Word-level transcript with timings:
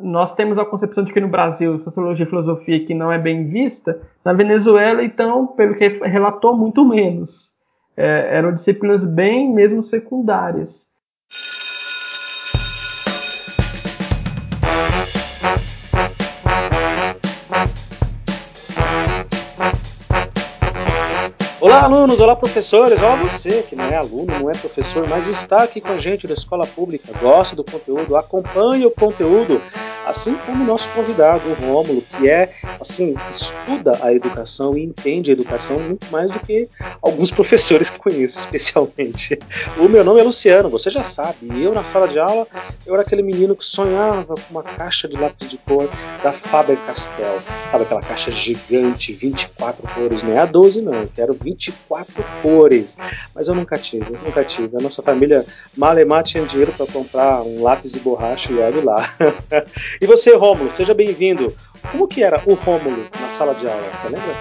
nós 0.00 0.34
temos 0.34 0.58
a 0.58 0.64
concepção 0.64 1.04
de 1.04 1.12
que 1.12 1.20
no 1.20 1.28
Brasil 1.28 1.78
sociologia 1.80 2.24
e 2.24 2.28
filosofia 2.28 2.84
que 2.84 2.94
não 2.94 3.12
é 3.12 3.18
bem 3.18 3.48
vista, 3.48 4.00
na 4.24 4.32
Venezuela, 4.32 5.02
então, 5.04 5.46
pelo 5.46 5.74
que 5.74 5.88
relatou, 5.88 6.56
muito 6.56 6.84
menos. 6.84 7.52
É, 7.96 8.36
eram 8.38 8.52
disciplinas 8.52 9.04
bem 9.04 9.52
mesmo 9.52 9.82
secundárias. 9.82 10.92
Olá, 21.60 21.84
alunos, 21.84 22.20
olá, 22.20 22.36
professores. 22.36 23.02
Olá, 23.02 23.16
você 23.16 23.62
que 23.62 23.74
não 23.74 23.84
é 23.84 23.96
aluno, 23.96 24.38
não 24.38 24.50
é 24.50 24.52
professor, 24.52 25.08
mas 25.08 25.26
está 25.26 25.62
aqui 25.62 25.80
com 25.80 25.92
a 25.92 25.98
gente 25.98 26.26
da 26.26 26.34
escola 26.34 26.66
pública, 26.66 27.10
gosta 27.22 27.56
do 27.56 27.64
conteúdo, 27.64 28.16
acompanha 28.16 28.86
o 28.86 28.90
conteúdo 28.90 29.62
assim 30.06 30.34
como 30.46 30.62
o 30.62 30.66
nosso 30.66 30.88
convidado, 30.90 31.42
o 31.48 31.54
Rômulo, 31.54 32.02
que 32.02 32.28
é, 32.28 32.52
assim, 32.80 33.14
estuda 33.30 33.98
a 34.02 34.12
educação 34.12 34.76
e 34.76 34.84
entende 34.84 35.30
a 35.30 35.32
educação 35.32 35.78
muito 35.78 36.06
mais 36.10 36.30
do 36.30 36.38
que 36.40 36.68
alguns 37.00 37.30
professores 37.30 37.90
que 37.90 37.98
conheço, 37.98 38.38
especialmente. 38.40 39.38
O 39.78 39.88
meu 39.88 40.04
nome 40.04 40.20
é 40.20 40.22
Luciano, 40.22 40.68
você 40.68 40.90
já 40.90 41.02
sabe, 41.02 41.36
e 41.54 41.62
eu 41.62 41.72
na 41.72 41.84
sala 41.84 42.06
de 42.08 42.18
aula, 42.18 42.46
eu 42.86 42.94
era 42.94 43.02
aquele 43.02 43.22
menino 43.22 43.56
que 43.56 43.64
sonhava 43.64 44.34
com 44.34 44.50
uma 44.50 44.62
caixa 44.62 45.08
de 45.08 45.16
lápis 45.16 45.48
de 45.48 45.58
cor 45.58 45.88
da 46.22 46.32
Faber-Castell, 46.32 47.40
sabe 47.66 47.84
aquela 47.84 48.02
caixa 48.02 48.30
gigante, 48.30 49.12
24 49.12 49.86
cores, 49.94 50.22
não 50.22 50.32
é 50.32 50.38
a 50.38 50.46
12 50.46 50.82
não, 50.82 50.94
eu 50.94 51.10
quero 51.14 51.34
24 51.34 52.24
cores, 52.42 52.98
mas 53.34 53.48
eu 53.48 53.54
nunca 53.54 53.76
tive, 53.78 54.06
eu 54.12 54.20
nunca 54.22 54.44
tive, 54.44 54.76
a 54.76 54.82
nossa 54.82 55.02
família 55.02 55.44
malemar 55.76 56.22
tinha 56.22 56.44
dinheiro 56.44 56.72
para 56.72 56.86
comprar 56.86 57.42
um 57.42 57.62
lápis 57.62 57.94
e 57.94 58.00
borracha 58.00 58.52
e 58.52 58.58
olha 58.58 58.84
lá. 58.84 59.14
E 60.00 60.06
você, 60.06 60.34
Rômulo, 60.34 60.70
seja 60.70 60.92
bem-vindo. 60.92 61.54
Como 61.92 62.08
que 62.08 62.22
era 62.22 62.40
o 62.46 62.54
Rômulo 62.54 63.04
na 63.20 63.28
sala 63.30 63.54
de 63.54 63.66
aula, 63.66 63.82
você 63.92 64.08
lembra? 64.08 64.34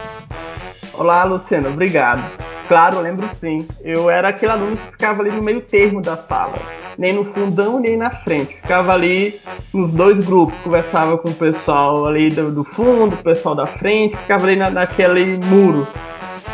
Olá, 0.94 1.24
Luciano, 1.24 1.70
obrigado. 1.70 2.24
Claro, 2.68 3.00
lembro 3.00 3.28
sim. 3.34 3.68
Eu 3.84 4.10
era 4.10 4.30
aquele 4.30 4.52
aluno 4.52 4.78
que 4.78 4.92
ficava 4.92 5.22
ali 5.22 5.32
no 5.32 5.44
meio 5.44 5.62
termo 5.62 6.02
da 6.02 6.16
sala, 6.16 6.54
nem 6.98 7.14
no 7.14 7.26
fundão 7.26 7.80
nem 7.80 7.98
na 7.98 8.12
frente. 8.12 8.56
Ficava 8.56 8.94
ali 8.94 9.40
nos 9.74 9.92
dois 9.92 10.26
grupos, 10.26 10.58
conversava 10.64 11.18
com 11.18 11.30
o 11.30 11.34
pessoal 11.36 12.06
ali 12.06 12.30
do, 12.30 12.52
do 12.52 12.64
fundo, 12.64 13.16
o 13.16 13.24
pessoal 13.24 13.54
da 13.54 13.68
frente, 13.68 14.18
ficava 14.18 14.46
ali 14.46 14.56
na, 14.56 14.72
naquele 14.72 15.38
muro. 15.46 15.88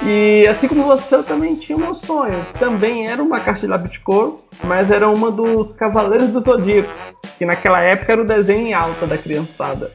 E 0.03 0.47
assim 0.47 0.67
como 0.67 0.83
você, 0.83 1.15
eu 1.15 1.23
também 1.23 1.55
tinha 1.55 1.77
um 1.77 1.93
sonho. 1.93 2.45
Também 2.57 3.09
era 3.09 3.21
uma 3.21 3.39
caixa 3.39 3.61
de 3.61 3.67
lápis 3.67 3.91
de 3.91 3.99
cor, 3.99 4.39
mas 4.63 4.91
era 4.91 5.09
uma 5.09 5.29
dos 5.29 5.73
Cavaleiros 5.73 6.29
do 6.29 6.41
Zodíaco, 6.41 6.89
que 7.37 7.45
naquela 7.45 7.81
época 7.81 8.13
era 8.13 8.21
o 8.21 8.25
desenho 8.25 8.67
em 8.67 8.73
alta 8.73 9.05
da 9.05 9.17
criançada. 9.17 9.91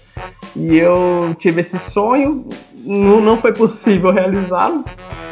E 0.56 0.76
eu 0.76 1.34
tive 1.38 1.60
esse 1.60 1.78
sonho, 1.78 2.46
não, 2.84 3.20
não 3.20 3.36
foi 3.38 3.52
possível 3.52 4.12
realizá-lo. 4.12 4.84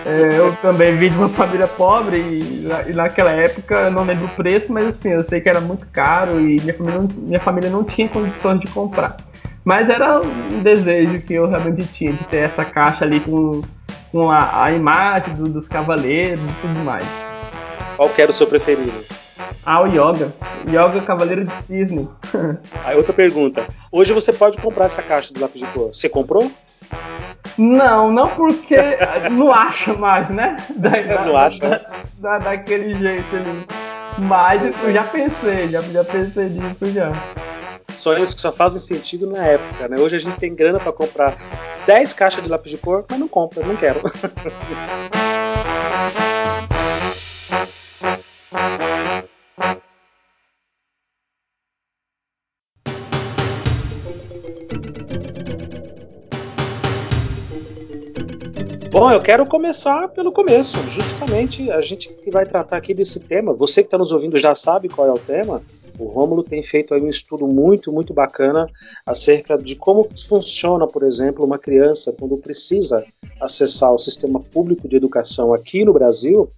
É, 0.04 0.36
eu 0.36 0.54
também 0.56 0.96
vim 0.96 1.10
de 1.10 1.16
uma 1.16 1.28
família 1.28 1.68
pobre 1.68 2.16
e, 2.16 2.66
e, 2.88 2.92
naquela 2.92 3.30
época 3.30 3.74
eu 3.82 3.90
não 3.92 4.02
lembro 4.02 4.24
o 4.24 4.30
preço, 4.30 4.72
mas 4.72 4.88
assim, 4.88 5.10
eu 5.10 5.22
sei 5.22 5.40
que 5.40 5.48
era 5.48 5.60
muito 5.60 5.86
caro 5.92 6.40
e 6.40 6.60
minha 6.60 6.74
família 6.74 7.08
minha 7.18 7.40
família 7.40 7.70
não 7.70 7.84
tinha 7.84 8.08
condições 8.08 8.58
de 8.58 8.66
comprar. 8.66 9.16
Mas 9.64 9.88
era 9.88 10.20
um 10.20 10.60
desejo 10.60 11.20
que 11.20 11.34
eu 11.34 11.46
realmente 11.46 11.84
tinha, 11.92 12.12
de 12.12 12.24
ter 12.24 12.38
essa 12.38 12.64
caixa 12.64 13.04
ali 13.04 13.20
com 13.20 13.60
com 14.12 14.30
a, 14.30 14.64
a 14.64 14.70
imagem 14.70 15.34
do, 15.34 15.48
dos 15.48 15.66
cavaleiros 15.66 16.44
e 16.44 16.54
tudo 16.60 16.78
mais. 16.84 17.04
Qual 17.96 18.10
que 18.10 18.20
era 18.20 18.30
o 18.30 18.34
seu 18.34 18.46
preferido? 18.46 19.04
Ah, 19.64 19.80
o 19.80 19.86
Yoga. 19.86 20.32
Yoga 20.68 21.00
Cavaleiro 21.00 21.44
de 21.44 21.54
Cisne. 21.54 22.08
Aí 22.84 22.96
outra 22.96 23.12
pergunta. 23.12 23.64
Hoje 23.90 24.12
você 24.12 24.32
pode 24.32 24.58
comprar 24.58 24.84
essa 24.84 25.02
caixa 25.02 25.32
do 25.32 25.40
lápis 25.40 25.60
de 25.60 25.66
cor. 25.68 25.88
Você 25.88 26.08
comprou? 26.08 26.50
Não, 27.56 28.10
não 28.10 28.28
porque 28.28 28.76
não 29.30 29.50
acha 29.50 29.94
mais, 29.94 30.28
né? 30.28 30.56
Da, 30.76 30.90
não 31.24 31.32
da, 31.32 31.46
acha? 31.46 31.60
Da, 31.60 31.80
da, 32.18 32.38
daquele 32.38 32.94
jeito 32.94 33.36
ali. 33.36 33.66
Mas 34.18 34.82
eu 34.82 34.92
já 34.92 35.04
pensei, 35.04 35.68
já, 35.68 35.80
já 35.80 36.04
pensei 36.04 36.48
nisso 36.50 36.86
já 36.92 37.10
sonhos 37.96 38.34
que 38.34 38.40
só 38.40 38.52
fazem 38.52 38.80
sentido 38.80 39.26
na 39.26 39.44
época, 39.46 39.88
né? 39.88 39.96
Hoje 39.98 40.16
a 40.16 40.18
gente 40.18 40.38
tem 40.38 40.54
grana 40.54 40.78
para 40.80 40.92
comprar 40.92 41.36
10 41.86 42.12
caixas 42.12 42.42
de 42.42 42.48
lápis 42.48 42.70
de 42.70 42.78
cor, 42.78 43.04
mas 43.08 43.18
não 43.18 43.28
compra, 43.28 43.64
não 43.64 43.76
quero. 43.76 44.00
Bom, 58.92 59.10
eu 59.10 59.22
quero 59.22 59.46
começar 59.46 60.06
pelo 60.08 60.30
começo. 60.30 60.76
Justamente 60.90 61.70
a 61.70 61.80
gente 61.80 62.10
que 62.12 62.30
vai 62.30 62.44
tratar 62.44 62.76
aqui 62.76 62.92
desse 62.92 63.18
tema. 63.18 63.54
Você 63.54 63.82
que 63.82 63.86
está 63.86 63.96
nos 63.96 64.12
ouvindo 64.12 64.38
já 64.38 64.54
sabe 64.54 64.90
qual 64.90 65.08
é 65.08 65.10
o 65.10 65.18
tema. 65.18 65.62
O 65.98 66.04
Rômulo 66.06 66.42
tem 66.42 66.62
feito 66.62 66.94
aí 66.94 67.00
um 67.00 67.08
estudo 67.08 67.46
muito, 67.46 67.92
muito 67.92 68.12
bacana 68.14 68.66
acerca 69.04 69.56
de 69.56 69.76
como 69.76 70.08
funciona, 70.28 70.86
por 70.86 71.02
exemplo, 71.02 71.44
uma 71.44 71.58
criança 71.58 72.14
quando 72.18 72.36
precisa 72.36 73.04
acessar 73.40 73.92
o 73.92 73.98
sistema 73.98 74.40
público 74.40 74.88
de 74.88 74.96
educação 74.96 75.52
aqui 75.52 75.84
no 75.84 75.92
Brasil, 75.92 76.48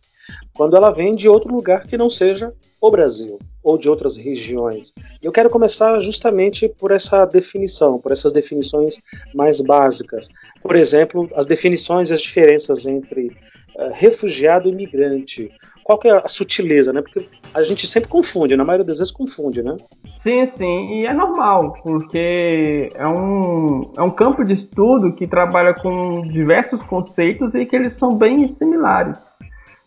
quando 0.55 0.77
ela 0.77 0.91
vem 0.91 1.15
de 1.15 1.29
outro 1.29 1.55
lugar 1.55 1.87
que 1.87 1.97
não 1.97 2.09
seja 2.09 2.53
o 2.81 2.91
Brasil 2.91 3.39
ou 3.63 3.79
de 3.79 3.89
outras 3.89 4.17
regiões. 4.17 4.93
Eu 5.23 5.33
quero 5.33 5.49
começar 5.49 5.99
justamente 6.01 6.69
por 6.69 6.91
essa 6.91 7.25
definição, 7.25 7.99
por 7.99 8.13
essas 8.13 8.31
definições 8.31 8.99
mais 9.35 9.61
básicas. 9.61 10.29
Por 10.63 10.77
exemplo, 10.77 11.31
as 11.35 11.47
definições 11.47 12.11
e 12.11 12.15
as 12.15 12.21
diferenças 12.21 12.85
entre 12.85 13.29
uh, 13.29 13.91
refugiado 13.93 14.69
e 14.69 14.73
migrante. 14.73 15.51
Qual 15.85 15.99
que 15.99 16.09
é 16.09 16.17
a 16.17 16.29
sutileza, 16.29 16.95
né? 16.95 17.03
Porque 17.03 17.29
a 17.53 17.63
gente 17.63 17.87
sempre 17.87 18.09
confunde, 18.09 18.57
na 18.57 18.65
maioria 18.65 18.87
das 18.87 18.99
vezes 18.99 19.13
confunde, 19.13 19.63
né? 19.63 19.77
Sim, 20.11 20.47
sim, 20.47 20.95
e 20.95 21.07
é 21.07 21.13
normal, 21.13 21.75
porque 21.85 22.89
é 22.95 23.07
um, 23.07 23.93
é 23.95 24.01
um 24.01 24.09
campo 24.09 24.43
de 24.43 24.55
estudo 24.55 25.13
que 25.13 25.27
trabalha 25.27 25.75
com 25.75 26.27
diversos 26.27 26.83
conceitos 26.83 27.55
e 27.55 27.67
que 27.67 27.77
eles 27.77 27.93
são 27.93 28.17
bem 28.17 28.49
similares, 28.49 29.39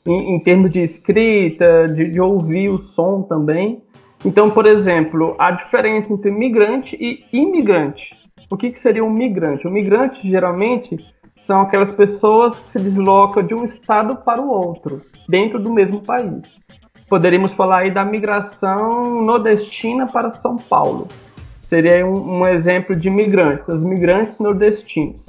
em, 0.05 0.35
em 0.35 0.39
termos 0.39 0.71
de 0.71 0.81
escrita, 0.81 1.87
de, 1.87 2.11
de 2.11 2.21
ouvir 2.21 2.69
o 2.69 2.77
som 2.77 3.23
também. 3.23 3.81
Então, 4.23 4.51
por 4.51 4.67
exemplo, 4.67 5.35
a 5.39 5.49
diferença 5.49 6.13
entre 6.13 6.29
migrante 6.29 6.95
e 6.99 7.25
imigrante. 7.35 8.15
O 8.49 8.55
que, 8.55 8.71
que 8.71 8.79
seria 8.79 9.03
um 9.03 9.09
migrante? 9.09 9.67
O 9.67 9.71
migrante, 9.71 10.29
geralmente, 10.29 10.97
são 11.37 11.61
aquelas 11.61 11.91
pessoas 11.91 12.59
que 12.59 12.69
se 12.69 12.79
deslocam 12.79 13.43
de 13.43 13.53
um 13.53 13.65
estado 13.65 14.17
para 14.17 14.41
o 14.41 14.49
outro, 14.49 15.01
dentro 15.27 15.59
do 15.59 15.71
mesmo 15.71 16.01
país. 16.01 16.63
Poderíamos 17.09 17.53
falar 17.53 17.79
aí 17.79 17.93
da 17.93 18.03
migração 18.03 19.21
nordestina 19.21 20.07
para 20.07 20.31
São 20.31 20.57
Paulo. 20.57 21.07
Seria 21.61 22.05
um, 22.05 22.39
um 22.39 22.47
exemplo 22.47 22.95
de 22.95 23.09
migrantes, 23.09 23.67
os 23.67 23.81
migrantes 23.81 24.39
nordestinos. 24.39 25.21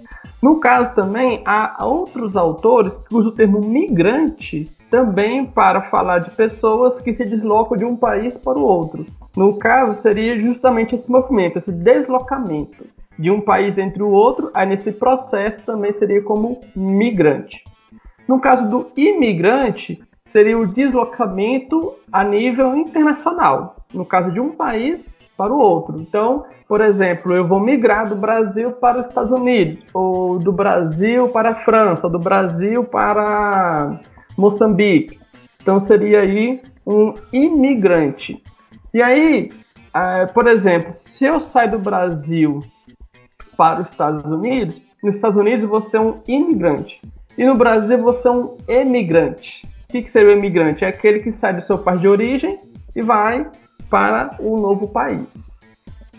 No 0.42 0.60
caso 0.60 0.94
também, 0.94 1.42
há 1.44 1.84
outros 1.84 2.36
autores 2.36 2.96
que 2.96 3.14
usam 3.14 3.32
o 3.32 3.34
termo 3.34 3.60
migrante 3.60 4.64
também 4.90 5.44
para 5.44 5.82
falar 5.82 6.20
de 6.20 6.30
pessoas 6.30 7.00
que 7.00 7.12
se 7.12 7.24
deslocam 7.24 7.76
de 7.76 7.84
um 7.84 7.96
país 7.96 8.36
para 8.38 8.58
o 8.58 8.62
outro. 8.62 9.04
No 9.36 9.56
caso, 9.56 10.00
seria 10.00 10.38
justamente 10.38 10.94
esse 10.94 11.10
movimento, 11.10 11.58
esse 11.58 11.72
deslocamento 11.72 12.84
de 13.18 13.30
um 13.30 13.40
país 13.40 13.76
entre 13.76 14.02
o 14.02 14.10
outro, 14.10 14.50
aí 14.54 14.66
nesse 14.66 14.92
processo 14.92 15.62
também 15.64 15.92
seria 15.92 16.22
como 16.22 16.60
migrante. 16.74 17.64
No 18.28 18.38
caso 18.38 18.68
do 18.68 18.90
imigrante, 18.96 20.00
seria 20.24 20.58
o 20.58 20.66
deslocamento 20.66 21.94
a 22.12 22.22
nível 22.22 22.76
internacional, 22.76 23.76
no 23.92 24.04
caso 24.04 24.30
de 24.30 24.38
um 24.38 24.50
país 24.50 25.18
para 25.36 25.52
o 25.52 25.58
outro. 25.58 25.98
Então, 25.98 26.44
por 26.68 26.82
exemplo, 26.82 27.34
eu 27.34 27.46
vou 27.46 27.58
migrar 27.58 28.08
do 28.08 28.14
Brasil 28.14 28.72
para 28.72 29.00
os 29.00 29.06
Estados 29.06 29.32
Unidos, 29.32 29.82
ou 29.94 30.38
do 30.38 30.52
Brasil 30.52 31.28
para 31.28 31.50
a 31.50 31.54
França, 31.54 32.06
ou 32.06 32.12
do 32.12 32.18
Brasil 32.18 32.84
para 32.84 33.98
Moçambique. 34.36 35.18
Então, 35.62 35.80
seria 35.80 36.20
aí 36.20 36.60
um 36.86 37.14
imigrante. 37.32 38.42
E 38.92 39.02
aí, 39.02 39.50
eh, 39.94 40.26
por 40.26 40.46
exemplo, 40.46 40.92
se 40.92 41.24
eu 41.24 41.40
sair 41.40 41.70
do 41.70 41.78
Brasil 41.78 42.62
para 43.58 43.82
os 43.82 43.90
Estados 43.90 44.24
Unidos, 44.24 44.80
nos 45.02 45.16
Estados 45.16 45.36
Unidos 45.36 45.64
você 45.64 45.96
é 45.96 46.00
um 46.00 46.20
imigrante. 46.28 47.02
E 47.36 47.44
no 47.44 47.56
Brasil 47.56 47.98
você 47.98 48.28
é 48.28 48.30
um 48.30 48.56
emigrante. 48.68 49.66
O 49.88 49.92
que, 49.92 50.02
que 50.02 50.10
seria 50.10 50.28
o 50.28 50.38
imigrante? 50.38 50.84
É 50.84 50.88
aquele 50.88 51.18
que 51.18 51.32
sai 51.32 51.54
do 51.54 51.62
seu 51.62 51.76
país 51.76 52.00
de 52.00 52.06
origem 52.06 52.56
e 52.94 53.02
vai 53.02 53.50
para 53.90 54.36
o 54.38 54.56
novo 54.60 54.86
país. 54.86 55.60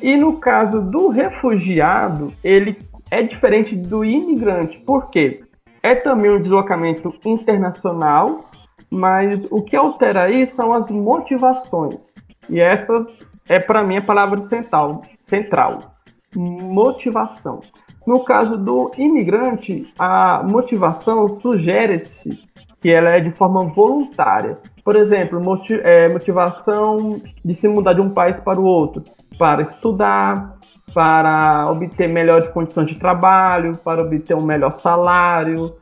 E 0.02 0.18
no 0.18 0.38
caso 0.38 0.82
do 0.82 1.08
refugiado, 1.08 2.34
ele 2.44 2.78
é 3.10 3.22
diferente 3.22 3.74
do 3.74 4.04
imigrante. 4.04 4.78
Por 4.80 5.10
quê? 5.10 5.42
É 5.82 5.96
também 5.96 6.32
um 6.32 6.42
deslocamento 6.42 7.14
internacional, 7.26 8.50
mas 8.92 9.48
o 9.50 9.62
que 9.62 9.78
altera 9.78 10.24
aí 10.24 10.46
são 10.46 10.74
as 10.74 10.90
motivações. 10.90 12.16
E 12.50 12.60
essas 12.60 13.26
é 13.48 13.60
para 13.60 13.84
mim 13.84 13.98
a 13.98 14.02
palavra 14.02 14.42
central, 14.42 15.04
central: 15.24 15.96
motivação. 16.36 17.62
No 18.06 18.24
caso 18.24 18.58
do 18.58 18.92
imigrante, 18.98 19.92
a 19.98 20.44
motivação 20.44 21.28
sugere-se 21.30 22.40
que 22.82 22.90
ela 22.90 23.10
é 23.10 23.20
de 23.20 23.32
forma 23.32 23.66
voluntária. 23.66 24.58
Por 24.84 24.96
exemplo, 24.96 25.40
é, 25.84 26.08
motivação 26.08 27.22
de 27.44 27.54
se 27.54 27.68
mudar 27.68 27.94
de 27.94 28.02
um 28.02 28.10
país 28.10 28.40
para 28.40 28.60
o 28.60 28.64
outro, 28.64 29.04
para 29.38 29.62
estudar, 29.62 30.58
para 30.94 31.66
obter 31.70 32.08
melhores 32.08 32.48
condições 32.48 32.88
de 32.88 32.96
trabalho, 32.96 33.78
para 33.78 34.02
obter 34.02 34.36
um 34.36 34.42
melhor 34.42 34.72
salário, 34.72 35.74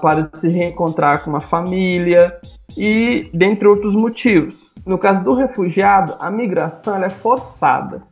para 0.00 0.30
se 0.34 0.48
reencontrar 0.48 1.24
com 1.24 1.30
uma 1.30 1.40
família 1.40 2.36
e 2.76 3.28
dentre 3.34 3.66
outros 3.66 3.94
motivos. 3.94 4.70
No 4.86 4.96
caso 4.96 5.22
do 5.22 5.34
refugiado, 5.34 6.14
a 6.18 6.30
migração 6.30 7.02
é 7.02 7.10
forçada. 7.10 8.02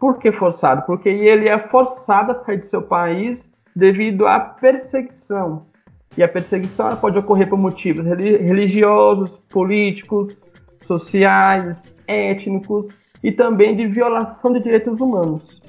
Por 0.00 0.18
que 0.18 0.32
forçado? 0.32 0.82
Porque 0.86 1.10
ele 1.10 1.46
é 1.46 1.58
forçado 1.68 2.32
a 2.32 2.34
sair 2.34 2.58
de 2.58 2.66
seu 2.66 2.80
país 2.80 3.54
devido 3.76 4.26
à 4.26 4.40
perseguição. 4.40 5.66
E 6.16 6.22
a 6.22 6.28
perseguição 6.28 6.96
pode 6.96 7.18
ocorrer 7.18 7.48
por 7.48 7.58
motivos 7.58 8.06
religiosos, 8.06 9.36
políticos, 9.50 10.34
sociais, 10.80 11.94
étnicos 12.08 12.88
e 13.22 13.30
também 13.30 13.76
de 13.76 13.86
violação 13.86 14.52
de 14.52 14.60
direitos 14.60 14.98
humanos. 15.00 15.62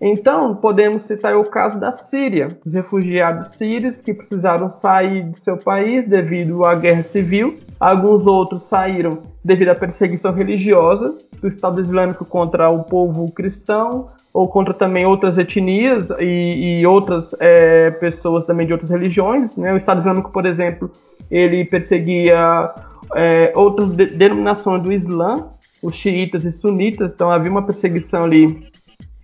Então, 0.00 0.56
podemos 0.56 1.04
citar 1.04 1.36
o 1.36 1.44
caso 1.44 1.78
da 1.78 1.92
Síria, 1.92 2.48
os 2.66 2.74
refugiados 2.74 3.52
sírios 3.52 4.00
que 4.00 4.12
precisaram 4.12 4.68
sair 4.68 5.30
de 5.30 5.38
seu 5.38 5.56
país 5.56 6.08
devido 6.08 6.64
à 6.64 6.74
guerra 6.74 7.04
civil. 7.04 7.56
Alguns 7.82 8.24
outros 8.28 8.62
saíram 8.62 9.24
devido 9.44 9.70
à 9.70 9.74
perseguição 9.74 10.32
religiosa 10.32 11.18
do 11.40 11.48
Estado 11.48 11.80
Islâmico 11.80 12.24
contra 12.24 12.70
o 12.70 12.84
povo 12.84 13.28
cristão 13.32 14.06
ou 14.32 14.46
contra 14.46 14.72
também 14.72 15.04
outras 15.04 15.36
etnias 15.36 16.10
e, 16.20 16.78
e 16.78 16.86
outras 16.86 17.34
é, 17.40 17.90
pessoas 17.90 18.46
também 18.46 18.68
de 18.68 18.72
outras 18.72 18.88
religiões. 18.88 19.56
Né? 19.56 19.72
O 19.72 19.76
Estado 19.76 19.98
Islâmico, 19.98 20.30
por 20.30 20.46
exemplo, 20.46 20.92
ele 21.28 21.64
perseguia 21.64 22.72
é, 23.16 23.52
outras 23.56 23.88
de 23.90 24.06
denominações 24.06 24.80
do 24.80 24.92
Islã, 24.92 25.48
os 25.82 25.96
xiitas 25.96 26.44
e 26.44 26.52
sunitas, 26.52 27.12
então 27.12 27.32
havia 27.32 27.50
uma 27.50 27.66
perseguição 27.66 28.22
ali 28.22 28.64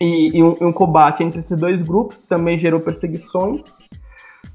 e, 0.01 0.37
e, 0.37 0.43
um, 0.43 0.53
um, 0.63 0.73
combate 0.73 1.23
entre 1.23 1.39
esses 1.39 1.57
dois 1.57 1.81
grupos, 1.81 2.17
que 2.17 2.27
também 2.27 2.59
gerou 2.59 2.81
perseguições. 2.81 3.61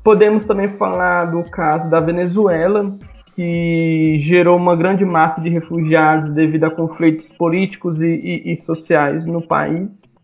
Podemos 0.03 0.43
também 0.43 0.67
falar 0.67 1.31
do 1.31 1.41
caso 1.45 1.89
da 1.89 2.01
Venezuela, 2.01 2.91
que 3.35 4.17
gerou 4.19 4.57
uma 4.57 4.75
grande 4.75 5.03
massa 5.03 5.41
de 5.41 5.49
refugiados 5.49 6.29
devido 6.29 6.65
a 6.65 6.71
conflitos 6.71 7.27
políticos 7.29 8.01
e, 8.01 8.05
e, 8.07 8.51
e 8.51 8.55
sociais 8.55 9.25
no 9.25 9.41
país. 9.41 10.17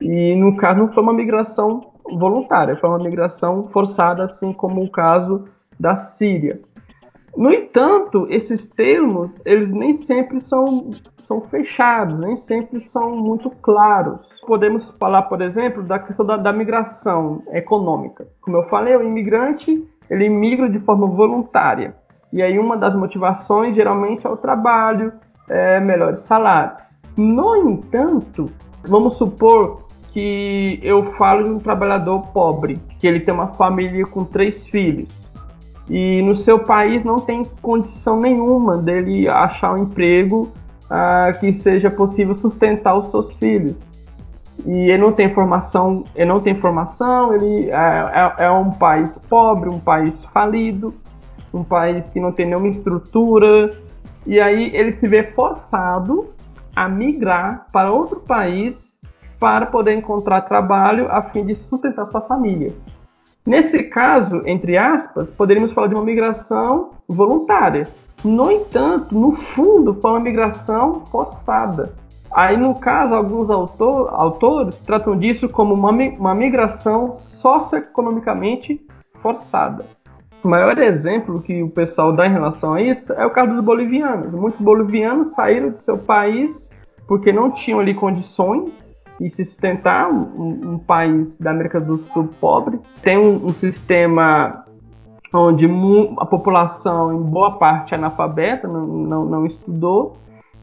E 0.00 0.34
no 0.36 0.56
caso 0.56 0.80
não 0.80 0.92
foi 0.92 1.02
uma 1.02 1.12
migração 1.12 1.92
voluntária, 2.04 2.76
foi 2.76 2.90
uma 2.90 2.98
migração 2.98 3.64
forçada, 3.64 4.24
assim 4.24 4.52
como 4.52 4.82
o 4.82 4.90
caso 4.90 5.44
da 5.78 5.96
Síria. 5.96 6.60
No 7.36 7.50
entanto, 7.50 8.26
esses 8.28 8.68
termos, 8.68 9.40
eles 9.46 9.72
nem 9.72 9.94
sempre 9.94 10.38
são 10.38 10.90
são 11.32 11.40
fechados, 11.40 12.18
nem 12.18 12.36
sempre 12.36 12.78
são 12.78 13.16
muito 13.16 13.48
claros. 13.48 14.28
Podemos 14.46 14.90
falar, 14.98 15.22
por 15.22 15.40
exemplo, 15.40 15.82
da 15.82 15.98
questão 15.98 16.26
da, 16.26 16.36
da 16.36 16.52
migração 16.52 17.42
econômica. 17.52 18.26
Como 18.40 18.58
eu 18.58 18.64
falei, 18.64 18.94
o 18.96 19.02
imigrante 19.02 19.88
ele 20.10 20.28
migra 20.28 20.68
de 20.68 20.78
forma 20.80 21.06
voluntária. 21.06 21.96
E 22.32 22.42
aí 22.42 22.58
uma 22.58 22.76
das 22.76 22.94
motivações 22.94 23.74
geralmente 23.74 24.26
é 24.26 24.30
o 24.30 24.36
trabalho, 24.36 25.12
é, 25.48 25.80
melhores 25.80 26.20
salários. 26.20 26.80
No 27.16 27.56
entanto, 27.56 28.50
vamos 28.84 29.18
supor 29.18 29.86
que 30.08 30.78
eu 30.82 31.02
falo 31.02 31.44
de 31.44 31.50
um 31.50 31.58
trabalhador 31.58 32.26
pobre, 32.28 32.80
que 32.98 33.06
ele 33.06 33.20
tem 33.20 33.34
uma 33.34 33.48
família 33.48 34.04
com 34.04 34.24
três 34.24 34.66
filhos 34.66 35.22
e 35.88 36.22
no 36.22 36.34
seu 36.34 36.58
país 36.60 37.04
não 37.04 37.18
tem 37.18 37.44
condição 37.60 38.18
nenhuma 38.18 38.78
dele 38.78 39.28
achar 39.28 39.74
um 39.74 39.82
emprego 39.82 40.50
ah, 40.88 41.32
que 41.38 41.52
seja 41.52 41.90
possível 41.90 42.34
sustentar 42.34 42.96
os 42.96 43.10
seus 43.10 43.34
filhos. 43.34 43.76
E 44.64 44.90
ele 44.90 44.98
não 44.98 45.12
tem 45.12 45.32
formação, 45.34 46.04
ele 46.14 46.26
não 46.26 46.38
tem 46.38 46.54
formação, 46.54 47.34
ele 47.34 47.70
é, 47.70 47.74
é, 48.38 48.44
é 48.44 48.50
um 48.50 48.70
país 48.70 49.18
pobre, 49.18 49.68
um 49.68 49.78
país 49.78 50.24
falido, 50.26 50.94
um 51.52 51.64
país 51.64 52.08
que 52.08 52.20
não 52.20 52.32
tem 52.32 52.46
nenhuma 52.46 52.68
estrutura, 52.68 53.70
e 54.26 54.40
aí 54.40 54.74
ele 54.74 54.92
se 54.92 55.06
vê 55.06 55.22
forçado 55.22 56.30
a 56.74 56.88
migrar 56.88 57.66
para 57.72 57.92
outro 57.92 58.20
país 58.20 58.98
para 59.38 59.66
poder 59.66 59.94
encontrar 59.94 60.42
trabalho 60.42 61.10
a 61.10 61.22
fim 61.22 61.44
de 61.44 61.56
sustentar 61.56 62.06
sua 62.06 62.20
família. 62.20 62.72
Nesse 63.44 63.84
caso, 63.84 64.42
entre 64.46 64.78
aspas, 64.78 65.28
poderíamos 65.28 65.72
falar 65.72 65.88
de 65.88 65.94
uma 65.94 66.04
migração 66.04 66.90
voluntária, 67.08 67.88
no 68.24 68.52
entanto, 68.52 69.18
no 69.18 69.32
fundo, 69.32 69.98
foi 70.00 70.12
uma 70.12 70.20
migração 70.20 71.04
forçada. 71.06 71.92
Aí, 72.32 72.56
no 72.56 72.78
caso, 72.78 73.14
alguns 73.14 73.50
autor, 73.50 74.08
autores 74.12 74.78
tratam 74.78 75.18
disso 75.18 75.48
como 75.48 75.74
uma, 75.74 75.90
uma 75.90 76.34
migração 76.34 77.14
socioeconomicamente 77.14 78.80
forçada. 79.20 79.84
O 80.42 80.48
maior 80.48 80.76
exemplo 80.78 81.40
que 81.40 81.62
o 81.62 81.70
pessoal 81.70 82.12
dá 82.12 82.26
em 82.26 82.32
relação 82.32 82.74
a 82.74 82.82
isso 82.82 83.12
é 83.12 83.24
o 83.24 83.30
caso 83.30 83.54
dos 83.54 83.64
bolivianos. 83.64 84.32
Muitos 84.32 84.60
bolivianos 84.60 85.32
saíram 85.34 85.70
de 85.70 85.82
seu 85.82 85.96
país 85.98 86.70
porque 87.06 87.32
não 87.32 87.50
tinham 87.50 87.78
ali 87.78 87.94
condições 87.94 88.90
de 89.20 89.30
se 89.30 89.44
sustentar, 89.44 90.10
um, 90.10 90.72
um 90.72 90.78
país 90.78 91.38
da 91.38 91.50
América 91.52 91.80
do 91.80 91.98
Sul 91.98 92.28
pobre. 92.40 92.80
Tem 93.02 93.16
um, 93.18 93.46
um 93.46 93.50
sistema 93.50 94.64
onde 95.32 95.66
a 96.18 96.26
população, 96.26 97.12
em 97.12 97.22
boa 97.22 97.52
parte, 97.52 97.94
é 97.94 97.96
analfabeta, 97.96 98.68
não, 98.68 98.86
não, 98.86 99.24
não 99.24 99.46
estudou, 99.46 100.14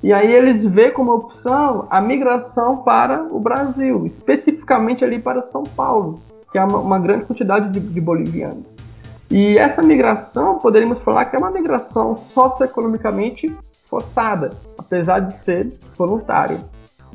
e 0.01 0.13
aí 0.13 0.31
eles 0.31 0.65
vê 0.65 0.91
como 0.91 1.11
opção 1.11 1.87
a 1.89 1.99
migração 1.99 2.77
para 2.77 3.23
o 3.23 3.39
Brasil, 3.39 4.05
especificamente 4.05 5.03
ali 5.03 5.19
para 5.19 5.41
São 5.41 5.63
Paulo, 5.63 6.19
que 6.51 6.57
é 6.57 6.63
uma, 6.63 6.79
uma 6.79 6.99
grande 6.99 7.25
quantidade 7.25 7.69
de, 7.71 7.79
de, 7.79 7.99
bolivianos. 7.99 8.73
E 9.29 9.57
essa 9.57 9.81
migração, 9.81 10.57
poderíamos 10.57 10.99
falar 10.99 11.25
que 11.25 11.35
é 11.35 11.39
uma 11.39 11.51
migração 11.51 12.17
socioeconomicamente 12.17 13.55
forçada, 13.85 14.51
apesar 14.77 15.19
de 15.19 15.33
ser 15.33 15.73
voluntária. 15.95 16.59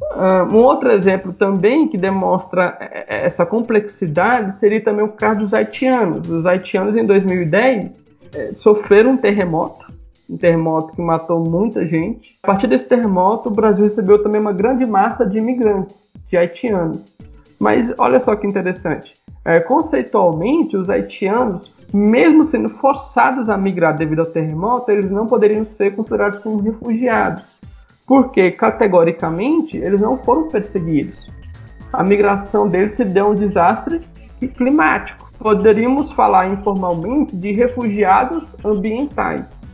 Uh, 0.02 0.44
um 0.52 0.56
outro 0.56 0.92
exemplo 0.92 1.32
também 1.32 1.88
que 1.88 1.96
demonstra 1.96 2.76
é, 2.80 3.06
é, 3.08 3.26
essa 3.26 3.46
complexidade 3.46 4.56
seria 4.56 4.82
também 4.82 5.04
o 5.04 5.08
caso 5.08 5.40
dos 5.40 5.54
haitianos. 5.54 6.28
Os 6.28 6.44
haitianos 6.44 6.96
em 6.96 7.04
2010 7.04 8.06
é, 8.34 8.52
sofreram 8.54 9.10
um 9.10 9.16
terremoto, 9.16 9.92
um 10.28 10.36
terremoto 10.36 10.94
que 10.94 11.00
matou 11.00 11.40
muita 11.40 11.86
gente. 11.86 12.36
A 12.42 12.46
partir 12.48 12.66
desse 12.66 12.88
terremoto, 12.88 13.48
o 13.48 13.52
Brasil 13.52 13.82
recebeu 13.82 14.22
também 14.22 14.40
uma 14.40 14.52
grande 14.52 14.84
massa 14.84 15.24
de 15.24 15.38
imigrantes, 15.38 16.12
de 16.28 16.36
haitianos. 16.36 17.14
Mas 17.58 17.92
olha 17.98 18.20
só 18.20 18.34
que 18.34 18.46
interessante, 18.46 19.14
é, 19.44 19.60
conceitualmente 19.60 20.76
os 20.76 20.90
haitianos, 20.90 21.72
mesmo 21.94 22.44
sendo 22.44 22.68
forçados 22.68 23.48
a 23.48 23.56
migrar 23.56 23.96
devido 23.96 24.20
ao 24.20 24.26
terremoto, 24.26 24.90
eles 24.90 25.10
não 25.10 25.26
poderiam 25.26 25.64
ser 25.64 25.94
considerados 25.94 26.40
como 26.40 26.60
refugiados 26.60 27.54
porque 28.06 28.50
categoricamente 28.50 29.76
eles 29.76 30.00
não 30.00 30.18
foram 30.18 30.48
perseguidos. 30.48 31.30
A 31.92 32.02
migração 32.02 32.68
deles 32.68 32.94
se 32.94 33.04
deu 33.04 33.28
um 33.28 33.34
desastre 33.34 34.00
climático. 34.56 35.30
Poderíamos 35.38 36.12
falar 36.12 36.52
informalmente 36.52 37.34
de 37.36 37.52
refugiados 37.52 38.44
ambientais, 38.64 39.64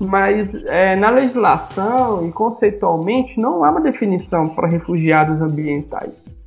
mas 0.00 0.54
é, 0.66 0.96
na 0.96 1.10
legislação 1.10 2.26
e 2.26 2.32
conceitualmente 2.32 3.38
não 3.38 3.64
há 3.64 3.70
uma 3.70 3.80
definição 3.80 4.48
para 4.48 4.66
refugiados 4.66 5.40
ambientais. 5.40 6.38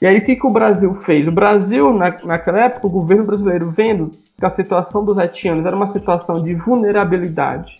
E 0.00 0.06
aí 0.06 0.18
o 0.18 0.24
que, 0.24 0.34
que 0.34 0.46
o 0.46 0.52
Brasil 0.52 0.94
fez? 0.94 1.28
O 1.28 1.32
Brasil, 1.32 1.92
na, 1.92 2.16
naquela 2.24 2.60
época, 2.60 2.86
o 2.86 2.90
governo 2.90 3.24
brasileiro, 3.24 3.70
vendo 3.70 4.10
que 4.38 4.46
a 4.46 4.50
situação 4.50 5.04
dos 5.04 5.18
haitianos 5.18 5.66
era 5.66 5.76
uma 5.76 5.86
situação 5.86 6.42
de 6.42 6.54
vulnerabilidade 6.54 7.74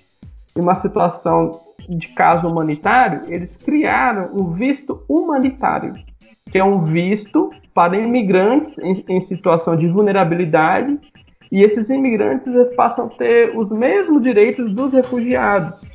e 0.55 0.61
uma 0.61 0.75
situação 0.75 1.51
de 1.89 2.09
caso 2.09 2.47
humanitário, 2.47 3.23
eles 3.27 3.57
criaram 3.57 4.31
um 4.35 4.53
visto 4.53 5.03
humanitário, 5.09 5.95
que 6.51 6.59
é 6.59 6.65
um 6.65 6.85
visto 6.85 7.51
para 7.73 7.97
imigrantes 7.97 8.79
em, 8.79 8.93
em 9.17 9.21
situação 9.21 9.75
de 9.75 9.89
vulnerabilidade, 9.89 10.99
e 11.51 11.63
esses 11.63 11.89
imigrantes 11.89 12.53
passam 12.77 13.07
a 13.07 13.09
ter 13.09 13.57
os 13.57 13.71
mesmos 13.71 14.23
direitos 14.23 14.73
dos 14.75 14.93
refugiados 14.93 15.91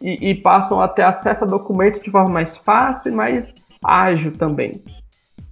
e, 0.00 0.30
e 0.30 0.34
passam 0.34 0.80
a 0.80 0.88
ter 0.88 1.02
acesso 1.02 1.44
a 1.44 1.46
documentos 1.46 2.00
de 2.00 2.10
forma 2.10 2.30
mais 2.30 2.56
fácil 2.56 3.12
e 3.12 3.14
mais 3.14 3.54
ágil 3.84 4.32
também. 4.32 4.72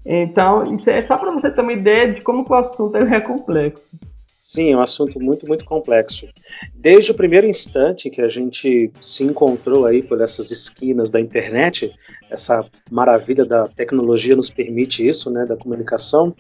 Então, 0.05 0.63
isso 0.75 0.91
é 0.91 1.03
só 1.03 1.17
para 1.17 1.31
você 1.31 1.51
ter 1.51 1.61
uma 1.61 1.73
ideia 1.73 2.13
de 2.13 2.21
como 2.21 2.45
o 2.49 2.55
assunto 2.55 2.97
é 2.97 3.21
complexo. 3.21 3.99
Sim, 4.43 4.73
é 4.73 4.77
um 4.77 4.81
assunto 4.81 5.21
muito, 5.21 5.47
muito 5.47 5.67
complexo. 5.67 6.27
Desde 6.75 7.13
o 7.13 7.15
primeiro 7.15 7.47
instante 7.47 8.09
que 8.09 8.23
a 8.23 8.27
gente 8.27 8.91
se 8.99 9.23
encontrou 9.23 9.85
aí 9.85 10.03
por 10.03 10.19
essas 10.23 10.51
esquinas 10.51 11.11
da 11.11 11.21
internet, 11.21 11.93
essa 12.31 12.65
maravilha 12.91 13.45
da 13.45 13.69
tecnologia 13.69 14.35
nos 14.35 14.49
permite 14.49 15.07
isso, 15.07 15.31
né, 15.31 15.45
da 15.45 15.59
comunicação, 15.59 16.35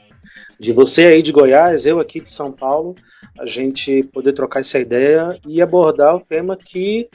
de 0.58 0.72
você 0.72 1.04
aí 1.04 1.22
de 1.22 1.30
Goiás, 1.30 1.84
eu 1.84 2.00
aqui 2.00 2.20
de 2.20 2.30
São 2.30 2.50
Paulo, 2.50 2.96
a 3.38 3.44
gente 3.44 4.02
poder 4.04 4.32
trocar 4.32 4.60
essa 4.60 4.78
ideia 4.78 5.38
e 5.46 5.60
abordar 5.60 6.16
o 6.16 6.20
tema 6.20 6.56
que 6.56 7.06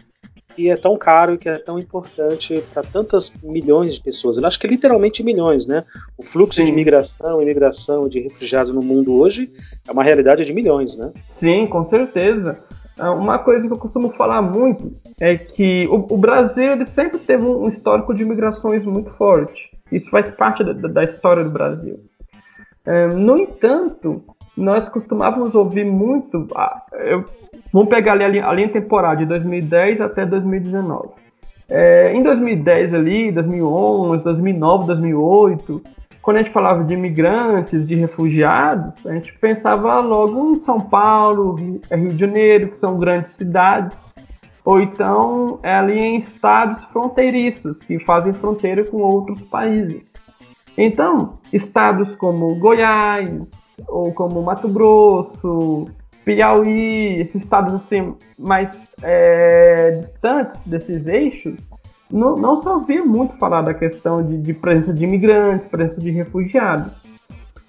que 0.55 0.69
é 0.69 0.77
tão 0.77 0.97
caro 0.97 1.33
e 1.33 1.38
que 1.38 1.50
é 1.50 1.57
tão 1.57 1.77
importante 1.77 2.63
para 2.74 2.81
tantas 2.81 3.33
milhões 3.43 3.95
de 3.95 4.01
pessoas. 4.01 4.38
Eu 4.38 4.45
acho 4.45 4.59
que 4.59 4.67
literalmente 4.67 5.24
milhões, 5.24 5.67
né? 5.67 5.83
O 6.17 6.24
fluxo 6.24 6.55
Sim. 6.55 6.65
de 6.65 6.71
migração, 6.71 7.41
imigração 7.41 8.07
de 8.07 8.21
refugiados 8.21 8.71
no 8.71 8.81
mundo 8.81 9.13
hoje 9.13 9.50
é 9.88 9.91
uma 9.91 10.03
realidade 10.03 10.45
de 10.45 10.53
milhões, 10.53 10.95
né? 10.95 11.12
Sim, 11.27 11.67
com 11.67 11.83
certeza. 11.85 12.57
É, 12.97 13.09
uma 13.09 13.39
coisa 13.39 13.67
que 13.67 13.74
eu 13.74 13.77
costumo 13.77 14.09
falar 14.12 14.41
muito 14.41 14.93
é 15.19 15.35
que 15.38 15.85
o, 15.88 16.13
o 16.13 16.17
Brasil 16.17 16.71
ele 16.71 16.85
sempre 16.85 17.19
teve 17.19 17.43
um 17.43 17.67
histórico 17.67 18.13
de 18.13 18.24
imigrações 18.24 18.85
muito 18.85 19.12
forte. 19.12 19.69
Isso 19.91 20.09
faz 20.09 20.29
parte 20.31 20.63
da, 20.63 20.74
da 20.74 21.03
história 21.03 21.43
do 21.43 21.50
Brasil. 21.50 22.00
É, 22.85 23.07
no 23.07 23.38
entanto, 23.38 24.24
nós 24.55 24.89
costumávamos 24.89 25.55
ouvir 25.55 25.85
muito. 25.85 26.47
Eu 26.93 27.25
Vamos 27.75 27.89
pegar 27.89 28.13
ali 28.13 28.39
a 28.39 28.53
linha 28.53 28.69
temporal 28.69 29.17
de 29.17 29.25
2010 29.25 30.00
até 30.00 30.25
2019. 30.25 31.09
É, 31.67 32.13
em 32.13 32.24
2010 32.24 32.93
ali, 32.93 33.33
2011, 33.33 34.24
2009, 34.24 34.85
2008, 34.88 35.81
quando 36.21 36.38
a 36.38 36.39
gente 36.41 36.53
falava 36.53 36.85
de 36.85 36.93
imigrantes, 36.93 37.85
de 37.85 37.95
refugiados, 37.95 39.05
a 39.05 39.12
gente 39.12 39.38
pensava 39.39 40.00
logo 40.00 40.51
em 40.51 40.55
São 40.55 40.79
Paulo, 40.79 41.55
Rio 41.55 42.13
de 42.13 42.17
Janeiro, 42.17 42.69
que 42.69 42.77
são 42.77 42.97
grandes 42.97 43.31
cidades, 43.31 44.15
ou 44.63 44.79
então 44.79 45.59
é 45.62 45.74
ali 45.74 46.00
em 46.00 46.15
estados 46.15 46.81
fronteiriços, 46.85 47.83
que 47.83 48.00
fazem 48.00 48.31
fronteira 48.31 48.85
com 48.85 49.00
outros 49.00 49.41
países. 49.41 50.13
Então, 50.77 51.39
estados 51.51 52.15
como 52.15 52.55
Goiás, 52.55 53.29
ou 53.88 54.13
como 54.13 54.41
Mato 54.41 54.67
Grosso, 54.67 55.88
Piauí, 56.24 57.13
esses 57.20 57.44
estados 57.44 57.74
assim 57.74 58.15
mais 58.38 58.96
é, 59.03 59.91
distantes 60.00 60.60
desses 60.65 61.05
eixos, 61.08 61.55
não, 62.12 62.36
não 62.36 62.58
se 62.58 62.67
ouvia 62.67 63.03
muito 63.03 63.38
falar 63.38 63.62
da 63.62 63.74
questão 63.74 64.24
de, 64.24 64.38
de, 64.38 64.53
presença 64.53 64.94
de 64.94 65.03
imigrantes, 65.03 65.67
presença 65.67 66.01
de 66.01 66.12
refugiados. 66.12 66.94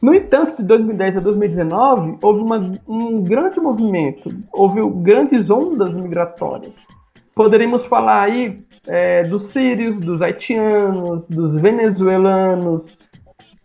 No 0.00 0.14
entanto, 0.14 0.56
de 0.58 0.62
2010 0.64 1.16
a 1.16 1.20
2019, 1.20 2.18
houve 2.22 2.42
uma, 2.42 2.72
um 2.86 3.22
grande 3.22 3.58
movimento, 3.58 4.30
houve 4.52 4.80
grandes 5.02 5.50
ondas 5.50 5.94
migratórias. 5.94 6.86
Poderíamos 7.34 7.84
falar 7.84 8.24
aí 8.24 8.58
é, 8.86 9.24
dos 9.24 9.44
sírios, 9.44 9.98
dos 9.98 10.22
haitianos, 10.22 11.24
dos 11.28 11.60
venezuelanos, 11.60 12.98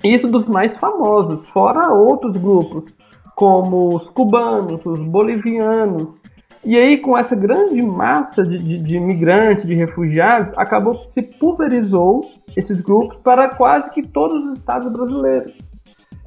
isso 0.03 0.27
dos 0.27 0.45
mais 0.45 0.77
famosos, 0.77 1.45
fora 1.49 1.93
outros 1.93 2.35
grupos, 2.37 2.93
como 3.35 3.95
os 3.95 4.09
cubanos, 4.09 4.85
os 4.85 4.99
bolivianos. 4.99 6.19
E 6.63 6.77
aí, 6.77 6.97
com 6.97 7.17
essa 7.17 7.35
grande 7.35 7.81
massa 7.81 8.45
de, 8.45 8.57
de, 8.57 8.77
de 8.77 8.95
imigrantes, 8.95 9.65
de 9.65 9.73
refugiados, 9.73 10.53
acabou 10.57 10.99
que 10.99 11.09
se 11.09 11.23
pulverizou 11.23 12.21
esses 12.55 12.81
grupos 12.81 13.17
para 13.23 13.49
quase 13.49 13.91
que 13.91 14.05
todos 14.05 14.45
os 14.45 14.57
estados 14.57 14.91
brasileiros. 14.91 15.53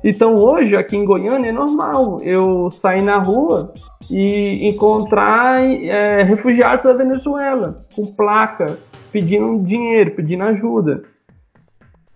Então, 0.02 0.34
hoje, 0.34 0.76
aqui 0.76 0.96
em 0.96 1.04
Goiânia, 1.04 1.48
é 1.48 1.52
normal 1.52 2.18
eu 2.20 2.70
sair 2.70 3.02
na 3.02 3.18
rua 3.18 3.72
e 4.10 4.68
encontrar 4.68 5.62
é, 5.62 6.22
refugiados 6.22 6.84
da 6.84 6.92
Venezuela, 6.92 7.76
com 7.94 8.06
placa, 8.06 8.78
pedindo 9.10 9.64
dinheiro, 9.64 10.10
pedindo 10.10 10.42
ajuda. 10.42 11.04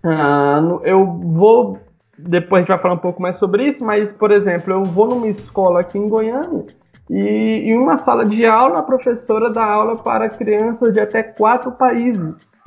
Ah, 0.03 0.61
eu 0.83 1.05
vou 1.05 1.79
depois 2.21 2.59
a 2.59 2.61
gente 2.61 2.67
vai 2.67 2.81
falar 2.81 2.95
um 2.95 2.99
pouco 2.99 3.21
mais 3.21 3.37
sobre 3.37 3.69
isso, 3.69 3.85
mas, 3.85 4.11
por 4.11 4.31
exemplo, 4.31 4.73
eu 4.73 4.83
vou 4.83 5.07
numa 5.07 5.27
escola 5.27 5.81
aqui 5.81 5.97
em 5.97 6.09
Goiânia 6.09 6.65
e 7.09 7.71
em 7.71 7.77
uma 7.77 7.97
sala 7.97 8.25
de 8.25 8.45
aula 8.45 8.79
a 8.79 8.83
professora 8.83 9.49
dá 9.49 9.63
aula 9.63 9.95
para 9.95 10.29
crianças 10.29 10.93
de 10.93 10.99
até 10.99 11.23
quatro 11.23 11.71
países, 11.71 12.61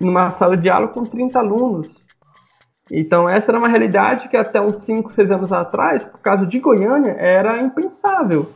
numa 0.00 0.30
sala 0.30 0.56
de 0.56 0.70
aula 0.70 0.88
com 0.88 1.04
30 1.04 1.38
alunos. 1.38 2.02
Então, 2.90 3.28
essa 3.28 3.50
era 3.50 3.58
uma 3.58 3.68
realidade 3.68 4.28
que 4.28 4.36
até 4.36 4.60
uns 4.60 4.82
5, 4.82 5.12
6 5.12 5.30
anos 5.30 5.52
atrás, 5.52 6.04
por 6.04 6.20
causa 6.20 6.46
de 6.46 6.58
Goiânia, 6.58 7.16
era 7.18 7.60
impensável. 7.60 8.50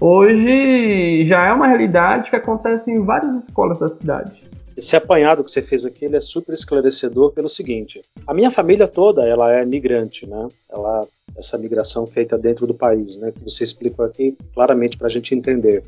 Hoje 0.00 1.24
já 1.26 1.46
é 1.46 1.52
uma 1.52 1.66
realidade 1.66 2.28
que 2.28 2.36
acontece 2.36 2.90
em 2.90 3.04
várias 3.04 3.34
escolas 3.44 3.78
da 3.78 3.88
cidade. 3.88 4.41
Esse 4.82 4.96
apanhado 4.96 5.44
que 5.44 5.50
você 5.52 5.62
fez 5.62 5.86
aqui 5.86 6.06
ele 6.06 6.16
é 6.16 6.20
super 6.20 6.52
esclarecedor 6.52 7.30
pelo 7.30 7.48
seguinte: 7.48 8.02
a 8.26 8.34
minha 8.34 8.50
família 8.50 8.88
toda 8.88 9.24
ela 9.24 9.52
é 9.52 9.64
migrante, 9.64 10.26
né? 10.26 10.48
Ela 10.68 11.06
essa 11.36 11.56
migração 11.56 12.04
feita 12.04 12.36
dentro 12.36 12.66
do 12.66 12.74
país, 12.74 13.16
né? 13.16 13.30
Que 13.30 13.44
você 13.44 13.62
explicou 13.62 14.04
aqui 14.04 14.36
claramente 14.52 14.98
para 14.98 15.06
a 15.06 15.10
gente 15.10 15.36
entender. 15.36 15.84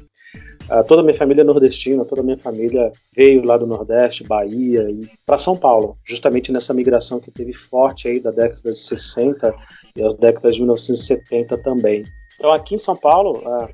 Uh, 0.70 0.84
toda 0.86 1.00
a 1.00 1.04
minha 1.04 1.16
família 1.16 1.42
é 1.42 1.44
nordestina, 1.44 2.04
toda 2.04 2.20
a 2.20 2.24
minha 2.24 2.38
família 2.38 2.92
veio 3.16 3.44
lá 3.44 3.56
do 3.56 3.66
Nordeste, 3.66 4.22
Bahia 4.22 4.88
e 4.88 5.10
para 5.26 5.38
São 5.38 5.56
Paulo, 5.56 5.98
justamente 6.04 6.52
nessa 6.52 6.72
migração 6.72 7.18
que 7.18 7.32
teve 7.32 7.52
forte 7.52 8.06
aí 8.06 8.20
da 8.20 8.30
década 8.30 8.70
de 8.70 8.78
60 8.78 9.52
e 9.96 10.04
as 10.04 10.14
décadas 10.14 10.54
de 10.54 10.60
1970 10.60 11.58
também. 11.58 12.04
Então 12.36 12.52
aqui 12.52 12.76
em 12.76 12.78
São 12.78 12.94
Paulo, 12.94 13.38
uh, 13.38 13.68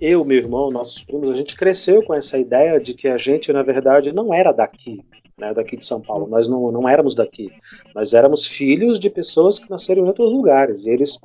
eu, 0.00 0.24
meu 0.24 0.38
irmão, 0.38 0.70
nossos 0.70 1.02
primos, 1.02 1.30
a 1.30 1.34
gente 1.34 1.56
cresceu 1.56 2.02
com 2.02 2.14
essa 2.14 2.38
ideia 2.38 2.80
de 2.80 2.94
que 2.94 3.08
a 3.08 3.16
gente, 3.16 3.52
na 3.52 3.62
verdade, 3.62 4.12
não 4.12 4.32
era 4.32 4.52
daqui, 4.52 5.00
né, 5.38 5.52
daqui 5.52 5.76
de 5.76 5.84
São 5.84 6.00
Paulo. 6.00 6.26
Nós 6.26 6.48
não, 6.48 6.70
não 6.70 6.88
éramos 6.88 7.14
daqui. 7.14 7.50
Nós 7.94 8.14
éramos 8.14 8.46
filhos 8.46 8.98
de 8.98 9.10
pessoas 9.10 9.58
que 9.58 9.70
nasceram 9.70 10.04
em 10.04 10.06
outros 10.06 10.32
lugares. 10.32 10.86
E 10.86 10.90
eles 10.90 11.18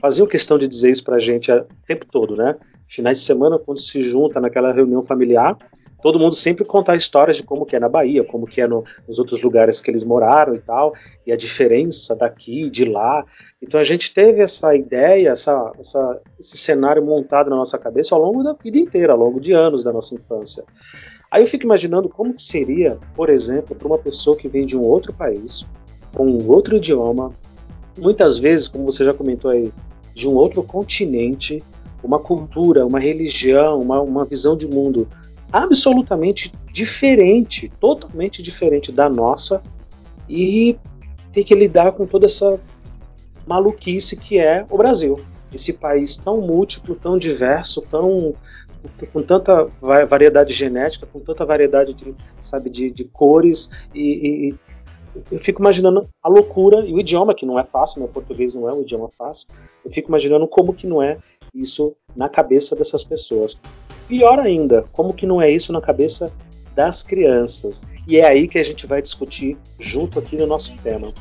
faziam 0.00 0.26
questão 0.26 0.58
de 0.58 0.66
dizer 0.66 0.90
isso 0.90 1.04
pra 1.04 1.18
gente 1.18 1.52
o 1.52 1.66
tempo 1.86 2.06
todo, 2.06 2.36
né? 2.36 2.56
Finais 2.88 3.18
de 3.20 3.24
semana, 3.24 3.58
quando 3.58 3.78
se 3.78 4.02
junta 4.02 4.40
naquela 4.40 4.72
reunião 4.72 5.02
familiar, 5.02 5.56
todo 6.02 6.18
mundo 6.18 6.34
sempre 6.34 6.64
contar 6.64 6.96
histórias 6.96 7.36
de 7.36 7.42
como 7.42 7.66
que 7.66 7.76
é 7.76 7.80
na 7.80 7.88
Bahia, 7.88 8.24
como 8.24 8.46
que 8.46 8.60
é 8.60 8.66
no, 8.66 8.84
nos 9.06 9.18
outros 9.18 9.42
lugares 9.42 9.80
que 9.80 9.90
eles 9.90 10.04
moraram 10.04 10.54
e 10.54 10.60
tal, 10.60 10.92
e 11.26 11.32
a 11.32 11.36
diferença 11.36 12.16
daqui 12.16 12.70
de 12.70 12.84
lá. 12.84 13.24
Então 13.62 13.80
a 13.80 13.84
gente 13.84 14.12
teve 14.12 14.42
essa 14.42 14.74
ideia, 14.74 15.30
essa, 15.30 15.72
essa, 15.78 16.20
esse 16.38 16.56
cenário 16.56 17.04
montado 17.04 17.50
na 17.50 17.56
nossa 17.56 17.78
cabeça 17.78 18.14
ao 18.14 18.20
longo 18.20 18.42
da 18.42 18.52
vida 18.52 18.78
inteira, 18.78 19.12
ao 19.12 19.18
longo 19.18 19.40
de 19.40 19.52
anos 19.52 19.84
da 19.84 19.92
nossa 19.92 20.14
infância. 20.14 20.64
Aí 21.30 21.42
eu 21.42 21.46
fico 21.46 21.64
imaginando 21.64 22.08
como 22.08 22.34
que 22.34 22.42
seria, 22.42 22.98
por 23.14 23.30
exemplo, 23.30 23.76
para 23.76 23.86
uma 23.86 23.98
pessoa 23.98 24.36
que 24.36 24.48
vem 24.48 24.66
de 24.66 24.76
um 24.76 24.82
outro 24.82 25.12
país, 25.12 25.64
com 26.12 26.26
um 26.26 26.48
outro 26.48 26.76
idioma, 26.76 27.32
muitas 27.96 28.36
vezes, 28.36 28.66
como 28.66 28.84
você 28.84 29.04
já 29.04 29.14
comentou 29.14 29.50
aí, 29.50 29.72
de 30.12 30.28
um 30.28 30.34
outro 30.34 30.62
continente, 30.62 31.62
uma 32.02 32.18
cultura, 32.18 32.84
uma 32.84 32.98
religião, 32.98 33.80
uma, 33.80 34.00
uma 34.00 34.24
visão 34.24 34.56
de 34.56 34.66
mundo 34.66 35.08
absolutamente 35.52 36.52
diferente, 36.72 37.70
totalmente 37.80 38.42
diferente 38.42 38.92
da 38.92 39.08
nossa, 39.08 39.62
e 40.28 40.78
ter 41.32 41.44
que 41.44 41.54
lidar 41.54 41.92
com 41.92 42.06
toda 42.06 42.26
essa 42.26 42.60
maluquice 43.46 44.16
que 44.16 44.38
é 44.38 44.64
o 44.70 44.76
Brasil. 44.76 45.18
Esse 45.52 45.72
país 45.72 46.16
tão 46.16 46.40
múltiplo, 46.40 46.94
tão 46.94 47.16
diverso, 47.16 47.82
tão 47.82 48.34
com 49.12 49.22
tanta 49.22 49.68
variedade 49.82 50.54
genética, 50.54 51.06
com 51.06 51.20
tanta 51.20 51.44
variedade 51.44 51.92
de, 51.92 52.14
sabe, 52.40 52.70
de, 52.70 52.90
de 52.90 53.04
cores 53.04 53.68
e, 53.94 54.48
e, 54.48 54.54
eu 55.30 55.38
fico 55.38 55.60
imaginando 55.60 56.08
a 56.22 56.28
loucura 56.28 56.86
e 56.86 56.94
o 56.94 57.00
idioma 57.00 57.34
que 57.34 57.44
não 57.44 57.58
é 57.58 57.64
fácil, 57.64 58.00
né? 58.00 58.06
O 58.06 58.08
português 58.08 58.54
não 58.54 58.68
é 58.68 58.72
um 58.72 58.82
idioma 58.82 59.08
fácil. 59.08 59.48
Eu 59.84 59.90
fico 59.90 60.08
imaginando 60.08 60.46
como 60.46 60.72
que 60.72 60.86
não 60.86 61.02
é 61.02 61.18
isso 61.52 61.96
na 62.14 62.28
cabeça 62.28 62.76
dessas 62.76 63.02
pessoas. 63.02 63.60
Pior 64.10 64.40
ainda, 64.40 64.84
como 64.90 65.14
que 65.14 65.24
não 65.24 65.40
é 65.40 65.48
isso 65.48 65.72
na 65.72 65.80
cabeça 65.80 66.32
das 66.74 67.00
crianças? 67.00 67.84
E 68.08 68.16
é 68.16 68.26
aí 68.26 68.48
que 68.48 68.58
a 68.58 68.62
gente 68.64 68.84
vai 68.84 69.00
discutir 69.00 69.56
junto 69.78 70.18
aqui 70.18 70.36
no 70.36 70.48
nosso 70.48 70.76
tema. 70.78 71.14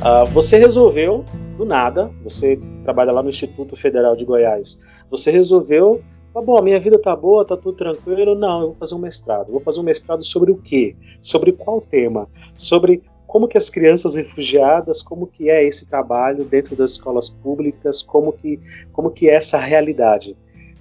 Uh, 0.00 0.24
você 0.32 0.56
resolveu, 0.56 1.26
do 1.58 1.66
nada, 1.66 2.10
você 2.24 2.58
trabalha 2.82 3.12
lá 3.12 3.22
no 3.22 3.28
Instituto 3.28 3.76
Federal 3.76 4.16
de 4.16 4.24
Goiás, 4.24 4.80
você 5.10 5.30
resolveu 5.30 6.02
Tá 6.32 6.40
bom, 6.40 6.62
minha 6.62 6.80
vida 6.80 6.98
tá 6.98 7.14
boa, 7.14 7.44
tá 7.44 7.56
tudo 7.56 7.76
tranquilo. 7.76 8.34
Não, 8.34 8.60
eu 8.60 8.66
vou 8.68 8.76
fazer 8.76 8.94
um 8.94 8.98
mestrado. 8.98 9.52
vou 9.52 9.60
fazer 9.60 9.80
um 9.80 9.84
mestrado 9.84 10.24
sobre 10.24 10.50
o 10.50 10.56
quê? 10.56 10.96
Sobre 11.20 11.52
qual 11.52 11.80
tema? 11.80 12.26
Sobre 12.56 13.02
como 13.26 13.46
que 13.46 13.58
as 13.58 13.68
crianças 13.68 14.14
refugiadas, 14.14 15.02
como 15.02 15.26
que 15.26 15.50
é 15.50 15.62
esse 15.66 15.86
trabalho 15.86 16.44
dentro 16.44 16.74
das 16.74 16.92
escolas 16.92 17.28
públicas, 17.28 18.02
como 18.02 18.32
que, 18.32 18.58
como 18.92 19.10
que 19.10 19.28
é 19.28 19.34
essa 19.34 19.58
realidade. 19.58 20.36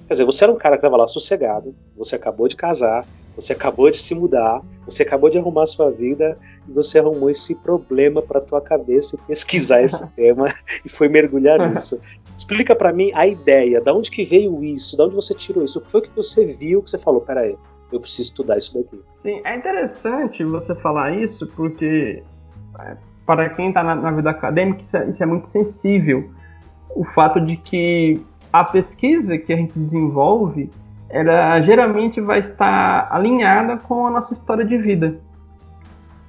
Quer 0.08 0.13
dizer, 0.13 0.25
você 0.25 0.46
era 0.46 0.53
um 0.53 0.58
cara 0.58 0.75
que 0.75 0.79
estava 0.79 0.98
lá 0.98 1.08
sossegado, 1.08 1.75
você 1.96 2.15
acabou 2.15 2.48
de 2.48 2.55
casar, 2.55 3.05
você 3.35 3.53
acabou 3.53 3.89
de 3.89 3.97
se 3.97 4.13
mudar, 4.13 4.61
você 4.85 5.03
acabou 5.03 5.29
de 5.29 5.38
arrumar 5.38 5.65
sua 5.65 5.89
vida 5.89 6.38
e 6.67 6.71
você 6.71 7.00
arrumou 7.00 7.29
esse 7.29 7.55
problema 7.55 8.21
para 8.21 8.41
tua 8.41 8.61
cabeça 8.61 9.15
e 9.15 9.27
pesquisar 9.27 9.81
esse 9.81 10.05
tema 10.15 10.47
e 10.83 10.89
foi 10.89 11.07
mergulhar 11.07 11.69
nisso. 11.69 12.00
Explica 12.35 12.75
para 12.75 12.91
mim 12.91 13.11
a 13.13 13.27
ideia, 13.27 13.81
da 13.81 13.93
onde 13.93 14.09
que 14.09 14.23
veio 14.23 14.63
isso, 14.63 14.97
da 14.97 15.05
onde 15.05 15.15
você 15.15 15.33
tirou 15.33 15.63
isso, 15.63 15.79
o 15.79 15.81
que 15.81 15.91
foi 15.91 16.01
que 16.01 16.15
você 16.15 16.45
viu 16.45 16.81
que 16.81 16.89
você 16.89 16.97
falou, 16.97 17.21
peraí, 17.21 17.55
eu 17.91 18.00
preciso 18.00 18.29
estudar 18.29 18.57
isso 18.57 18.73
daqui. 18.73 19.01
Sim, 19.15 19.41
é 19.43 19.55
interessante 19.55 20.43
você 20.43 20.73
falar 20.75 21.15
isso 21.15 21.45
porque 21.47 22.23
é, 22.79 22.97
para 23.25 23.50
quem 23.50 23.69
está 23.69 23.83
na, 23.83 23.95
na, 23.95 24.11
vida 24.11 24.29
acadêmica 24.29 24.81
isso 24.81 24.97
é, 24.97 25.09
isso 25.09 25.23
é 25.23 25.25
muito 25.25 25.47
sensível. 25.47 26.29
O 26.95 27.03
fato 27.05 27.39
de 27.39 27.57
que 27.57 28.21
a 28.51 28.63
pesquisa 28.63 29.38
que 29.38 29.53
a 29.53 29.55
gente 29.55 29.73
desenvolve, 29.77 30.69
ela 31.11 31.61
geralmente 31.61 32.19
vai 32.21 32.39
estar 32.39 33.07
alinhada 33.11 33.77
com 33.77 34.07
a 34.07 34.09
nossa 34.09 34.33
história 34.33 34.65
de 34.65 34.77
vida. 34.77 35.19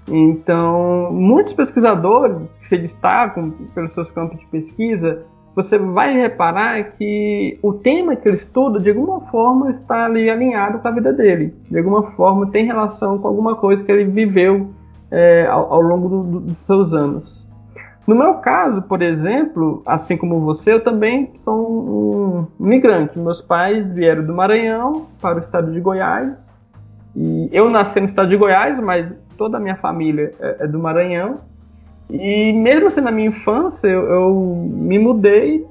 Então, 0.08 1.12
muitos 1.12 1.52
pesquisadores 1.52 2.58
que 2.58 2.68
se 2.68 2.76
destacam 2.76 3.50
pelos 3.74 3.92
seus 3.92 4.10
campos 4.10 4.38
de 4.38 4.46
pesquisa, 4.46 5.24
você 5.54 5.78
vai 5.78 6.14
reparar 6.14 6.82
que 6.92 7.58
o 7.62 7.72
tema 7.72 8.16
que 8.16 8.26
ele 8.26 8.36
estuda, 8.36 8.80
de 8.80 8.90
alguma 8.90 9.20
forma, 9.22 9.70
está 9.70 10.06
ali 10.06 10.28
alinhado 10.28 10.78
com 10.78 10.88
a 10.88 10.90
vida 10.90 11.12
dele. 11.12 11.54
De 11.70 11.78
alguma 11.78 12.10
forma, 12.12 12.50
tem 12.50 12.66
relação 12.66 13.18
com 13.18 13.28
alguma 13.28 13.54
coisa 13.54 13.84
que 13.84 13.92
ele 13.92 14.04
viveu 14.04 14.70
é, 15.10 15.46
ao, 15.46 15.74
ao, 15.74 15.80
longo 15.80 16.08
do, 16.08 16.22
do, 16.22 16.40
dos 16.40 16.66
seus 16.66 16.94
anos. 16.94 17.46
No 18.06 18.16
meu 18.16 18.34
caso, 18.34 18.82
por 18.82 19.00
exemplo, 19.00 19.82
assim 19.86 20.16
como 20.16 20.40
você, 20.40 20.72
eu 20.72 20.82
também 20.82 21.32
sou 21.44 22.46
um 22.58 22.64
migrante. 22.64 23.18
Meus 23.18 23.40
pais 23.40 23.86
vieram 23.92 24.24
do 24.24 24.34
Maranhão 24.34 25.06
para 25.20 25.36
o 25.36 25.38
estado 25.38 25.72
de 25.72 25.80
Goiás. 25.80 26.58
E 27.14 27.48
eu 27.52 27.70
nasci 27.70 28.00
no 28.00 28.06
estado 28.06 28.28
de 28.28 28.36
Goiás, 28.36 28.80
mas 28.80 29.14
toda 29.36 29.56
a 29.56 29.60
minha 29.60 29.76
família 29.76 30.32
é, 30.40 30.56
é 30.60 30.66
do 30.66 30.78
Maranhão. 30.78 31.40
E 32.10 32.52
mesmo 32.52 32.88
assim, 32.88 33.00
na 33.00 33.12
minha 33.12 33.28
infância, 33.28 33.86
eu, 33.86 34.02
eu 34.02 34.34
me 34.68 34.98
mudei 34.98 35.64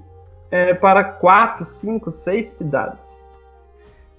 é, 0.49 0.73
para 0.73 1.03
quatro, 1.03 1.65
cinco, 1.65 2.11
seis 2.11 2.47
cidades. 2.47 3.21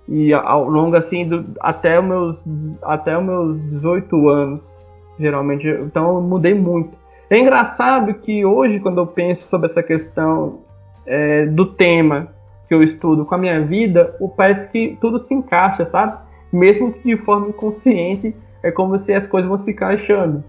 E 0.06 0.34
ao 0.34 0.68
longo 0.68 0.96
assim, 0.96 1.28
do, 1.28 1.46
até, 1.60 1.98
os 1.98 2.04
meus, 2.04 2.82
até 2.82 3.16
os 3.16 3.24
meus 3.24 3.62
18 3.68 4.28
anos, 4.28 4.86
geralmente. 5.18 5.66
Então 5.66 6.16
eu 6.16 6.20
mudei 6.20 6.54
muito. 6.54 7.01
É 7.32 7.38
engraçado 7.38 8.12
que 8.12 8.44
hoje, 8.44 8.78
quando 8.78 8.98
eu 8.98 9.06
penso 9.06 9.48
sobre 9.48 9.64
essa 9.64 9.82
questão 9.82 10.58
é, 11.06 11.46
do 11.46 11.64
tema 11.64 12.28
que 12.68 12.74
eu 12.74 12.82
estudo 12.82 13.24
com 13.24 13.34
a 13.34 13.38
minha 13.38 13.64
vida, 13.64 14.14
parece 14.36 14.68
que 14.68 14.98
tudo 15.00 15.18
se 15.18 15.32
encaixa, 15.32 15.86
sabe? 15.86 16.18
Mesmo 16.52 16.92
que 16.92 17.16
de 17.16 17.16
forma 17.22 17.48
inconsciente, 17.48 18.36
é 18.62 18.70
como 18.70 18.98
se 18.98 19.14
as 19.14 19.26
coisas 19.26 19.48
vão 19.48 19.56
se 19.56 19.70
encaixando. 19.70 20.44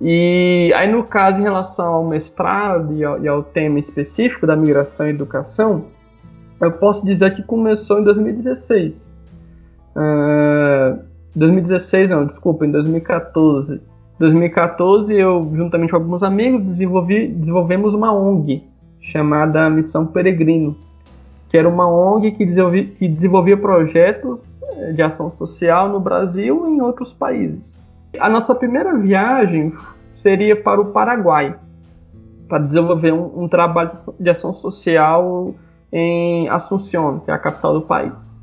E 0.00 0.72
aí, 0.74 0.90
no 0.90 1.04
caso, 1.04 1.38
em 1.38 1.42
relação 1.42 1.92
ao 1.92 2.08
mestrado 2.08 2.94
e 2.94 3.04
ao, 3.04 3.22
e 3.22 3.28
ao 3.28 3.42
tema 3.42 3.78
específico 3.78 4.46
da 4.46 4.56
migração 4.56 5.08
e 5.08 5.10
educação, 5.10 5.88
eu 6.62 6.72
posso 6.72 7.04
dizer 7.04 7.34
que 7.34 7.42
começou 7.42 8.00
em 8.00 8.04
2016. 8.04 9.12
Uh, 9.94 10.98
2016 11.34 12.08
não, 12.08 12.24
desculpa, 12.24 12.64
em 12.64 12.70
2014 12.70 13.82
2014, 14.18 15.14
eu, 15.14 15.50
juntamente 15.52 15.90
com 15.90 15.96
alguns 15.96 16.22
amigos, 16.22 16.62
desenvolvi, 16.62 17.28
desenvolvemos 17.28 17.94
uma 17.94 18.12
ONG 18.12 18.64
chamada 19.00 19.68
Missão 19.68 20.06
Peregrino, 20.06 20.76
que 21.48 21.56
era 21.56 21.68
uma 21.68 21.88
ONG 21.88 22.32
que 22.32 22.44
desenvolvia, 22.44 22.86
que 22.86 23.08
desenvolvia 23.08 23.56
projetos 23.56 24.40
eh, 24.62 24.92
de 24.92 25.02
ação 25.02 25.30
social 25.30 25.88
no 25.88 26.00
Brasil 26.00 26.66
e 26.66 26.70
em 26.70 26.80
outros 26.80 27.12
países. 27.12 27.86
A 28.18 28.28
nossa 28.28 28.54
primeira 28.54 28.96
viagem 28.96 29.72
seria 30.22 30.60
para 30.60 30.80
o 30.80 30.86
Paraguai, 30.86 31.54
para 32.48 32.58
desenvolver 32.58 33.12
um, 33.12 33.44
um 33.44 33.48
trabalho 33.48 33.92
de 34.18 34.30
ação 34.30 34.52
social 34.52 35.54
em 35.92 36.48
Assunção, 36.48 37.20
que 37.20 37.30
é 37.30 37.34
a 37.34 37.38
capital 37.38 37.74
do 37.74 37.82
país. 37.82 38.36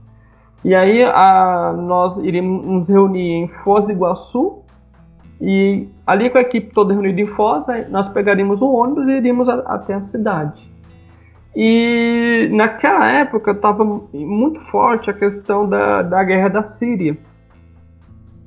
E 0.63 0.73
aí 0.73 1.03
a, 1.03 1.73
nós 1.75 2.17
iríamos 2.19 2.65
nos 2.65 2.87
reunir 2.87 3.43
em 3.43 3.47
Foz 3.63 3.85
do 3.85 3.91
Iguaçu, 3.91 4.62
e 5.45 5.89
ali 6.07 6.29
com 6.29 6.37
a 6.37 6.41
equipe 6.41 6.73
toda 6.73 6.93
reunida 6.93 7.19
em 7.19 7.25
Foz, 7.25 7.65
nós 7.89 8.07
pegaríamos 8.07 8.61
o 8.61 8.71
ônibus 8.71 9.09
e 9.09 9.17
iríamos 9.17 9.49
a, 9.49 9.55
até 9.65 9.93
a 9.93 10.01
cidade. 10.01 10.71
E 11.53 12.47
naquela 12.53 13.11
época 13.11 13.51
estava 13.51 13.83
muito 14.13 14.61
forte 14.61 15.09
a 15.09 15.13
questão 15.13 15.67
da, 15.67 16.01
da 16.01 16.23
guerra 16.23 16.47
da 16.47 16.63
Síria 16.63 17.17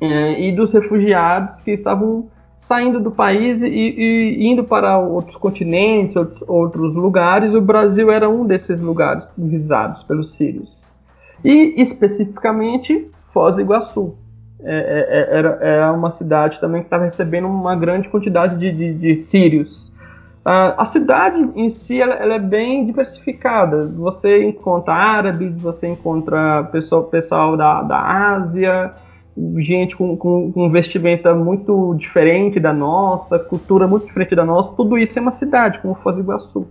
é, 0.01 0.41
e 0.49 0.57
dos 0.57 0.73
refugiados 0.73 1.61
que 1.61 1.73
estavam 1.73 2.31
saindo 2.57 2.99
do 2.99 3.11
país 3.11 3.63
e, 3.63 3.69
e, 3.69 4.51
indo 4.51 4.65
para 4.65 4.99
outros 4.99 5.37
continentes, 5.37 6.17
outros, 6.49 6.95
lugares. 6.95 7.53
O 7.53 7.61
Brasil 7.61 8.11
era 8.11 8.27
um 8.27 8.47
desses 8.47 8.81
lugares 8.81 9.35
visados 9.37 10.03
pelos 10.05 10.33
sírios. 10.35 10.95
E 11.45 11.75
especificamente 11.77 13.11
Foz 13.35 13.57
do 13.57 13.61
Iguaçu. 13.61 14.17
É, 14.63 14.75
é, 14.75 15.35
é, 15.35 15.39
era, 15.39 15.49
era 15.61 15.93
uma 15.93 16.11
cidade 16.11 16.59
também 16.61 16.81
que 16.81 16.87
estava 16.87 17.05
recebendo 17.05 17.47
uma 17.47 17.77
grande 17.77 18.09
quantidade 18.09 18.59
de, 18.59 18.73
de, 18.73 18.95
de 18.95 19.17
sírios. 19.17 19.89
Uh, 20.47 20.79
a 20.79 20.85
cidade 20.85 21.51
em 21.57 21.69
si 21.69 22.01
ela, 22.01 22.15
ela, 22.15 22.35
é 22.35 22.39
bem 22.39 22.87
diversificada. 22.87 23.87
Você 23.97 24.45
encontra 24.45 24.95
árabes, 24.95 25.61
você 25.61 25.89
encontra 25.89 26.65
pessoal, 26.71 27.05
pessoal 27.05 27.57
da, 27.57 27.83
da 27.83 27.99
Ásia, 28.37 28.95
gente 29.59 29.97
com, 29.97 30.17
com, 30.17 30.53
com 30.53 30.71
vestimenta 30.71 31.35
muito 31.35 31.95
diferente 31.99 32.59
da 32.59 32.73
nossa, 32.73 33.39
cultura 33.39 33.87
muito 33.87 34.07
diferente 34.07 34.35
da 34.35 34.45
nossa. 34.45 34.73
Tudo 34.75 34.97
isso 34.97 35.19
é 35.19 35.23
uma 35.23 35.33
cidade, 35.33 35.81
como 35.81 35.97
Foz 35.97 36.17
do 36.17 36.23
Iguaçu. 36.23 36.67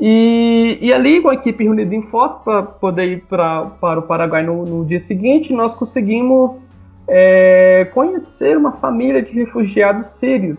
E, 0.00 0.78
e 0.80 0.92
ali, 0.92 1.20
com 1.20 1.30
a 1.30 1.34
equipe 1.34 1.64
reunida 1.64 1.94
em 1.94 2.02
Foz, 2.02 2.32
para 2.44 2.62
poder 2.62 3.06
ir 3.06 3.24
pra, 3.24 3.66
para 3.80 3.98
o 3.98 4.02
Paraguai 4.02 4.44
no, 4.44 4.64
no 4.64 4.84
dia 4.84 5.00
seguinte, 5.00 5.52
nós 5.52 5.74
conseguimos 5.74 6.65
é, 7.08 7.84
conhecer 7.94 8.56
uma 8.56 8.72
família 8.72 9.22
de 9.22 9.32
refugiados 9.32 10.08
sírios 10.08 10.58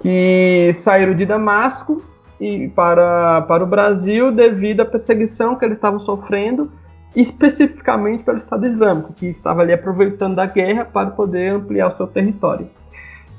que 0.00 0.70
saíram 0.74 1.14
de 1.14 1.24
Damasco 1.24 2.02
e 2.40 2.68
para, 2.68 3.42
para 3.42 3.64
o 3.64 3.66
Brasil 3.66 4.30
devido 4.30 4.80
à 4.80 4.84
perseguição 4.84 5.56
que 5.56 5.64
eles 5.64 5.78
estavam 5.78 5.98
sofrendo, 5.98 6.70
especificamente 7.14 8.22
pelo 8.22 8.38
Estado 8.38 8.66
Islâmico, 8.66 9.14
que 9.14 9.26
estava 9.26 9.62
ali 9.62 9.72
aproveitando 9.72 10.34
da 10.34 10.44
guerra 10.44 10.84
para 10.84 11.10
poder 11.10 11.52
ampliar 11.52 11.88
o 11.88 11.96
seu 11.96 12.06
território. 12.06 12.68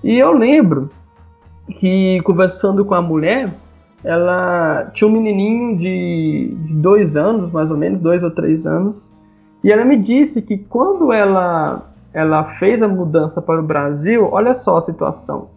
E 0.03 0.17
eu 0.17 0.31
lembro 0.31 0.89
que, 1.79 2.19
conversando 2.21 2.83
com 2.83 2.95
a 2.95 3.01
mulher, 3.01 3.49
ela 4.03 4.89
tinha 4.93 5.07
um 5.07 5.11
menininho 5.11 5.77
de, 5.77 6.55
de 6.65 6.73
dois 6.73 7.15
anos, 7.15 7.51
mais 7.51 7.69
ou 7.69 7.77
menos, 7.77 7.99
dois 7.99 8.23
ou 8.23 8.31
três 8.31 8.65
anos, 8.65 9.11
e 9.63 9.71
ela 9.71 9.83
me 9.83 9.97
disse 9.97 10.41
que 10.41 10.57
quando 10.57 11.11
ela, 11.11 11.89
ela 12.13 12.43
fez 12.59 12.81
a 12.81 12.87
mudança 12.87 13.41
para 13.41 13.59
o 13.59 13.63
Brasil, 13.63 14.27
olha 14.31 14.53
só 14.53 14.77
a 14.77 14.81
situação. 14.81 15.49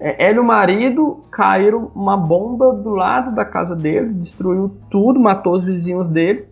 É, 0.00 0.28
ela 0.28 0.36
e 0.36 0.38
o 0.38 0.44
marido 0.44 1.24
caíram 1.30 1.90
uma 1.94 2.16
bomba 2.16 2.72
do 2.72 2.90
lado 2.90 3.34
da 3.34 3.44
casa 3.44 3.74
deles, 3.74 4.14
destruiu 4.14 4.76
tudo, 4.90 5.18
matou 5.18 5.54
os 5.54 5.64
vizinhos 5.64 6.08
deles. 6.08 6.46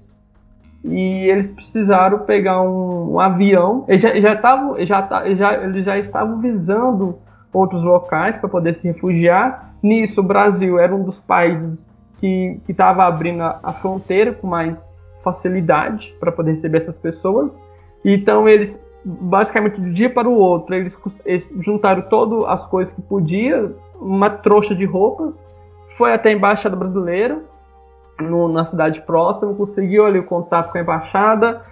E 0.85 1.29
eles 1.29 1.53
precisaram 1.53 2.21
pegar 2.21 2.63
um, 2.63 3.15
um 3.15 3.21
avião. 3.21 3.85
Eles 3.89 4.03
já, 4.03 4.19
já, 4.21 4.37
tavam, 4.37 4.77
já, 4.85 5.35
já, 5.35 5.55
eles 5.65 5.85
já 5.85 5.99
estavam 5.99 6.41
visando 6.41 7.19
outros 7.53 7.83
locais 7.83 8.37
para 8.39 8.49
poder 8.49 8.75
se 8.77 8.87
refugiar. 8.87 9.75
Nisso, 9.83 10.21
o 10.21 10.25
Brasil 10.25 10.79
era 10.79 10.95
um 10.95 11.03
dos 11.03 11.19
países 11.19 11.89
que 12.19 12.61
estava 12.69 13.05
abrindo 13.05 13.43
a, 13.43 13.59
a 13.63 13.73
fronteira 13.73 14.33
com 14.33 14.47
mais 14.47 14.96
facilidade 15.27 16.15
para 16.21 16.31
poder 16.31 16.53
receber 16.53 16.77
essas 16.77 16.99
pessoas. 17.01 17.67
Então 18.05 18.49
eles 18.49 18.81
basicamente 19.05 19.81
um 19.81 19.93
dia 19.93 20.11
para 20.11 20.29
o 20.29 20.35
outro 20.35 20.75
eles, 20.75 21.01
eles 21.25 21.53
juntaram 21.61 22.03
todas 22.03 22.45
as 22.49 22.67
coisas 22.67 22.95
que 22.95 23.03
podia, 23.03 23.73
uma 24.01 24.31
trouxa 24.31 24.75
de 24.75 24.85
roupas, 24.85 25.45
foi 25.97 26.13
até 26.13 26.29
a 26.29 26.33
embaixada 26.33 26.77
brasileira 26.77 27.41
no, 28.21 28.49
na 28.49 28.65
cidade 28.65 29.01
próxima, 29.03 29.53
conseguiu 29.55 30.07
ali 30.07 30.19
o 30.19 30.25
contato 30.25 30.71
com 30.71 30.79
a 30.79 30.81
embaixada, 30.81 31.63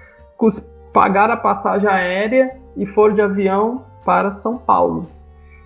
pagaram 0.93 1.35
a 1.35 1.37
passagem 1.37 1.89
aérea 1.89 2.57
e 2.77 2.87
foram 2.87 3.15
de 3.15 3.23
avião 3.23 3.85
para 4.05 4.33
São 4.33 4.59
Paulo. 4.59 5.09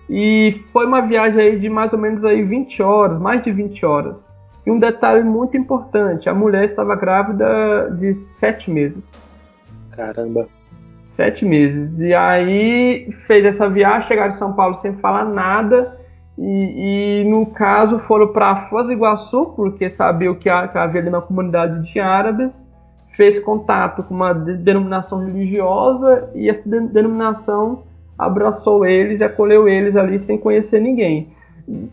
E 0.09 0.63
foi 0.73 0.85
uma 0.85 1.01
viagem 1.01 1.39
aí 1.39 1.59
de 1.59 1.69
mais 1.69 1.93
ou 1.93 1.99
menos 1.99 2.25
aí 2.25 2.41
20 2.41 2.81
horas, 2.81 3.19
mais 3.19 3.43
de 3.43 3.51
20 3.51 3.85
horas. 3.85 4.28
E 4.65 4.71
um 4.71 4.79
detalhe 4.79 5.23
muito 5.23 5.57
importante: 5.57 6.29
a 6.29 6.33
mulher 6.33 6.65
estava 6.65 6.95
grávida 6.95 7.89
de 7.99 8.13
sete 8.13 8.69
meses. 8.69 9.25
Caramba. 9.91 10.47
Sete 11.05 11.43
meses. 11.45 11.99
E 11.99 12.13
aí 12.13 13.11
fez 13.27 13.43
essa 13.43 13.69
viagem, 13.69 14.07
chegaram 14.07 14.29
em 14.29 14.33
São 14.33 14.53
Paulo 14.53 14.75
sem 14.75 14.93
falar 14.97 15.25
nada. 15.25 15.97
E, 16.37 17.23
e 17.23 17.29
no 17.29 17.47
caso 17.47 17.99
foram 17.99 18.29
para 18.29 18.69
Foz 18.69 18.87
do 18.87 18.93
Iguaçu, 18.93 19.47
porque 19.57 19.89
sabiam 19.89 20.35
que, 20.35 20.43
que 20.43 20.77
havia 20.77 21.01
ali 21.01 21.09
uma 21.09 21.21
comunidade 21.21 21.91
de 21.91 21.99
árabes. 21.99 22.71
fez 23.17 23.37
contato 23.41 24.03
com 24.03 24.13
uma 24.13 24.33
denominação 24.33 25.25
religiosa 25.25 26.29
e 26.33 26.49
essa 26.49 26.63
denominação 26.69 27.83
abraçou 28.17 28.85
eles 28.85 29.19
e 29.19 29.23
acolheu 29.25 29.67
eles 29.67 29.97
ali 29.97 30.19
sem 30.19 30.37
conhecer 30.37 30.79
ninguém. 30.79 31.27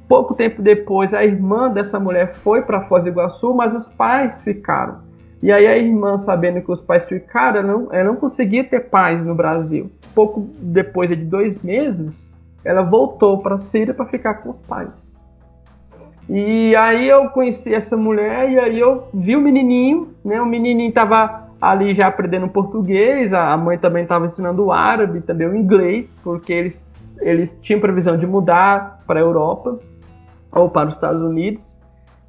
Pouco 0.09 0.35
tempo 0.35 0.63
depois, 0.63 1.13
a 1.13 1.25
irmã 1.25 1.71
dessa 1.71 2.01
mulher 2.01 2.35
foi 2.37 2.63
para 2.63 2.83
Foz 2.83 3.03
do 3.03 3.11
Iguaçu, 3.11 3.53
mas 3.55 3.75
os 3.75 3.89
pais 3.89 4.41
ficaram. 4.43 5.01
E 5.43 5.53
aí 5.53 5.67
a 5.67 5.77
irmã, 5.77 6.17
sabendo 6.17 6.63
que 6.63 6.73
os 6.73 6.81
pais 6.81 7.09
ficaram, 7.09 7.61
ela 7.61 7.73
não, 7.73 7.89
ela 7.93 8.05
não 8.05 8.17
conseguia 8.17 8.65
ter 8.65 8.89
paz 8.89 9.23
no 9.25 9.35
Brasil. 9.35 9.91
Pouco 10.15 10.49
depois 10.59 11.11
de 11.11 11.17
dois 11.17 11.63
meses, 11.63 12.37
ela 12.65 12.83
voltou 12.83 13.39
para 13.43 13.57
a 13.57 13.59
Síria 13.59 13.93
para 13.93 14.07
ficar 14.07 14.35
com 14.35 14.51
os 14.51 14.57
pais. 14.67 15.15
E 16.29 16.75
aí 16.77 17.09
eu 17.09 17.29
conheci 17.31 17.73
essa 17.73 17.97
mulher 17.97 18.51
e 18.51 18.59
aí 18.59 18.81
eu 18.81 19.09
vi 19.15 19.37
o 19.37 19.41
menininho, 19.41 20.09
né? 20.25 20.41
O 20.41 20.47
menininho 20.47 20.89
estava 20.89 21.47
ali 21.61 21.95
já 21.95 22.09
aprendendo 22.09 22.49
português, 22.49 23.33
a 23.33 23.57
mãe 23.57 23.79
também 23.79 24.03
estava 24.03 24.27
ensinando 24.27 24.65
o 24.65 24.73
árabe, 24.73 25.21
também 25.21 25.47
o 25.47 25.55
inglês, 25.55 26.19
porque 26.25 26.53
eles, 26.53 26.87
eles 27.21 27.59
tinham 27.63 27.81
previsão 27.81 28.17
de 28.17 28.27
mudar 28.27 29.03
para 29.07 29.21
a 29.21 29.23
Europa 29.23 29.79
ou 30.53 30.71
para 30.71 30.89
os 30.89 30.95
Estados 30.95 31.23
Unidos. 31.23 31.81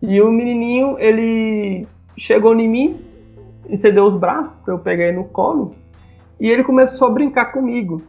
E 0.02 0.22
o 0.22 0.32
menininho, 0.32 0.98
ele 1.00 1.88
chegou 2.18 2.54
em 2.56 2.70
mim, 2.70 3.00
estendeu 3.70 4.06
os 4.06 4.18
braços 4.18 4.54
para 4.64 4.74
eu 4.74 4.80
pegar 4.80 5.06
ele 5.06 5.18
no 5.18 5.26
colo, 5.26 5.76
e 6.40 6.48
ele 6.48 6.64
começou 6.64 7.08
a 7.08 7.12
brincar 7.12 7.52
comigo. 7.52 8.04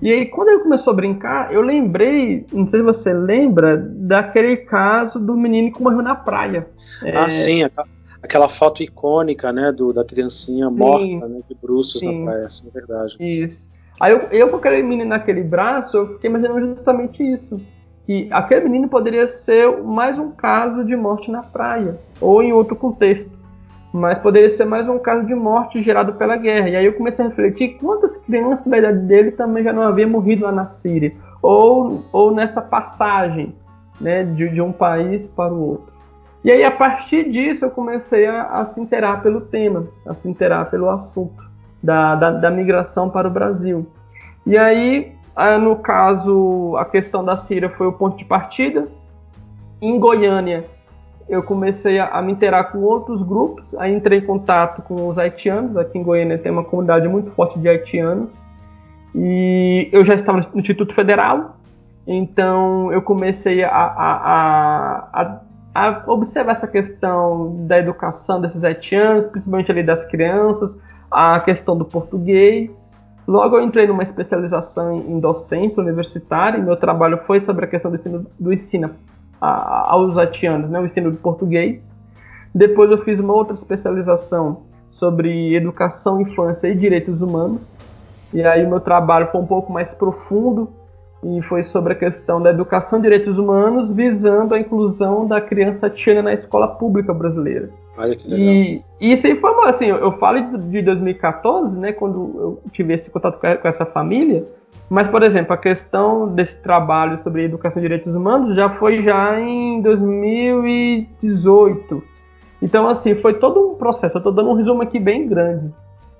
E 0.00 0.12
aí, 0.12 0.26
quando 0.26 0.48
ele 0.48 0.62
começou 0.64 0.92
a 0.92 0.96
brincar, 0.96 1.52
eu 1.52 1.60
lembrei, 1.60 2.44
não 2.52 2.66
sei 2.66 2.80
se 2.80 2.84
você 2.84 3.12
lembra, 3.12 3.76
daquele 3.76 4.56
caso 4.56 5.20
do 5.20 5.36
menino 5.36 5.72
que 5.72 5.80
morreu 5.80 6.02
na 6.02 6.14
praia. 6.14 6.66
Ah, 7.02 7.26
é... 7.26 7.28
sim, 7.28 7.62
aquela 8.20 8.48
foto 8.48 8.82
icônica, 8.82 9.52
né, 9.52 9.70
do, 9.70 9.92
da 9.92 10.04
criancinha 10.04 10.68
sim, 10.68 10.76
morta, 10.76 11.28
né, 11.28 11.40
de 11.48 11.54
bruços 11.54 12.00
sim. 12.00 12.18
na 12.18 12.30
praia, 12.32 12.48
sim, 12.48 12.66
é 12.68 12.70
verdade. 12.70 13.16
Isso. 13.20 13.71
Aí 14.02 14.10
eu, 14.10 14.18
eu 14.32 14.48
com 14.48 14.56
aquele 14.56 14.82
menino 14.82 15.10
naquele 15.10 15.44
braço, 15.44 15.96
eu 15.96 16.14
fiquei 16.14 16.28
imaginando 16.28 16.74
justamente 16.74 17.22
isso. 17.22 17.60
Que 18.04 18.28
aquele 18.32 18.64
menino 18.64 18.88
poderia 18.88 19.28
ser 19.28 19.80
mais 19.80 20.18
um 20.18 20.32
caso 20.32 20.84
de 20.84 20.96
morte 20.96 21.30
na 21.30 21.40
praia, 21.40 21.96
ou 22.20 22.42
em 22.42 22.52
outro 22.52 22.74
contexto 22.74 23.30
mas 23.92 24.18
poderia 24.20 24.48
ser 24.48 24.64
mais 24.64 24.88
um 24.88 24.98
caso 24.98 25.26
de 25.26 25.34
morte 25.34 25.82
gerado 25.82 26.14
pela 26.14 26.36
guerra. 26.36 26.70
E 26.70 26.76
aí 26.76 26.86
eu 26.86 26.94
comecei 26.94 27.24
a 27.24 27.28
refletir 27.28 27.76
quantas 27.78 28.16
crianças 28.16 28.66
da 28.66 28.78
idade 28.78 29.00
dele 29.00 29.32
também 29.32 29.62
já 29.62 29.72
não 29.72 29.82
haviam 29.82 30.08
morrido 30.08 30.44
lá 30.44 30.50
na 30.50 30.66
Síria, 30.66 31.12
ou, 31.42 32.02
ou 32.10 32.34
nessa 32.34 32.62
passagem 32.62 33.54
né, 34.00 34.24
de, 34.24 34.48
de 34.48 34.62
um 34.62 34.72
país 34.72 35.28
para 35.28 35.52
o 35.52 35.68
outro. 35.72 35.92
E 36.42 36.50
aí, 36.50 36.64
a 36.64 36.70
partir 36.70 37.30
disso, 37.30 37.66
eu 37.66 37.70
comecei 37.70 38.26
a, 38.26 38.44
a 38.44 38.64
se 38.64 38.80
interar 38.80 39.22
pelo 39.22 39.42
tema, 39.42 39.86
a 40.06 40.14
se 40.14 40.28
interar 40.28 40.70
pelo 40.70 40.88
assunto 40.88 41.51
da, 41.82 42.14
da, 42.14 42.30
da 42.30 42.50
migração 42.50 43.10
para 43.10 43.26
o 43.26 43.30
Brasil. 43.30 43.86
E 44.46 44.56
aí, 44.56 45.12
no 45.60 45.76
caso, 45.76 46.76
a 46.76 46.84
questão 46.84 47.24
da 47.24 47.36
Síria 47.36 47.68
foi 47.70 47.86
o 47.86 47.92
ponto 47.92 48.16
de 48.16 48.24
partida. 48.24 48.88
Em 49.80 49.98
Goiânia, 49.98 50.64
eu 51.28 51.42
comecei 51.42 51.98
a, 51.98 52.08
a, 52.08 52.22
me 52.22 52.32
interar 52.32 52.70
com 52.70 52.78
outros 52.78 53.22
grupos, 53.22 53.74
aí 53.76 53.94
entrei 53.94 54.18
em 54.18 54.26
contato 54.26 54.82
com 54.82 55.08
os 55.08 55.18
haitianos, 55.18 55.76
aqui 55.76 55.98
em 55.98 56.02
Goiânia 56.02 56.38
tem 56.38 56.52
uma 56.52 56.64
comunidade 56.64 57.08
muito 57.08 57.30
forte 57.30 57.58
de 57.58 57.68
haitianos, 57.68 58.30
e 59.14 59.88
eu 59.92 60.04
já 60.04 60.14
estava 60.14 60.40
no 60.52 60.60
Instituto 60.60 60.94
Federal, 60.94 61.56
então 62.06 62.92
eu 62.92 63.00
comecei 63.02 63.62
a, 63.62 63.70
a, 63.70 65.40
a, 65.74 66.04
observar 66.06 66.52
essa 66.52 66.66
questão 66.66 67.66
da 67.66 67.78
educação 67.78 68.40
desses 68.40 68.64
haitianos, 68.64 69.26
principalmente 69.26 69.70
ali 69.70 69.82
das 69.82 70.04
crianças, 70.06 70.80
a 71.12 71.38
questão 71.40 71.76
do 71.76 71.84
português. 71.84 72.96
Logo 73.26 73.56
eu 73.56 73.62
entrei 73.62 73.86
numa 73.86 74.02
especialização 74.02 74.96
em 74.96 75.20
docência 75.20 75.82
universitária, 75.82 76.58
e 76.58 76.62
meu 76.62 76.76
trabalho 76.76 77.18
foi 77.26 77.38
sobre 77.38 77.64
a 77.64 77.68
questão 77.68 77.90
do 77.90 77.96
ensino, 77.96 78.26
do 78.38 78.52
ensino 78.52 78.90
aos 79.40 80.16
haitianos, 80.16 80.70
né, 80.70 80.80
o 80.80 80.86
ensino 80.86 81.10
de 81.10 81.18
português. 81.18 81.96
Depois 82.54 82.90
eu 82.90 82.98
fiz 82.98 83.20
uma 83.20 83.32
outra 83.32 83.54
especialização 83.54 84.62
sobre 84.90 85.54
educação, 85.54 86.20
infância 86.20 86.68
e 86.68 86.74
direitos 86.74 87.22
humanos. 87.22 87.60
E 88.32 88.42
aí 88.42 88.64
o 88.64 88.68
meu 88.68 88.80
trabalho 88.80 89.28
foi 89.30 89.40
um 89.40 89.46
pouco 89.46 89.72
mais 89.72 89.94
profundo 89.94 90.68
e 91.24 91.40
foi 91.42 91.62
sobre 91.62 91.92
a 91.92 91.96
questão 91.96 92.42
da 92.42 92.50
educação 92.50 92.98
e 92.98 93.02
direitos 93.02 93.38
humanos, 93.38 93.92
visando 93.92 94.54
a 94.54 94.58
inclusão 94.58 95.24
da 95.26 95.40
criança 95.40 95.86
haitiana 95.86 96.22
na 96.22 96.32
escola 96.32 96.66
pública 96.66 97.14
brasileira. 97.14 97.70
Olha 97.96 98.16
que 98.16 98.28
legal. 98.28 98.44
E, 98.44 98.82
e 99.00 99.12
isso 99.12 99.24
aí 99.26 99.36
foi, 99.36 99.68
assim, 99.68 99.86
eu 99.86 100.12
falo 100.18 100.58
de 100.58 100.82
2014, 100.82 101.78
né, 101.78 101.92
quando 101.92 102.32
eu 102.36 102.60
tive 102.72 102.92
esse 102.94 103.08
contato 103.10 103.38
com 103.38 103.68
essa 103.68 103.86
família, 103.86 104.44
mas, 104.90 105.08
por 105.08 105.22
exemplo, 105.22 105.54
a 105.54 105.56
questão 105.56 106.26
desse 106.28 106.60
trabalho 106.62 107.22
sobre 107.22 107.44
educação 107.44 107.80
e 107.80 107.82
direitos 107.82 108.14
humanos 108.14 108.54
já 108.54 108.68
foi 108.70 109.00
já 109.02 109.40
em 109.40 109.80
2018. 109.80 112.02
Então, 112.60 112.86
assim, 112.88 113.14
foi 113.14 113.34
todo 113.34 113.70
um 113.70 113.76
processo. 113.76 114.16
Eu 114.16 114.20
estou 114.20 114.34
dando 114.34 114.50
um 114.50 114.54
resumo 114.54 114.82
aqui 114.82 114.98
bem 114.98 115.26
grande. 115.26 115.72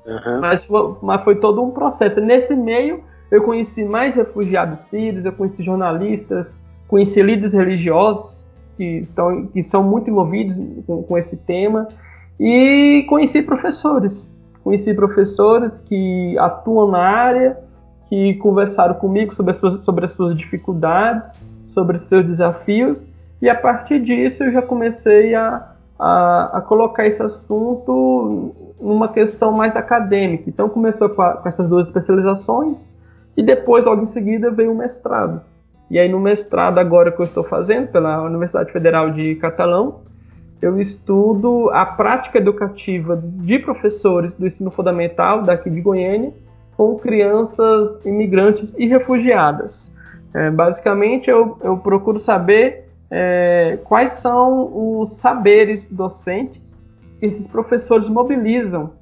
Uhum. 0.07 0.41
Mas, 0.41 0.65
foi, 0.65 0.95
mas 1.03 1.23
foi 1.23 1.37
todo 1.37 1.63
um 1.63 1.71
processo. 1.71 2.19
Nesse 2.21 2.57
meio, 2.57 3.05
eu 3.33 3.43
conheci 3.43 3.83
mais 3.83 4.15
refugiados 4.15 4.81
sírios, 4.81 5.25
eu 5.25 5.33
conheci 5.33 5.63
jornalistas, 5.63 6.59
conheci 6.87 7.23
líderes 7.23 7.55
religiosos 7.55 8.39
que, 8.77 8.99
estão, 8.99 9.47
que 9.47 9.63
são 9.63 9.83
muito 9.83 10.11
envolvidos 10.11 10.55
com, 10.87 11.03
com 11.03 11.17
esse 11.17 11.35
tema 11.39 11.89
e 12.39 13.07
conheci 13.09 13.41
professores. 13.41 14.31
Conheci 14.63 14.93
professores 14.93 15.81
que 15.89 16.37
atuam 16.39 16.91
na 16.91 16.99
área 16.99 17.59
que 18.11 18.35
conversaram 18.35 18.95
comigo 18.97 19.35
sobre 19.35 19.53
as 19.53 19.57
suas, 19.59 19.83
sobre 19.83 20.05
as 20.05 20.13
suas 20.13 20.37
dificuldades, 20.37 21.43
sobre 21.73 21.97
os 21.97 22.03
seus 22.03 22.27
desafios, 22.27 23.01
e 23.41 23.49
a 23.49 23.55
partir 23.55 24.03
disso 24.03 24.45
eu 24.45 24.53
já 24.53 24.61
comecei 24.61 25.35
a, 25.35 25.73
a, 25.99 26.59
a 26.59 26.61
colocar 26.61 27.07
esse 27.07 27.23
assunto 27.23 28.55
numa 28.79 29.09
questão 29.09 29.53
mais 29.53 29.75
acadêmica. 29.75 30.45
Então 30.51 30.69
começou 30.69 31.09
com, 31.09 31.23
a, 31.23 31.39
com 31.39 31.49
essas 31.49 31.67
duas 31.67 31.89
especializações, 31.89 32.95
e 33.37 33.43
depois, 33.43 33.85
logo 33.85 34.03
em 34.03 34.07
seguida, 34.07 34.51
veio 34.51 34.73
o 34.73 34.77
mestrado. 34.77 35.41
E 35.91 35.99
aí 35.99 36.09
no 36.09 36.19
mestrado 36.19 36.79
agora 36.79 37.13
que 37.13 37.21
eu 37.21 37.25
estou 37.25 37.45
fazendo 37.45 37.89
pela 37.89 38.23
Universidade 38.23 38.73
Federal 38.73 39.11
de 39.11 39.35
Catalão, 39.37 40.01
eu 40.61 40.81
estudo 40.81 41.71
a 41.71 41.85
prática 41.85 42.39
educativa 42.39 43.21
de 43.21 43.59
professores 43.59 44.37
do 44.37 44.47
ensino 44.47 44.71
fundamental 44.71 45.43
daqui 45.43 45.69
de 45.69 45.81
Goiânia 45.81 46.33
com 46.77 46.97
crianças 46.99 47.99
imigrantes 48.07 48.75
e 48.79 48.87
refugiadas. 48.87 49.93
É, 50.33 50.51
basicamente, 50.51 51.29
eu, 51.29 51.59
eu, 51.63 51.77
procuro 51.77 52.19
saber 52.19 52.89
é, 53.11 53.79
quais 53.85 54.13
são 54.13 55.01
os 55.01 55.19
saberes 55.19 55.91
docentes 55.91 56.81
que 57.21 57.27
esses 57.27 57.47
professores 57.47 58.09
mobilizam 58.09 58.93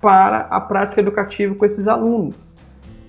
para 0.00 0.42
a 0.42 0.60
prática 0.60 1.00
educativa 1.00 1.54
com 1.54 1.64
esses 1.64 1.88
alunos. 1.88 2.36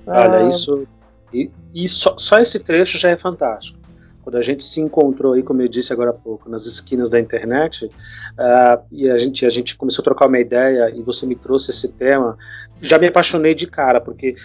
Olha, 0.09 0.39
ah, 0.39 0.47
isso. 0.47 0.87
E, 1.33 1.51
e 1.73 1.87
só, 1.87 2.15
só 2.17 2.39
esse 2.39 2.59
trecho 2.59 2.97
já 2.97 3.09
é 3.09 3.17
fantástico 3.17 3.79
quando 4.29 4.37
a 4.37 4.41
gente 4.43 4.63
se 4.63 4.79
encontrou 4.79 5.33
aí, 5.33 5.41
como 5.41 5.61
eu 5.61 5.67
disse 5.67 5.91
agora 5.91 6.11
há 6.11 6.13
pouco, 6.13 6.47
nas 6.49 6.67
esquinas 6.67 7.09
da 7.09 7.19
internet, 7.19 7.85
uh, 7.85 8.83
e 8.91 9.09
a 9.09 9.17
gente, 9.17 9.43
a 9.43 9.49
gente 9.49 9.75
começou 9.75 10.03
a 10.03 10.05
trocar 10.05 10.27
uma 10.27 10.37
ideia 10.37 10.93
e 10.95 11.01
você 11.01 11.25
me 11.25 11.35
trouxe 11.35 11.71
esse 11.71 11.87
tema, 11.93 12.37
já 12.79 12.99
me 12.99 13.07
apaixonei 13.07 13.55
de 13.55 13.65
cara, 13.65 13.99
porque 13.99 14.35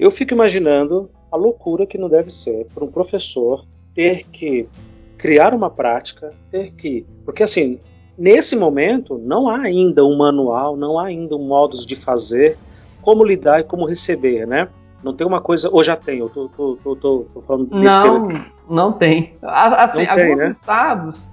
eu 0.00 0.10
fico 0.10 0.34
imaginando 0.34 1.08
a 1.30 1.36
loucura 1.36 1.86
que 1.86 1.96
não 1.96 2.08
deve 2.08 2.28
ser 2.28 2.66
para 2.74 2.84
um 2.84 2.90
professor 2.90 3.64
ter 3.94 4.24
que 4.24 4.68
criar 5.16 5.54
uma 5.54 5.70
prática, 5.70 6.32
ter 6.50 6.72
que. 6.72 7.06
Porque 7.24 7.44
assim, 7.44 7.78
nesse 8.18 8.56
momento, 8.56 9.16
não 9.16 9.48
há 9.48 9.60
ainda 9.60 10.04
um 10.04 10.16
manual, 10.16 10.76
não 10.76 10.98
há 10.98 11.06
ainda 11.06 11.36
um 11.36 11.46
modos 11.46 11.86
de 11.86 11.94
fazer, 11.94 12.56
como 13.00 13.24
lidar 13.24 13.60
e 13.60 13.64
como 13.64 13.86
receber, 13.86 14.44
né? 14.44 14.68
Não 15.04 15.14
tem 15.14 15.26
uma 15.26 15.40
coisa, 15.40 15.68
ou 15.70 15.84
já 15.84 15.94
tem, 15.96 16.18
eu 16.20 16.30
tô, 16.30 16.48
tô, 16.48 16.78
tô, 16.82 16.96
tô, 16.96 17.42
falando 17.46 17.68
Não, 17.70 18.28
não 18.68 18.92
tem. 18.92 19.36
Assim, 19.42 20.06
não 20.06 20.16
tem, 20.16 20.24
alguns 20.24 20.42
né? 20.42 20.48
estados, 20.48 21.28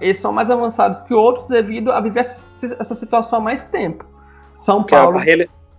eles 0.00 0.16
são 0.16 0.32
mais 0.32 0.50
avançados 0.50 1.02
que 1.02 1.12
outros 1.12 1.46
devido 1.46 1.92
a 1.92 2.00
viver 2.00 2.20
essa 2.20 2.94
situação 2.94 3.40
há 3.40 3.42
mais 3.42 3.66
tempo. 3.66 4.06
São 4.56 4.78
porque 4.78 4.94
Paulo. 4.94 5.18
A, 5.18 5.22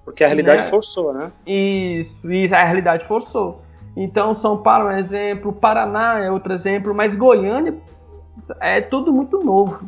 porque 0.06 0.23
a 0.23 0.27
realidade 0.27 0.63
né? 0.63 0.69
forçou, 0.69 1.13
né? 1.13 1.32
Isso, 1.45 2.32
isso, 2.32 2.54
a 2.54 2.60
realidade 2.60 3.06
forçou. 3.06 3.63
Então, 3.95 4.36
São 4.36 4.58
Paulo 4.58 4.89
é 4.89 4.95
um 4.95 4.97
exemplo, 4.99 5.51
Paraná 5.51 6.19
é 6.19 6.32
outro 6.32 6.54
exemplo, 6.54 6.93
mas 6.93 7.15
Goiânia 7.15 7.75
é 8.60 8.82
tudo 8.82 9.12
muito 9.12 9.43
novo. 9.43 9.80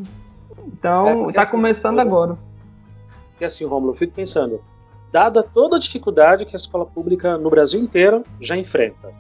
Então, 0.67 1.29
está 1.29 1.41
é, 1.41 1.43
assim, 1.43 1.51
começando 1.51 1.99
eu, 1.99 2.01
agora. 2.01 2.37
Porque 3.31 3.45
assim, 3.45 3.65
Romulo, 3.65 3.91
eu 3.91 3.97
fico 3.97 4.13
pensando, 4.13 4.59
dada 5.13 5.43
toda 5.43 5.78
a 5.78 5.80
dificuldade 5.80 6.43
que 6.43 6.56
a 6.56 6.58
escola 6.58 6.88
pública 6.88 7.38
no 7.38 7.47
Brasil 7.47 7.80
inteiro 7.80 8.23
já 8.41 8.58
enfrenta, 8.58 9.13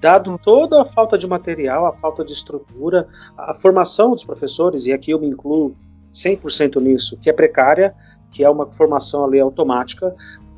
dado 0.00 0.36
toda 0.42 0.82
a 0.82 0.84
falta 0.84 1.16
de 1.16 1.24
material, 1.24 1.86
a 1.86 1.92
falta 1.92 2.24
de 2.24 2.32
estrutura, 2.32 3.06
a 3.38 3.54
formação 3.54 4.10
dos 4.10 4.24
professores, 4.24 4.88
e 4.88 4.92
aqui 4.92 5.12
eu 5.12 5.20
me 5.20 5.28
incluo 5.28 5.76
100% 6.12 6.82
nisso, 6.82 7.16
que 7.18 7.30
é 7.30 7.32
precária, 7.32 7.94
que 8.32 8.42
é 8.42 8.50
uma 8.50 8.66
formação 8.72 9.24
ali 9.24 9.38
automática, 9.38 10.12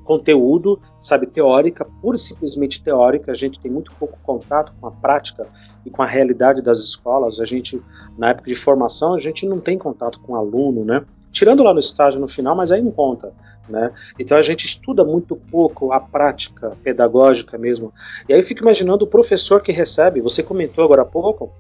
conteúdo, 0.05 0.81
sabe, 0.99 1.27
teórica, 1.27 1.87
pura 2.01 2.17
e 2.17 2.19
simplesmente 2.19 2.83
teórica. 2.83 3.31
A 3.31 3.35
gente 3.35 3.61
tem 3.61 3.71
muito 3.71 3.93
pouco 3.99 4.19
contato 4.23 4.73
com 4.81 4.87
a 4.87 4.91
prática 4.91 5.47
e 5.85 5.91
com 5.91 6.03
a 6.03 6.07
realidade 6.07 6.63
das 6.63 6.79
escolas. 6.79 7.41
A 7.41 7.45
gente, 7.45 7.79
na 8.17 8.31
época 8.31 8.49
de 8.49 8.55
formação, 8.55 9.13
a 9.13 9.19
gente 9.19 9.47
não 9.47 9.61
tem 9.61 9.77
contato 9.77 10.19
com 10.21 10.35
aluno, 10.35 10.83
né? 10.83 11.05
Tirando 11.33 11.63
lá 11.63 11.73
no 11.73 11.81
estágio 11.81 12.21
no 12.21 12.29
final, 12.29 12.57
mas 12.57 12.73
aí 12.73 12.83
não 12.83 12.91
conta, 12.91 13.33
né? 13.69 13.93
Então 14.19 14.37
a 14.37 14.43
gente 14.43 14.65
estuda 14.65 15.05
muito 15.05 15.37
pouco 15.37 15.93
a 15.93 16.01
prática 16.01 16.77
pedagógica 16.83 17.59
mesmo. 17.59 17.93
E 18.29 18.33
aí 18.33 18.41
eu 18.41 18.45
fico 18.45 18.63
imaginando 18.63 19.05
o 19.05 19.09
professor 19.09 19.61
que 19.63 19.73
recebe, 19.73 20.21
você 20.21 20.43
comentou 20.43 20.85
agora 20.85 21.03
há 21.03 21.05
pouco, 21.05 21.53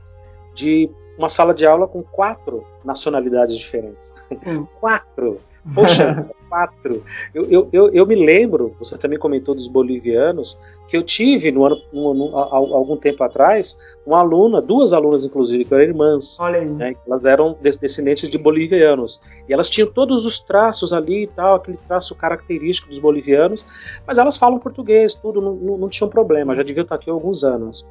de 0.54 0.90
uma 1.18 1.28
sala 1.28 1.52
de 1.52 1.66
aula 1.66 1.87
com 1.87 2.02
quatro 2.02 2.66
nacionalidades 2.85 3.57
diferentes. 3.57 4.14
Hum. 4.46 4.66
quatro! 4.81 5.40
Poxa, 5.75 6.29
quatro. 6.49 7.05
Eu, 7.35 7.44
eu, 7.51 7.68
eu, 7.73 7.88
eu, 7.90 8.07
me 8.07 8.14
lembro, 8.14 8.75
você 8.79 8.97
também 8.97 9.18
comentou 9.18 9.55
dos 9.55 9.68
bolivianos, 9.68 10.59
que 10.88 10.97
eu 10.97 11.03
tive 11.03 11.51
no 11.53 11.64
ano, 11.64 11.81
no, 11.92 12.14
no, 12.14 12.38
há, 12.38 12.57
algum 12.57 12.97
tempo 12.97 13.23
atrás 13.23 13.79
uma 14.07 14.21
aluna, 14.21 14.61
duas 14.62 14.92
alunas 14.92 15.25
inclusive, 15.25 15.64
que 15.64 15.75
eram 15.75 15.85
irmãs. 15.85 16.38
Olha 16.40 16.61
aí. 16.61 16.68
Né, 16.68 16.97
elas 17.07 17.27
eram 17.27 17.57
descendentes 17.61 18.29
de 18.29 18.38
bolivianos. 18.38 19.21
E 19.49 19.53
elas 19.53 19.68
tinham 19.68 19.90
todos 19.90 20.25
os 20.25 20.40
traços 20.40 20.92
ali 20.92 21.25
e 21.25 21.27
tal, 21.27 21.57
aquele 21.57 21.79
traço 21.87 22.14
característico 22.14 22.88
dos 22.88 22.99
bolivianos, 22.99 23.64
mas 24.07 24.18
elas 24.18 24.38
falam 24.38 24.59
português, 24.59 25.14
tudo, 25.14 25.40
não, 25.40 25.55
não, 25.55 25.79
não 25.79 25.88
tinham 25.88 26.09
problema, 26.09 26.57
já 26.57 26.62
deviam 26.62 26.83
estar 26.83 26.94
aqui 26.94 27.11
há 27.11 27.12
alguns 27.12 27.44
anos. 27.44 27.87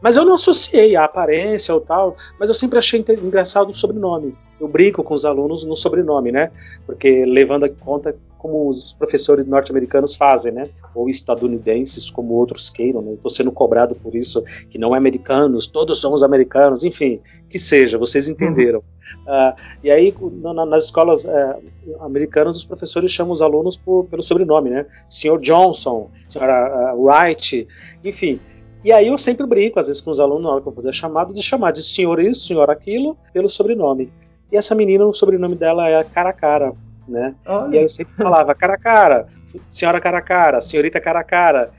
Mas 0.00 0.16
eu 0.16 0.24
não 0.24 0.34
associei 0.34 0.96
a 0.96 1.04
aparência 1.04 1.74
ou 1.74 1.80
tal, 1.80 2.16
mas 2.38 2.48
eu 2.48 2.54
sempre 2.54 2.78
achei 2.78 3.04
engraçado 3.22 3.70
o 3.70 3.74
sobrenome. 3.74 4.36
Eu 4.62 4.68
brinco 4.68 5.02
com 5.02 5.12
os 5.12 5.24
alunos 5.24 5.64
no 5.64 5.76
sobrenome, 5.76 6.30
né? 6.30 6.52
Porque 6.86 7.24
levando 7.24 7.66
em 7.66 7.74
conta 7.74 8.14
como 8.38 8.68
os 8.68 8.92
professores 8.92 9.44
norte-americanos 9.44 10.14
fazem, 10.14 10.52
né? 10.52 10.68
Ou 10.94 11.08
estadunidenses, 11.08 12.08
como 12.08 12.34
outros 12.34 12.70
queiram, 12.70 13.02
né? 13.02 13.14
Estou 13.14 13.28
sendo 13.28 13.50
cobrado 13.50 13.96
por 13.96 14.14
isso, 14.14 14.40
que 14.70 14.78
não 14.78 14.94
é 14.94 14.98
americanos, 14.98 15.66
todos 15.66 16.00
somos 16.00 16.22
americanos, 16.22 16.84
enfim, 16.84 17.20
que 17.50 17.58
seja, 17.58 17.98
vocês 17.98 18.28
entenderam. 18.28 18.78
Uh, 19.22 19.54
e 19.82 19.90
aí, 19.90 20.14
na, 20.40 20.64
nas 20.64 20.84
escolas 20.84 21.24
uh, 21.24 22.00
americanas, 22.00 22.56
os 22.56 22.64
professores 22.64 23.10
chamam 23.10 23.32
os 23.32 23.42
alunos 23.42 23.76
por, 23.76 24.04
pelo 24.04 24.22
sobrenome, 24.22 24.70
né? 24.70 24.86
Sr. 25.08 25.40
Johnson, 25.40 26.08
Sra. 26.28 26.94
Uh, 26.94 27.04
Wright, 27.04 27.66
enfim. 28.04 28.38
E 28.84 28.92
aí 28.92 29.08
eu 29.08 29.18
sempre 29.18 29.44
brinco, 29.44 29.78
às 29.78 29.88
vezes, 29.88 30.00
com 30.00 30.10
os 30.10 30.20
alunos, 30.20 30.42
na 30.42 30.50
hora 30.50 30.60
que 30.60 30.68
eu 30.68 30.72
fazer 30.72 30.88
a 30.88 30.92
chamada, 30.92 31.32
de 31.32 31.42
chamar 31.42 31.72
de 31.72 31.82
senhor 31.82 32.20
isso, 32.20 32.46
senhor 32.46 32.70
aquilo, 32.70 33.16
pelo 33.32 33.48
sobrenome. 33.48 34.12
E 34.52 34.56
essa 34.56 34.74
menina, 34.74 35.06
o 35.06 35.14
sobrenome 35.14 35.54
dela 35.54 35.88
é 35.88 36.04
Caracara, 36.04 36.74
né? 37.08 37.34
Olha. 37.46 37.74
E 37.74 37.78
aí 37.78 37.84
eu 37.84 37.88
sempre 37.88 38.14
falava 38.14 38.54
Caracara, 38.54 39.26
senhora 39.66 39.98
Caracara, 39.98 40.60
senhorita 40.60 41.00
Caracara. 41.00 41.70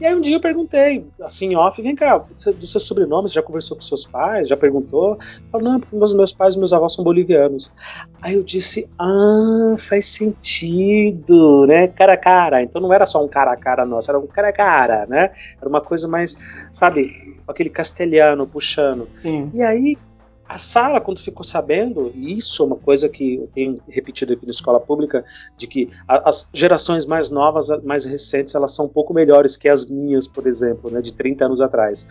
E 0.00 0.06
aí 0.06 0.14
um 0.14 0.20
dia 0.20 0.36
eu 0.36 0.40
perguntei, 0.40 1.06
assim, 1.20 1.54
off, 1.54 1.80
vem 1.80 1.94
cá, 1.94 2.18
do 2.18 2.66
seu 2.66 2.80
sobrenome, 2.80 3.28
você 3.28 3.34
já 3.34 3.42
conversou 3.42 3.76
com 3.76 3.82
seus 3.82 4.06
pais? 4.06 4.48
Já 4.48 4.56
perguntou? 4.56 5.18
Falou, 5.50 5.68
não, 5.72 5.78
porque 5.78 5.94
meus, 5.94 6.14
meus 6.14 6.32
pais 6.32 6.56
e 6.56 6.58
meus 6.58 6.72
avós 6.72 6.94
são 6.94 7.04
bolivianos. 7.04 7.72
Aí 8.20 8.34
eu 8.34 8.42
disse, 8.42 8.88
ah, 8.98 9.74
faz 9.76 10.06
sentido, 10.06 11.66
né? 11.66 11.86
Cara 11.86 12.14
a 12.14 12.16
cara. 12.16 12.62
Então 12.62 12.80
não 12.80 12.92
era 12.92 13.06
só 13.06 13.22
um 13.22 13.28
cara 13.28 13.52
a 13.52 13.56
cara 13.56 13.84
nosso, 13.84 14.10
era 14.10 14.18
um 14.18 14.26
cara 14.26 14.48
a 14.48 14.52
cara, 14.52 15.06
né? 15.06 15.30
Era 15.60 15.68
uma 15.68 15.80
coisa 15.80 16.08
mais, 16.08 16.36
sabe, 16.72 17.36
aquele 17.46 17.70
castelhano 17.70 18.46
puxando. 18.46 19.08
Sim. 19.16 19.50
E 19.52 19.62
aí 19.62 19.96
a 20.52 20.58
sala, 20.58 21.00
quando 21.00 21.18
ficou 21.18 21.42
sabendo, 21.42 22.12
e 22.14 22.36
isso 22.36 22.62
é 22.62 22.66
uma 22.66 22.76
coisa 22.76 23.08
que 23.08 23.36
eu 23.36 23.48
tenho 23.54 23.80
repetido 23.88 24.34
aqui 24.34 24.44
na 24.44 24.50
escola 24.50 24.78
pública, 24.78 25.24
de 25.56 25.66
que 25.66 25.88
as 26.06 26.46
gerações 26.52 27.06
mais 27.06 27.30
novas, 27.30 27.68
mais 27.82 28.04
recentes, 28.04 28.54
elas 28.54 28.74
são 28.74 28.84
um 28.84 28.88
pouco 28.88 29.14
melhores 29.14 29.56
que 29.56 29.66
as 29.66 29.86
minhas, 29.86 30.28
por 30.28 30.46
exemplo, 30.46 30.90
né, 30.90 31.00
de 31.00 31.14
30 31.14 31.46
anos 31.46 31.62
atrás. 31.62 32.06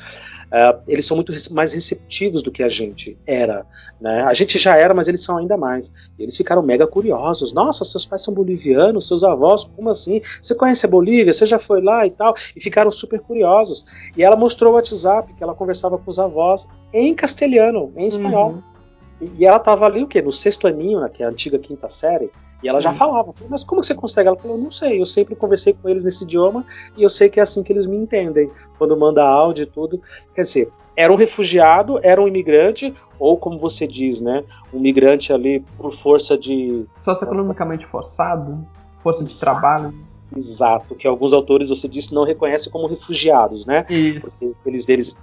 Uh, 0.51 0.81
eles 0.85 1.05
são 1.05 1.15
muito 1.15 1.33
mais 1.53 1.71
receptivos 1.71 2.43
do 2.43 2.51
que 2.51 2.61
a 2.61 2.67
gente 2.67 3.17
era. 3.25 3.65
Né? 4.01 4.21
A 4.23 4.33
gente 4.33 4.59
já 4.59 4.77
era, 4.77 4.93
mas 4.93 5.07
eles 5.07 5.23
são 5.23 5.37
ainda 5.37 5.55
mais. 5.55 5.93
E 6.19 6.23
eles 6.23 6.35
ficaram 6.35 6.61
mega 6.61 6.85
curiosos. 6.85 7.53
Nossa, 7.53 7.85
seus 7.85 8.05
pais 8.05 8.21
são 8.21 8.33
bolivianos, 8.33 9.07
seus 9.07 9.23
avós, 9.23 9.63
como 9.63 9.89
assim? 9.89 10.21
Você 10.41 10.53
conhece 10.53 10.85
a 10.85 10.89
Bolívia? 10.89 11.31
Você 11.31 11.45
já 11.45 11.57
foi 11.57 11.81
lá 11.81 12.05
e 12.05 12.11
tal? 12.11 12.35
E 12.55 12.59
ficaram 12.59 12.91
super 12.91 13.21
curiosos. 13.21 13.85
E 14.17 14.23
ela 14.23 14.35
mostrou 14.35 14.73
o 14.73 14.75
WhatsApp 14.75 15.33
que 15.33 15.41
ela 15.43 15.55
conversava 15.55 15.97
com 15.97 16.11
os 16.11 16.19
avós 16.19 16.67
em 16.93 17.15
castelhano, 17.15 17.93
em 17.95 18.07
espanhol. 18.07 18.51
Uhum. 18.51 19.31
E 19.37 19.45
ela 19.45 19.59
tava 19.59 19.85
ali 19.85 20.03
o 20.03 20.07
quê? 20.07 20.21
No 20.21 20.31
sexto 20.31 20.67
aninho, 20.67 20.99
né, 20.99 21.09
que 21.09 21.23
é 21.23 21.25
a 21.25 21.29
antiga 21.29 21.59
quinta 21.59 21.87
série, 21.89 22.29
e 22.63 22.69
ela 22.69 22.80
já 22.80 22.91
uhum. 22.91 22.95
falava, 22.95 23.34
mas 23.50 23.63
como 23.63 23.84
você 23.84 23.95
consegue? 23.95 24.28
Ela 24.28 24.38
falou, 24.38 24.58
não 24.58 24.71
sei, 24.71 25.02
eu 25.02 25.06
sempre 25.06 25.36
conversei 25.36 25.74
com 25.74 25.89
eles 25.89 26.04
nesse 26.04 26.24
idioma 26.24 26.65
e 26.95 27.04
eu 27.04 27.10
sei 27.10 27.30
que 27.30 27.39
é 27.39 27.43
assim 27.43 27.63
que 27.63 27.74
eles 27.74 27.86
me 27.86 27.97
entendem, 27.97 28.52
quando 28.78 28.95
manda 28.95 29.24
áudio 29.24 29.63
e 29.63 29.65
tudo. 29.65 30.02
Quer 30.34 30.41
dizer, 30.41 30.71
era 30.95 31.12
um 31.12 31.15
refugiado, 31.15 32.00
era 32.04 32.21
um 32.21 32.28
imigrante, 32.28 32.93
ou 33.17 33.38
como 33.38 33.58
você 33.58 33.88
diz, 33.88 34.21
né, 34.21 34.43
um 34.74 34.80
migrante 34.80 35.34
ali 35.34 35.62
por 35.78 35.91
força 35.91 36.38
de... 36.38 36.86
Socioeconomicamente 36.95 37.86
forçado, 37.88 38.65
força 39.02 39.24
de 39.24 39.39
trabalho. 39.39 39.93
Exato, 40.36 40.96
que 40.96 41.08
alguns 41.08 41.34
autores, 41.34 41.70
você 41.70 41.88
disse, 41.88 42.13
não 42.13 42.24
reconhecem 42.24 42.72
como 42.72 42.88
refugiados, 42.88 43.65
né? 43.65 43.86
Isso. 43.89 44.39
Porque 44.39 44.70
eles, 44.70 44.88
eles, 44.88 45.17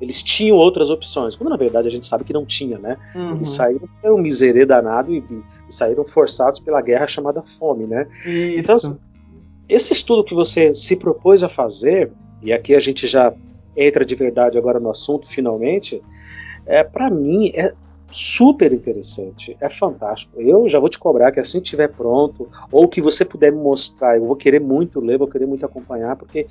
eles 0.00 0.22
tinham 0.22 0.56
outras 0.56 0.90
opções, 0.90 1.34
quando 1.34 1.50
na 1.50 1.56
verdade 1.56 1.88
a 1.88 1.90
gente 1.90 2.06
sabe 2.06 2.24
que 2.24 2.32
não 2.32 2.44
tinha, 2.44 2.78
né? 2.78 2.96
Uhum. 3.14 3.36
Eles 3.36 3.48
saíram, 3.48 3.88
era 4.02 4.14
um 4.14 4.18
miserê 4.18 4.66
danado 4.66 5.14
e, 5.14 5.18
e, 5.18 5.72
saíram 5.72 6.04
forçados 6.04 6.60
pela 6.60 6.82
guerra 6.82 7.06
chamada 7.06 7.42
fome, 7.42 7.86
né? 7.86 8.06
Isso. 8.26 8.58
Então, 8.58 8.76
assim, 8.76 8.98
esse 9.68 9.92
estudo 9.92 10.24
que 10.24 10.34
você 10.34 10.74
se 10.74 10.96
propôs 10.96 11.42
a 11.42 11.48
fazer, 11.48 12.12
e 12.42 12.52
aqui 12.52 12.74
a 12.74 12.80
gente 12.80 13.06
já 13.06 13.32
entra 13.76 14.04
de 14.04 14.14
verdade 14.14 14.58
agora 14.58 14.78
no 14.78 14.90
assunto 14.90 15.26
finalmente, 15.26 16.02
é 16.66 16.84
para 16.84 17.10
mim 17.10 17.50
é 17.54 17.72
super 18.12 18.72
interessante, 18.72 19.56
é 19.60 19.68
fantástico. 19.68 20.40
Eu 20.40 20.68
já 20.68 20.78
vou 20.78 20.88
te 20.88 20.98
cobrar 20.98 21.32
que 21.32 21.40
assim 21.40 21.58
que 21.58 21.64
estiver 21.64 21.88
pronto, 21.88 22.48
ou 22.70 22.86
que 22.86 23.00
você 23.00 23.24
puder 23.24 23.50
me 23.50 23.58
mostrar, 23.58 24.16
eu 24.16 24.26
vou 24.26 24.36
querer 24.36 24.60
muito 24.60 25.00
ler, 25.00 25.18
vou 25.18 25.28
querer 25.28 25.46
muito 25.46 25.64
acompanhar, 25.64 26.16
porque 26.16 26.46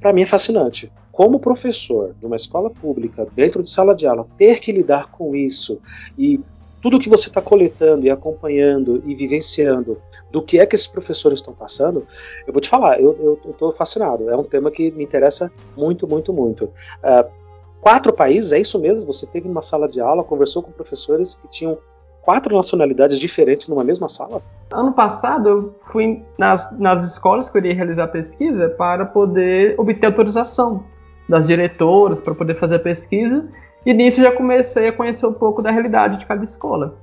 para 0.00 0.12
mim 0.12 0.22
é 0.22 0.26
fascinante. 0.26 0.92
Como 1.10 1.40
professor 1.40 2.14
de 2.20 2.26
uma 2.26 2.36
escola 2.36 2.70
pública, 2.70 3.26
dentro 3.34 3.62
de 3.62 3.70
sala 3.70 3.94
de 3.94 4.06
aula, 4.06 4.26
ter 4.36 4.60
que 4.60 4.70
lidar 4.72 5.10
com 5.10 5.34
isso 5.34 5.80
e 6.18 6.40
tudo 6.80 6.98
que 6.98 7.08
você 7.08 7.28
está 7.28 7.42
coletando 7.42 8.06
e 8.06 8.10
acompanhando 8.10 9.02
e 9.06 9.14
vivenciando 9.14 10.00
do 10.30 10.40
que 10.40 10.58
é 10.58 10.66
que 10.66 10.74
esses 10.74 10.86
professores 10.86 11.40
estão 11.40 11.52
passando, 11.52 12.06
eu 12.46 12.52
vou 12.52 12.60
te 12.60 12.68
falar, 12.68 13.00
eu 13.00 13.38
estou 13.44 13.72
fascinado. 13.72 14.30
É 14.30 14.36
um 14.36 14.44
tema 14.44 14.70
que 14.70 14.90
me 14.92 15.04
interessa 15.04 15.52
muito, 15.76 16.06
muito, 16.06 16.32
muito. 16.32 16.64
Uh, 16.64 17.39
quatro 17.80 18.12
países, 18.12 18.52
é 18.52 18.60
isso 18.60 18.78
mesmo? 18.78 19.12
Você 19.12 19.26
teve 19.26 19.48
uma 19.48 19.62
sala 19.62 19.88
de 19.88 20.00
aula, 20.00 20.22
conversou 20.22 20.62
com 20.62 20.70
professores 20.70 21.34
que 21.34 21.48
tinham 21.48 21.78
quatro 22.22 22.54
nacionalidades 22.54 23.18
diferentes 23.18 23.68
numa 23.68 23.82
mesma 23.82 24.08
sala? 24.08 24.42
Ano 24.72 24.92
passado 24.92 25.48
eu 25.48 25.74
fui 25.86 26.22
nas, 26.38 26.70
nas 26.78 27.04
escolas 27.12 27.48
que 27.48 27.56
eu 27.56 27.60
iria 27.60 27.74
realizar 27.74 28.08
pesquisa 28.08 28.68
para 28.68 29.04
poder 29.04 29.74
obter 29.78 30.06
autorização 30.06 30.84
das 31.28 31.46
diretoras 31.46 32.20
para 32.20 32.34
poder 32.34 32.56
fazer 32.56 32.76
a 32.76 32.80
pesquisa 32.80 33.48
e 33.86 33.94
nisso 33.94 34.20
já 34.20 34.32
comecei 34.32 34.88
a 34.88 34.92
conhecer 34.92 35.26
um 35.26 35.32
pouco 35.32 35.62
da 35.62 35.70
realidade 35.70 36.18
de 36.18 36.26
cada 36.26 36.44
escola. 36.44 36.96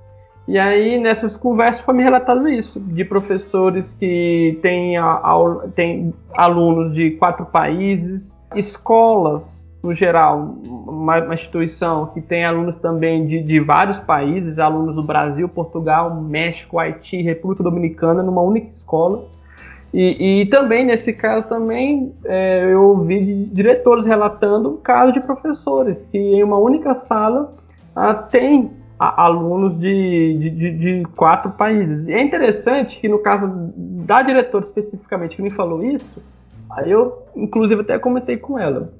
E 0.47 0.57
aí 0.57 0.99
nessas 0.99 1.35
conversas 1.35 1.83
foi 1.83 1.93
me 1.93 2.03
relatado 2.03 2.47
isso, 2.47 2.79
de 2.79 3.03
professores 3.03 3.93
que 3.95 4.57
têm, 4.61 4.97
a, 4.97 5.03
a, 5.03 5.67
têm 5.75 6.13
alunos 6.33 6.93
de 6.93 7.11
quatro 7.11 7.45
países, 7.45 8.37
escolas 8.55 9.66
no 9.81 9.93
geral, 9.93 10.57
uma, 10.63 11.23
uma, 11.23 11.33
instituição 11.33 12.07
que 12.07 12.21
tem 12.21 12.43
alunos 12.43 12.75
também 12.79 13.25
de, 13.25 13.43
de, 13.43 13.59
vários 13.59 13.99
países, 13.99 14.59
alunos 14.59 14.95
do 14.95 15.03
Brasil, 15.03 15.47
Portugal, 15.47 16.13
México, 16.15 16.79
Haiti, 16.79 17.21
República 17.21 17.63
Dominicana, 17.63 18.23
numa 18.23 18.41
única 18.41 18.69
escola. 18.69 19.25
E, 19.93 20.41
e 20.41 20.45
também, 20.47 20.85
nesse 20.85 21.13
caso, 21.13 21.47
também 21.47 22.13
é, 22.25 22.67
eu 22.71 22.83
ouvi 22.83 23.45
diretores 23.45 24.05
relatando 24.05 24.69
o 24.69 24.77
caso 24.77 25.13
de 25.13 25.19
professores, 25.21 26.05
que 26.11 26.17
em 26.17 26.43
uma 26.43 26.57
única 26.57 26.93
sala 26.93 27.53
ah, 27.95 28.13
tem 28.13 28.71
alunos 28.99 29.79
de, 29.79 30.51
de, 30.51 30.71
de, 30.71 31.05
quatro 31.15 31.51
países. 31.51 32.07
É 32.07 32.21
interessante 32.21 32.99
que 32.99 33.07
no 33.07 33.19
caso 33.19 33.47
da 33.75 34.17
diretora 34.17 34.63
especificamente 34.63 35.35
que 35.35 35.41
me 35.41 35.51
falou 35.51 35.83
isso, 35.83 36.21
aí 36.69 36.91
eu 36.91 37.23
inclusive 37.35 37.81
até 37.81 37.99
comentei 37.99 38.37
com 38.37 38.57
ela 38.57 38.91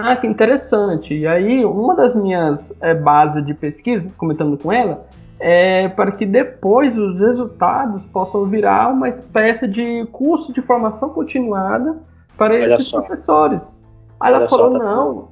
ah, 0.00 0.14
que 0.14 0.28
interessante. 0.28 1.12
E 1.12 1.26
aí, 1.26 1.64
uma 1.64 1.92
das 1.92 2.14
minhas 2.14 2.72
é, 2.80 2.94
bases 2.94 3.44
de 3.44 3.52
pesquisa, 3.52 4.08
comentando 4.16 4.56
com 4.56 4.72
ela, 4.72 5.04
é 5.40 5.88
para 5.88 6.12
que 6.12 6.24
depois 6.24 6.96
os 6.96 7.18
resultados 7.18 8.06
possam 8.12 8.44
virar 8.46 8.92
uma 8.92 9.08
espécie 9.08 9.66
de 9.66 10.06
curso 10.12 10.52
de 10.52 10.62
formação 10.62 11.08
continuada 11.08 11.96
para 12.36 12.54
olha 12.54 12.74
esses 12.74 12.86
só. 12.86 13.00
professores. 13.00 13.82
Aí 14.20 14.32
olha 14.32 14.36
ela 14.42 14.48
falou, 14.48 14.70
só, 14.70 14.78
tá 14.78 14.84
não. 14.84 15.28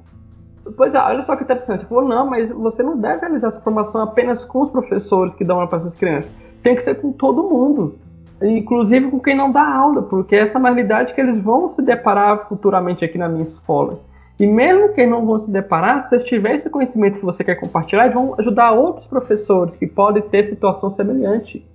Pois 0.75 0.93
é, 0.93 0.97
olha 0.97 1.21
só 1.21 1.37
que 1.37 1.43
interessante. 1.43 1.79
Ela 1.79 1.87
falou, 1.87 2.03
não, 2.03 2.29
mas 2.29 2.51
você 2.51 2.83
não 2.83 2.97
deve 2.97 3.21
realizar 3.21 3.47
essa 3.47 3.61
formação 3.61 4.01
apenas 4.01 4.43
com 4.43 4.63
os 4.63 4.69
professores 4.69 5.33
que 5.33 5.45
dão 5.45 5.55
aula 5.55 5.69
para 5.69 5.77
essas 5.77 5.95
crianças. 5.95 6.29
Tem 6.61 6.75
que 6.75 6.83
ser 6.83 6.95
com 6.95 7.13
todo 7.13 7.41
mundo. 7.41 7.95
inclusive 8.41 9.09
com 9.09 9.19
quem 9.21 9.33
não 9.33 9.49
dá 9.49 9.65
aula, 9.65 10.01
porque 10.01 10.35
essa 10.35 10.57
é 10.57 10.59
uma 10.59 10.71
realidade 10.71 11.13
que 11.13 11.21
eles 11.21 11.39
vão 11.39 11.69
se 11.69 11.81
deparar 11.81 12.49
futuramente 12.49 13.05
aqui 13.05 13.17
na 13.17 13.29
minha 13.29 13.43
escola. 13.43 13.99
E 14.39 14.45
mesmo 14.45 14.93
que 14.93 15.05
não 15.05 15.25
vão 15.25 15.39
se 15.39 15.49
deparar, 15.49 16.01
se 16.01 16.09
vocês 16.09 16.23
tiverem 16.23 16.55
esse 16.55 16.69
conhecimento 16.69 17.17
que 17.19 17.25
você 17.25 17.43
quer 17.43 17.55
compartilhar, 17.55 18.03
eles 18.03 18.13
vão 18.13 18.35
ajudar 18.37 18.71
outros 18.71 19.07
professores 19.07 19.75
que 19.75 19.87
podem 19.87 20.21
ter 20.21 20.45
situação 20.45 20.91
semelhante. 20.91 21.65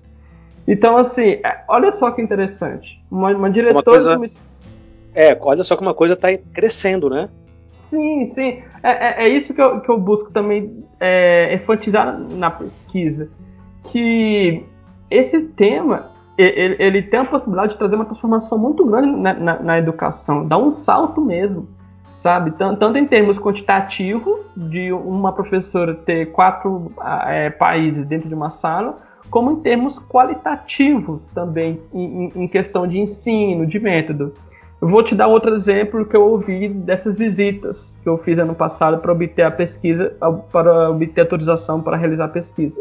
Então, 0.66 0.96
assim, 0.96 1.40
é, 1.44 1.64
olha 1.66 1.90
só 1.90 2.12
que 2.12 2.22
interessante. 2.22 3.02
Uma, 3.10 3.30
uma 3.30 3.50
diretora. 3.50 3.82
Uma 4.00 4.16
coisa... 4.16 4.40
É, 5.12 5.36
olha 5.40 5.64
só 5.64 5.74
que 5.74 5.82
uma 5.82 5.92
coisa 5.92 6.14
está 6.14 6.28
crescendo, 6.54 7.10
né? 7.10 7.28
Sim, 7.68 8.26
sim. 8.26 8.62
É, 8.80 8.90
é, 8.90 9.24
é, 9.24 9.28
isso 9.28 9.52
que 9.52 9.60
eu, 9.60 9.80
que 9.80 9.88
eu 9.88 9.98
busco 9.98 10.30
também 10.30 10.84
é, 11.00 11.54
enfatizar 11.54 12.16
na 12.16 12.48
pesquisa. 12.48 13.28
Que 13.90 14.64
esse 15.10 15.40
tema 15.48 16.12
ele, 16.38 16.76
ele, 16.78 17.02
tem 17.02 17.20
a 17.20 17.24
possibilidade 17.24 17.72
de 17.72 17.78
trazer 17.78 17.96
uma 17.96 18.04
transformação 18.04 18.56
muito 18.56 18.86
grande 18.86 19.10
na, 19.16 19.34
na, 19.34 19.62
na 19.62 19.78
educação, 19.78 20.46
dá 20.46 20.56
um 20.56 20.70
salto 20.70 21.20
mesmo 21.20 21.68
sabe? 22.22 22.52
Tanto 22.52 22.96
em 22.96 23.04
termos 23.04 23.36
quantitativos, 23.36 24.40
de 24.56 24.92
uma 24.92 25.32
professora 25.32 25.92
ter 25.92 26.26
quatro 26.26 26.92
é, 27.26 27.50
países 27.50 28.06
dentro 28.06 28.28
de 28.28 28.34
uma 28.34 28.48
sala, 28.48 28.98
como 29.28 29.50
em 29.50 29.56
termos 29.56 29.98
qualitativos 29.98 31.26
também, 31.30 31.80
em, 31.92 32.32
em, 32.36 32.46
questão 32.46 32.86
de 32.86 32.98
ensino, 33.00 33.66
de 33.66 33.80
método. 33.80 34.32
Eu 34.80 34.86
vou 34.86 35.02
te 35.02 35.16
dar 35.16 35.26
outro 35.26 35.52
exemplo 35.52 36.04
que 36.04 36.16
eu 36.16 36.22
ouvi 36.22 36.68
dessas 36.68 37.16
visitas 37.16 37.98
que 38.00 38.08
eu 38.08 38.16
fiz 38.16 38.38
ano 38.38 38.54
passado 38.54 38.98
para 38.98 39.10
obter 39.10 39.42
a 39.42 39.50
pesquisa, 39.50 40.14
para 40.52 40.90
obter 40.90 41.22
autorização 41.22 41.80
para 41.80 41.96
realizar 41.96 42.26
a 42.26 42.28
pesquisa. 42.28 42.80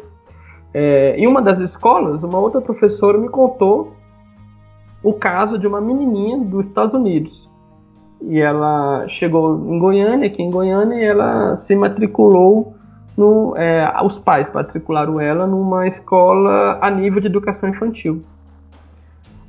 É, 0.72 1.16
em 1.18 1.26
uma 1.26 1.42
das 1.42 1.60
escolas, 1.60 2.24
uma 2.24 2.38
outra 2.38 2.62
professora 2.62 3.18
me 3.18 3.28
contou 3.28 3.96
o 5.04 5.14
caso 5.14 5.58
de 5.58 5.66
uma 5.66 5.82
menininha 5.82 6.38
dos 6.38 6.68
Estados 6.68 6.94
Unidos 6.94 7.51
e 8.22 8.40
ela 8.40 9.08
chegou 9.08 9.58
em 9.68 9.80
Goiânia, 9.80 10.28
aqui 10.28 10.42
em 10.42 10.52
Goiânia, 10.52 10.96
e 10.96 11.04
ela 11.04 11.56
se 11.56 11.76
matriculou 11.76 12.76
no, 13.18 13.56
é, 13.58 13.92
os 14.04 14.20
pais 14.20 14.52
matricularam 14.54 15.20
ela 15.20 15.46
numa 15.46 15.86
escola 15.86 16.78
a 16.82 16.90
nível 16.90 17.20
de 17.20 17.28
educação 17.28 17.70
infantil. 17.70 18.24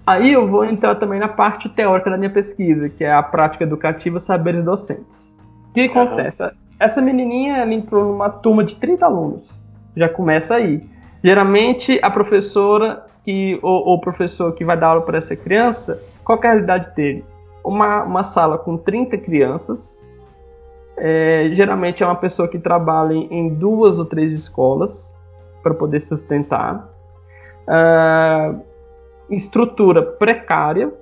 Aí 0.06 0.32
eu 0.32 0.48
vou 0.48 0.64
entrar 0.64 0.96
também 0.96 1.20
na 1.20 1.28
parte 1.28 1.68
teórica 1.68 2.10
da 2.10 2.16
minha 2.16 2.30
pesquisa, 2.30 2.88
que 2.88 3.04
é 3.04 3.12
a 3.12 3.22
prática 3.22 3.64
educativa 3.64 4.18
saberes 4.18 4.64
docentes. 4.64 5.34
O 5.70 5.74
que 5.74 5.86
uhum. 5.86 6.02
acontece? 6.02 6.50
Essa 6.78 7.00
menininha 7.00 7.58
ela 7.58 7.72
entrou 7.72 8.04
numa 8.04 8.28
turma 8.28 8.64
de 8.64 8.74
30 8.74 9.06
alunos. 9.06 9.62
Já 9.96 10.08
começa 10.08 10.56
aí. 10.56 10.84
Geralmente 11.22 12.00
a 12.02 12.10
professora 12.10 13.06
que 13.24 13.60
ou 13.62 13.94
o 13.94 14.00
professor 14.00 14.52
que 14.52 14.64
vai 14.64 14.76
dar 14.76 14.88
aula 14.88 15.02
para 15.02 15.18
essa 15.18 15.36
criança, 15.36 16.02
qual 16.24 16.40
é 16.42 16.46
a 16.46 16.50
realidade 16.50 16.94
dele? 16.96 17.24
Uma, 17.64 18.02
uma 18.02 18.24
sala 18.24 18.58
com 18.58 18.76
30 18.76 19.18
crianças. 19.18 20.06
É, 20.96 21.48
geralmente 21.52 22.02
é 22.02 22.06
uma 22.06 22.16
pessoa 22.16 22.46
que 22.46 22.58
trabalha 22.58 23.14
em 23.14 23.48
duas 23.54 23.98
ou 23.98 24.04
três 24.04 24.34
escolas 24.34 25.18
para 25.62 25.74
poder 25.74 26.00
sustentar. 26.00 26.88
Uh, 27.66 28.60
estrutura 29.30 30.02
precária, 30.02 30.92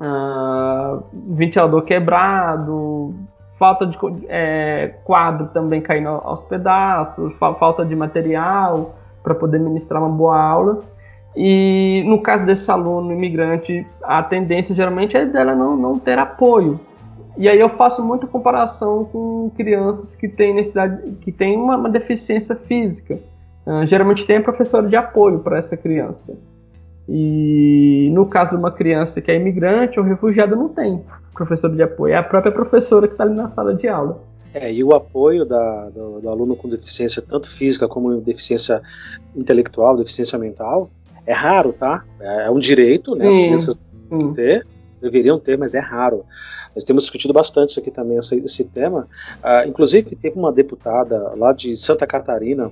uh, 0.00 1.04
ventilador 1.12 1.82
quebrado, 1.82 3.14
falta 3.58 3.86
de 3.86 3.98
é, 4.28 4.94
quadro 5.04 5.48
também 5.48 5.82
caindo 5.82 6.08
aos 6.08 6.42
pedaços, 6.44 7.36
falta 7.36 7.84
de 7.84 7.94
material 7.94 8.94
para 9.22 9.34
poder 9.34 9.60
ministrar 9.60 10.02
uma 10.02 10.08
boa 10.08 10.40
aula. 10.40 10.82
E 11.36 12.02
no 12.06 12.20
caso 12.20 12.44
desse 12.44 12.70
aluno 12.70 13.12
imigrante, 13.12 13.86
a 14.02 14.22
tendência 14.22 14.74
geralmente 14.74 15.16
é 15.16 15.24
dela 15.24 15.54
não, 15.54 15.76
não 15.76 15.98
ter 15.98 16.18
apoio. 16.18 16.80
E 17.36 17.48
aí 17.48 17.58
eu 17.58 17.70
faço 17.70 18.04
muita 18.04 18.26
comparação 18.26 19.04
com 19.04 19.50
crianças 19.56 20.16
que 20.16 20.28
têm 20.28 20.54
necessidade, 20.54 21.12
que 21.20 21.30
têm 21.30 21.56
uma, 21.56 21.76
uma 21.76 21.88
deficiência 21.88 22.56
física. 22.56 23.20
Uh, 23.66 23.86
geralmente 23.86 24.26
tem 24.26 24.42
professor 24.42 24.86
de 24.86 24.96
apoio 24.96 25.38
para 25.38 25.58
essa 25.58 25.76
criança. 25.76 26.36
E 27.08 28.10
no 28.12 28.26
caso 28.26 28.50
de 28.50 28.56
uma 28.56 28.70
criança 28.70 29.20
que 29.20 29.30
é 29.30 29.36
imigrante 29.36 29.98
ou 29.98 30.04
refugiada, 30.04 30.56
não 30.56 30.68
tem 30.68 31.02
professor 31.34 31.74
de 31.74 31.82
apoio. 31.82 32.12
É 32.12 32.16
a 32.16 32.22
própria 32.22 32.52
professora 32.52 33.06
que 33.06 33.14
está 33.14 33.24
ali 33.24 33.34
na 33.34 33.50
sala 33.50 33.74
de 33.74 33.88
aula. 33.88 34.20
É, 34.52 34.72
e 34.72 34.82
o 34.82 34.92
apoio 34.94 35.44
da, 35.44 35.88
do, 35.90 36.20
do, 36.20 36.28
aluno 36.28 36.56
com 36.56 36.68
deficiência, 36.68 37.22
tanto 37.22 37.48
física 37.48 37.86
como 37.86 38.20
deficiência 38.20 38.82
intelectual, 39.34 39.96
deficiência 39.96 40.36
mental, 40.38 40.90
é 41.26 41.32
raro, 41.32 41.72
tá? 41.72 42.04
É, 42.20 42.46
é 42.46 42.50
um 42.50 42.58
direito, 42.58 43.14
né? 43.14 43.28
As 43.28 43.36
crianças 43.36 43.80
hum. 44.10 44.32
ter, 44.32 44.66
deveriam 45.00 45.38
ter, 45.38 45.56
mas 45.56 45.74
é 45.74 45.80
raro. 45.80 46.24
Nós 46.74 46.84
temos 46.84 47.04
discutido 47.04 47.32
bastante 47.32 47.70
isso 47.70 47.80
aqui 47.80 47.90
também, 47.90 48.18
esse, 48.18 48.36
esse 48.44 48.64
tema. 48.64 49.08
Uh, 49.42 49.68
inclusive, 49.68 50.14
teve 50.14 50.38
uma 50.38 50.52
deputada 50.52 51.34
lá 51.36 51.52
de 51.52 51.74
Santa 51.76 52.06
Catarina 52.06 52.70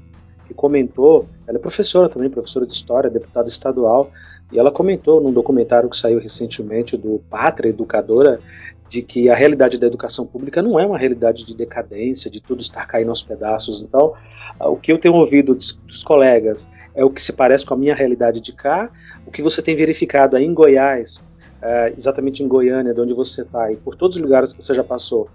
que 0.48 0.54
comentou, 0.54 1.28
ela 1.46 1.58
é 1.58 1.60
professora 1.60 2.08
também, 2.08 2.30
professora 2.30 2.66
de 2.66 2.72
história, 2.72 3.10
deputada 3.10 3.48
estadual, 3.48 4.10
e 4.50 4.58
ela 4.58 4.70
comentou 4.70 5.20
num 5.20 5.30
documentário 5.30 5.90
que 5.90 5.96
saiu 5.96 6.18
recentemente 6.18 6.96
do 6.96 7.20
Pátria 7.28 7.68
Educadora, 7.68 8.40
de 8.88 9.02
que 9.02 9.28
a 9.28 9.34
realidade 9.34 9.76
da 9.76 9.86
educação 9.86 10.26
pública 10.26 10.62
não 10.62 10.80
é 10.80 10.86
uma 10.86 10.96
realidade 10.96 11.44
de 11.44 11.54
decadência, 11.54 12.30
de 12.30 12.40
tudo 12.40 12.62
estar 12.62 12.86
caindo 12.86 13.10
aos 13.10 13.20
pedaços. 13.20 13.82
Então, 13.82 14.14
o 14.58 14.76
que 14.76 14.90
eu 14.90 14.98
tenho 14.98 15.14
ouvido 15.14 15.54
dos, 15.54 16.02
colegas 16.02 16.66
é 16.94 17.04
o 17.04 17.10
que 17.10 17.20
se 17.20 17.34
parece 17.34 17.66
com 17.66 17.74
a 17.74 17.76
minha 17.76 17.94
realidade 17.94 18.40
de 18.40 18.54
cá, 18.54 18.90
o 19.26 19.30
que 19.30 19.42
você 19.42 19.60
tem 19.60 19.76
verificado 19.76 20.34
aí 20.34 20.44
em 20.44 20.54
Goiás, 20.54 21.22
é, 21.60 21.92
exatamente 21.94 22.42
em 22.42 22.48
Goiânia, 22.48 22.94
de 22.94 23.00
onde 23.02 23.12
você 23.12 23.42
está, 23.42 23.70
e 23.70 23.76
por 23.76 23.94
todos 23.94 24.16
os 24.16 24.22
lugares 24.22 24.54
que 24.54 24.64
você 24.64 24.72
já 24.72 24.82
passou, 24.82 25.28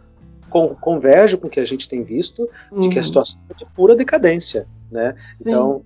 com, 0.54 0.76
converge 0.76 1.36
com 1.36 1.48
o 1.48 1.50
que 1.50 1.60
a 1.60 1.66
gente 1.66 1.90
tem 1.90 2.04
visto, 2.04 2.48
uhum. 2.72 2.82
de 2.82 2.90
que 2.90 3.00
a 3.00 3.02
uhum. 3.02 3.04
situação 3.04 3.42
é 3.50 3.56
de 3.56 3.66
pura 3.74 3.96
decadência. 3.96 4.68
Né? 4.92 5.16
Então, 5.42 5.84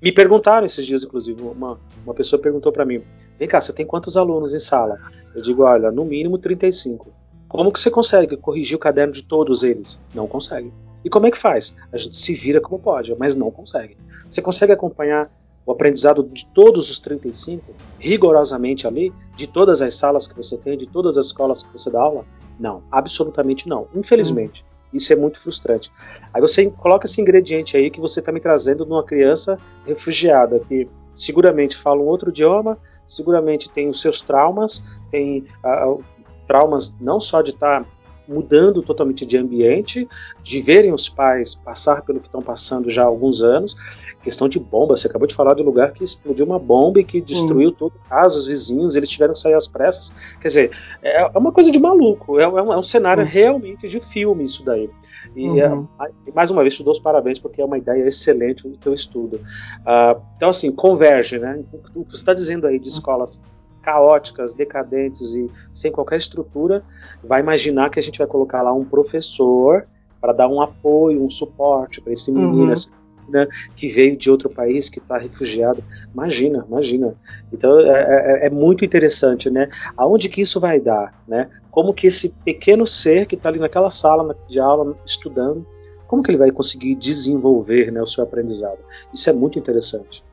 me 0.00 0.10
perguntaram 0.10 0.64
esses 0.64 0.86
dias, 0.86 1.04
inclusive, 1.04 1.42
uma, 1.42 1.78
uma 2.02 2.14
pessoa 2.14 2.40
perguntou 2.40 2.72
para 2.72 2.86
mim: 2.86 3.02
vem 3.38 3.46
cá, 3.46 3.60
você 3.60 3.74
tem 3.74 3.84
quantos 3.84 4.16
alunos 4.16 4.54
em 4.54 4.58
sala? 4.58 4.98
Eu 5.34 5.42
digo: 5.42 5.64
olha, 5.64 5.92
no 5.92 6.06
mínimo 6.06 6.38
35. 6.38 7.12
Como 7.46 7.70
que 7.70 7.78
você 7.78 7.90
consegue 7.90 8.36
corrigir 8.38 8.74
o 8.76 8.80
caderno 8.80 9.12
de 9.12 9.22
todos 9.22 9.62
eles? 9.62 10.00
Não 10.14 10.26
consegue. 10.26 10.72
E 11.04 11.10
como 11.10 11.26
é 11.26 11.30
que 11.30 11.38
faz? 11.38 11.76
A 11.92 11.96
gente 11.96 12.16
se 12.16 12.34
vira 12.34 12.60
como 12.60 12.78
pode, 12.78 13.14
mas 13.16 13.36
não 13.36 13.50
consegue. 13.50 13.96
Você 14.28 14.42
consegue 14.42 14.72
acompanhar 14.72 15.30
o 15.64 15.72
aprendizado 15.72 16.24
de 16.24 16.46
todos 16.46 16.90
os 16.90 16.98
35 16.98 17.72
rigorosamente 17.98 18.86
ali, 18.86 19.12
de 19.36 19.46
todas 19.46 19.82
as 19.82 19.94
salas 19.94 20.26
que 20.26 20.34
você 20.34 20.56
tem, 20.56 20.76
de 20.76 20.86
todas 20.86 21.18
as 21.18 21.26
escolas 21.26 21.62
que 21.62 21.72
você 21.72 21.90
dá 21.90 22.00
aula? 22.00 22.24
Não, 22.58 22.82
absolutamente 22.90 23.68
não. 23.68 23.86
Infelizmente. 23.94 24.64
Hum. 24.64 24.76
Isso 24.94 25.12
é 25.12 25.16
muito 25.16 25.40
frustrante. 25.40 25.92
Aí 26.32 26.40
você 26.40 26.70
coloca 26.70 27.06
esse 27.06 27.20
ingrediente 27.20 27.76
aí 27.76 27.90
que 27.90 28.00
você 28.00 28.20
está 28.20 28.32
me 28.32 28.40
trazendo 28.40 28.86
numa 28.86 29.04
criança 29.04 29.58
refugiada 29.84 30.60
que 30.60 30.88
seguramente 31.14 31.76
fala 31.76 32.00
um 32.00 32.06
outro 32.06 32.30
idioma, 32.30 32.78
seguramente 33.06 33.70
tem 33.70 33.88
os 33.88 34.00
seus 34.00 34.20
traumas, 34.20 34.82
tem 35.10 35.44
uh, 35.64 36.02
traumas 36.46 36.94
não 37.00 37.20
só 37.20 37.42
de 37.42 37.50
estar 37.50 37.82
tá 37.82 37.90
mudando 38.28 38.82
totalmente 38.82 39.24
de 39.24 39.36
ambiente, 39.36 40.08
de 40.42 40.60
verem 40.60 40.92
os 40.92 41.08
pais 41.08 41.54
passar 41.54 42.02
pelo 42.02 42.20
que 42.20 42.26
estão 42.26 42.42
passando 42.42 42.90
já 42.90 43.02
há 43.02 43.06
alguns 43.06 43.42
anos. 43.42 43.76
Questão 44.22 44.48
de 44.48 44.58
bomba, 44.58 44.96
você 44.96 45.06
acabou 45.06 45.26
de 45.26 45.34
falar 45.34 45.54
de 45.54 45.62
um 45.62 45.66
lugar 45.66 45.92
que 45.92 46.02
explodiu 46.02 46.44
uma 46.44 46.58
bomba 46.58 46.98
e 46.98 47.04
que 47.04 47.20
destruiu 47.20 47.70
hum. 47.70 47.74
todo 47.78 47.94
o 47.94 48.08
caso, 48.08 48.38
os 48.38 48.46
vizinhos, 48.46 48.96
eles 48.96 49.08
tiveram 49.08 49.34
que 49.34 49.38
sair 49.38 49.54
às 49.54 49.68
pressas. 49.68 50.10
Quer 50.40 50.48
dizer, 50.48 50.70
é, 51.02 51.22
é 51.22 51.38
uma 51.38 51.52
coisa 51.52 51.70
de 51.70 51.78
maluco, 51.78 52.40
é, 52.40 52.42
é, 52.42 52.48
um, 52.48 52.72
é 52.72 52.78
um, 52.78 52.82
cenário 52.82 53.22
hum. 53.22 53.28
realmente 53.28 53.88
de 53.88 54.00
filme 54.00 54.44
isso 54.44 54.64
daí. 54.64 54.90
E 55.34 55.48
uhum. 55.48 55.88
é, 56.00 56.32
mais 56.34 56.50
uma 56.50 56.62
vez 56.62 56.74
te 56.74 56.82
dou 56.82 56.92
os 56.92 56.98
parabéns 56.98 57.38
porque 57.38 57.60
é 57.60 57.64
uma 57.64 57.78
ideia 57.78 58.02
excelente 58.06 58.68
do 58.68 58.76
teu 58.76 58.94
estudo. 58.94 59.36
Uh, 59.36 60.20
então 60.36 60.48
assim, 60.48 60.72
converge, 60.72 61.38
né? 61.38 61.62
O 61.94 62.04
que 62.04 62.10
você 62.10 62.16
está 62.16 62.34
dizendo 62.34 62.66
aí 62.66 62.78
de 62.78 62.88
hum. 62.88 62.92
escolas 62.92 63.40
caóticas, 63.86 64.52
decadentes 64.52 65.32
e 65.32 65.48
sem 65.72 65.92
qualquer 65.92 66.18
estrutura, 66.18 66.82
vai 67.22 67.40
imaginar 67.40 67.88
que 67.88 68.00
a 68.00 68.02
gente 68.02 68.18
vai 68.18 68.26
colocar 68.26 68.60
lá 68.60 68.72
um 68.72 68.84
professor 68.84 69.86
para 70.20 70.32
dar 70.32 70.48
um 70.48 70.60
apoio, 70.60 71.22
um 71.22 71.30
suporte 71.30 72.00
para 72.00 72.12
esse 72.12 72.32
menino, 72.32 72.64
uhum. 72.64 72.72
essa 72.72 72.90
menina 73.20 73.48
que 73.76 73.86
veio 73.86 74.16
de 74.16 74.28
outro 74.28 74.50
país, 74.50 74.88
que 74.88 74.98
está 74.98 75.16
refugiado. 75.16 75.84
Imagina, 76.12 76.66
imagina. 76.68 77.14
Então 77.52 77.78
é, 77.78 78.42
é, 78.42 78.46
é, 78.46 78.50
muito 78.50 78.84
interessante, 78.84 79.48
né? 79.48 79.68
Aonde 79.96 80.28
que 80.28 80.40
isso 80.40 80.58
vai 80.58 80.80
dar, 80.80 81.22
né? 81.28 81.48
Como 81.70 81.94
que 81.94 82.08
esse 82.08 82.30
pequeno 82.44 82.84
ser 82.84 83.26
que 83.26 83.36
está 83.36 83.50
ali 83.50 83.60
naquela 83.60 83.90
sala 83.92 84.36
de 84.48 84.58
aula 84.58 84.96
estudando, 85.06 85.64
como 86.08 86.24
que 86.24 86.30
ele 86.32 86.38
vai 86.38 86.50
conseguir 86.50 86.96
desenvolver 86.96 87.92
né, 87.92 88.02
o 88.02 88.06
seu 88.06 88.24
aprendizado? 88.24 88.78
Isso 89.14 89.30
é 89.30 89.32
muito 89.32 89.60
interessante. 89.60 90.24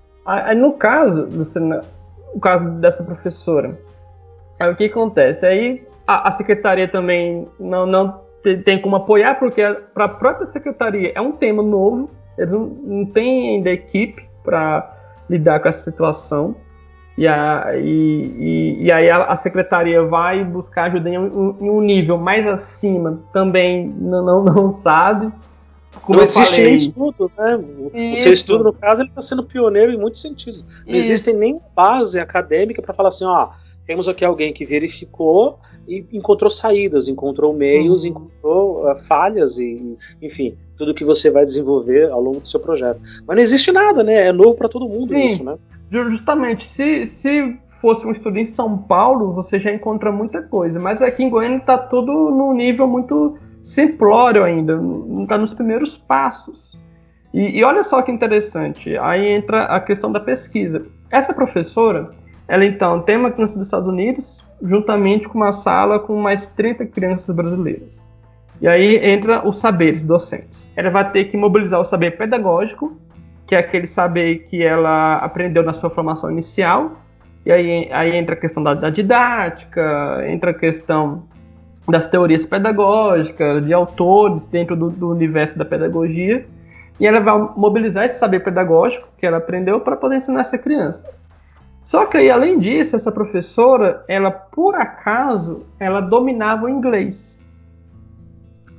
No 0.55 0.73
caso, 0.73 1.27
Luciana, 1.31 1.83
o 2.33 2.39
caso 2.39 2.69
dessa 2.79 3.03
professora. 3.03 3.77
Aí 4.59 4.71
o 4.71 4.75
que 4.75 4.85
acontece? 4.85 5.45
Aí 5.45 5.83
a, 6.07 6.27
a 6.27 6.31
secretaria 6.31 6.87
também 6.87 7.47
não, 7.59 7.85
não 7.85 8.21
tem, 8.43 8.61
tem 8.61 8.81
como 8.81 8.95
apoiar, 8.95 9.39
porque 9.39 9.61
para 9.93 10.05
a 10.05 10.09
própria 10.09 10.45
secretaria 10.45 11.11
é 11.15 11.21
um 11.21 11.31
tema 11.31 11.63
novo, 11.63 12.09
eles 12.37 12.51
não, 12.51 12.65
não 12.65 13.05
têm 13.05 13.55
ainda 13.55 13.69
equipe 13.69 14.25
para 14.43 14.97
lidar 15.29 15.59
com 15.61 15.69
essa 15.69 15.89
situação. 15.89 16.55
e, 17.17 17.27
a, 17.27 17.71
e, 17.75 18.33
e, 18.37 18.83
e 18.85 18.91
aí 18.91 19.09
a, 19.09 19.25
a, 19.25 19.35
secretaria 19.35 20.03
vai 20.03 20.43
buscar 20.43 20.85
ajuda 20.85 21.09
em 21.09 21.17
um, 21.17 21.57
em 21.61 21.69
um 21.69 21.81
nível 21.81 22.17
mais 22.17 22.45
acima, 22.47 23.19
também 23.31 23.87
não, 23.87 24.23
não, 24.23 24.43
não 24.43 24.71
sabe. 24.71 25.31
Como 26.01 26.17
não 26.17 26.23
existe 26.23 26.55
falei, 26.55 26.65
nem 26.65 26.75
estudo, 26.75 27.31
né? 27.37 27.59
O 28.13 28.17
seu 28.17 28.33
estudo, 28.33 28.63
no 28.63 28.73
caso, 28.73 29.01
ele 29.01 29.09
está 29.09 29.21
sendo 29.21 29.43
pioneiro 29.43 29.91
em 29.91 29.97
muitos 29.97 30.21
sentidos. 30.21 30.63
Não 30.85 30.95
Isso. 30.95 31.11
existe 31.11 31.33
nem 31.33 31.59
base 31.75 32.19
acadêmica 32.19 32.81
para 32.81 32.93
falar 32.93 33.09
assim, 33.09 33.25
ó, 33.25 33.49
temos 33.85 34.07
aqui 34.07 34.23
alguém 34.23 34.53
que 34.53 34.65
verificou 34.65 35.59
e 35.87 36.05
encontrou 36.13 36.49
saídas, 36.49 37.07
encontrou 37.07 37.53
meios, 37.53 38.03
uhum. 38.03 38.09
encontrou 38.09 38.91
uh, 38.91 38.95
falhas 38.95 39.59
e, 39.59 39.97
enfim, 40.21 40.57
tudo 40.77 40.93
que 40.93 41.03
você 41.03 41.29
vai 41.29 41.43
desenvolver 41.43 42.09
ao 42.09 42.21
longo 42.21 42.39
do 42.39 42.47
seu 42.47 42.59
projeto. 42.59 43.01
Mas 43.27 43.35
não 43.35 43.43
existe 43.43 43.71
nada, 43.71 44.03
né? 44.03 44.27
É 44.27 44.31
novo 44.31 44.55
para 44.55 44.69
todo 44.69 44.87
mundo 44.87 45.07
Sim. 45.07 45.25
isso, 45.25 45.43
né? 45.43 45.57
Justamente, 45.91 46.65
se, 46.65 47.05
se 47.05 47.57
fosse 47.81 48.07
um 48.07 48.11
estudo 48.11 48.39
em 48.39 48.45
São 48.45 48.77
Paulo, 48.77 49.33
você 49.33 49.59
já 49.59 49.71
encontra 49.71 50.11
muita 50.11 50.41
coisa. 50.41 50.79
Mas 50.79 51.01
aqui 51.01 51.23
em 51.23 51.29
Goiânia 51.29 51.57
está 51.57 51.77
tudo 51.77 52.11
num 52.31 52.53
nível 52.53 52.87
muito 52.87 53.37
simplório 53.63 54.43
ainda, 54.43 54.75
não 54.75 55.23
está 55.23 55.37
nos 55.37 55.53
primeiros 55.53 55.97
passos. 55.97 56.77
E, 57.33 57.57
e, 57.57 57.63
olha 57.63 57.81
só 57.81 58.01
que 58.01 58.11
interessante, 58.11 58.95
aí 58.97 59.25
entra 59.27 59.63
a 59.65 59.79
questão 59.79 60.11
da 60.11 60.19
pesquisa. 60.19 60.85
Essa 61.09 61.33
professora, 61.33 62.11
ela 62.47 62.65
então 62.65 63.01
tem 63.01 63.17
uma 63.17 63.31
criança 63.31 63.57
dos 63.57 63.67
Estados 63.67 63.87
Unidos, 63.87 64.45
juntamente 64.61 65.27
com 65.27 65.39
uma 65.39 65.51
sala 65.51 65.99
com 65.99 66.15
mais 66.21 66.47
30 66.47 66.85
crianças 66.87 67.35
brasileiras. 67.35 68.07
E 68.61 68.67
aí 68.67 68.97
entra 68.97 69.47
os 69.47 69.57
saberes 69.57 70.05
docentes. 70.05 70.71
Ela 70.75 70.91
vai 70.91 71.09
ter 71.09 71.25
que 71.25 71.37
mobilizar 71.37 71.79
o 71.79 71.83
saber 71.83 72.17
pedagógico, 72.17 72.95
que 73.47 73.55
é 73.55 73.59
aquele 73.59 73.87
saber 73.87 74.39
que 74.43 74.61
ela 74.61 75.15
aprendeu 75.15 75.63
na 75.63 75.73
sua 75.73 75.89
formação 75.89 76.29
inicial. 76.29 76.99
E 77.45 77.51
aí, 77.51 77.89
aí 77.91 78.15
entra 78.15 78.35
a 78.35 78.37
questão 78.37 78.61
da, 78.63 78.73
da 78.73 78.89
didática, 78.89 80.23
entra 80.29 80.51
a 80.51 80.53
questão 80.53 81.23
das 81.87 82.07
teorias 82.07 82.45
pedagógicas, 82.45 83.65
de 83.65 83.73
autores 83.73 84.47
dentro 84.47 84.75
do, 84.75 84.89
do, 84.89 85.09
universo 85.11 85.57
da 85.57 85.65
pedagogia. 85.65 86.45
E 86.99 87.07
ela 87.07 87.19
vai 87.19 87.37
mobilizar 87.57 88.05
esse 88.05 88.19
saber 88.19 88.41
pedagógico 88.41 89.07
que 89.17 89.25
ela 89.25 89.37
aprendeu 89.37 89.79
para 89.81 89.95
poder 89.95 90.17
ensinar 90.17 90.41
essa 90.41 90.57
criança. 90.57 91.09
Só 91.83 92.05
que 92.05 92.17
aí, 92.17 92.31
além 92.31 92.59
disso, 92.59 92.95
essa 92.95 93.11
professora, 93.11 94.05
ela 94.07 94.31
por 94.31 94.75
acaso, 94.75 95.65
ela 95.79 95.99
dominava 95.99 96.65
o 96.65 96.69
inglês. 96.69 97.43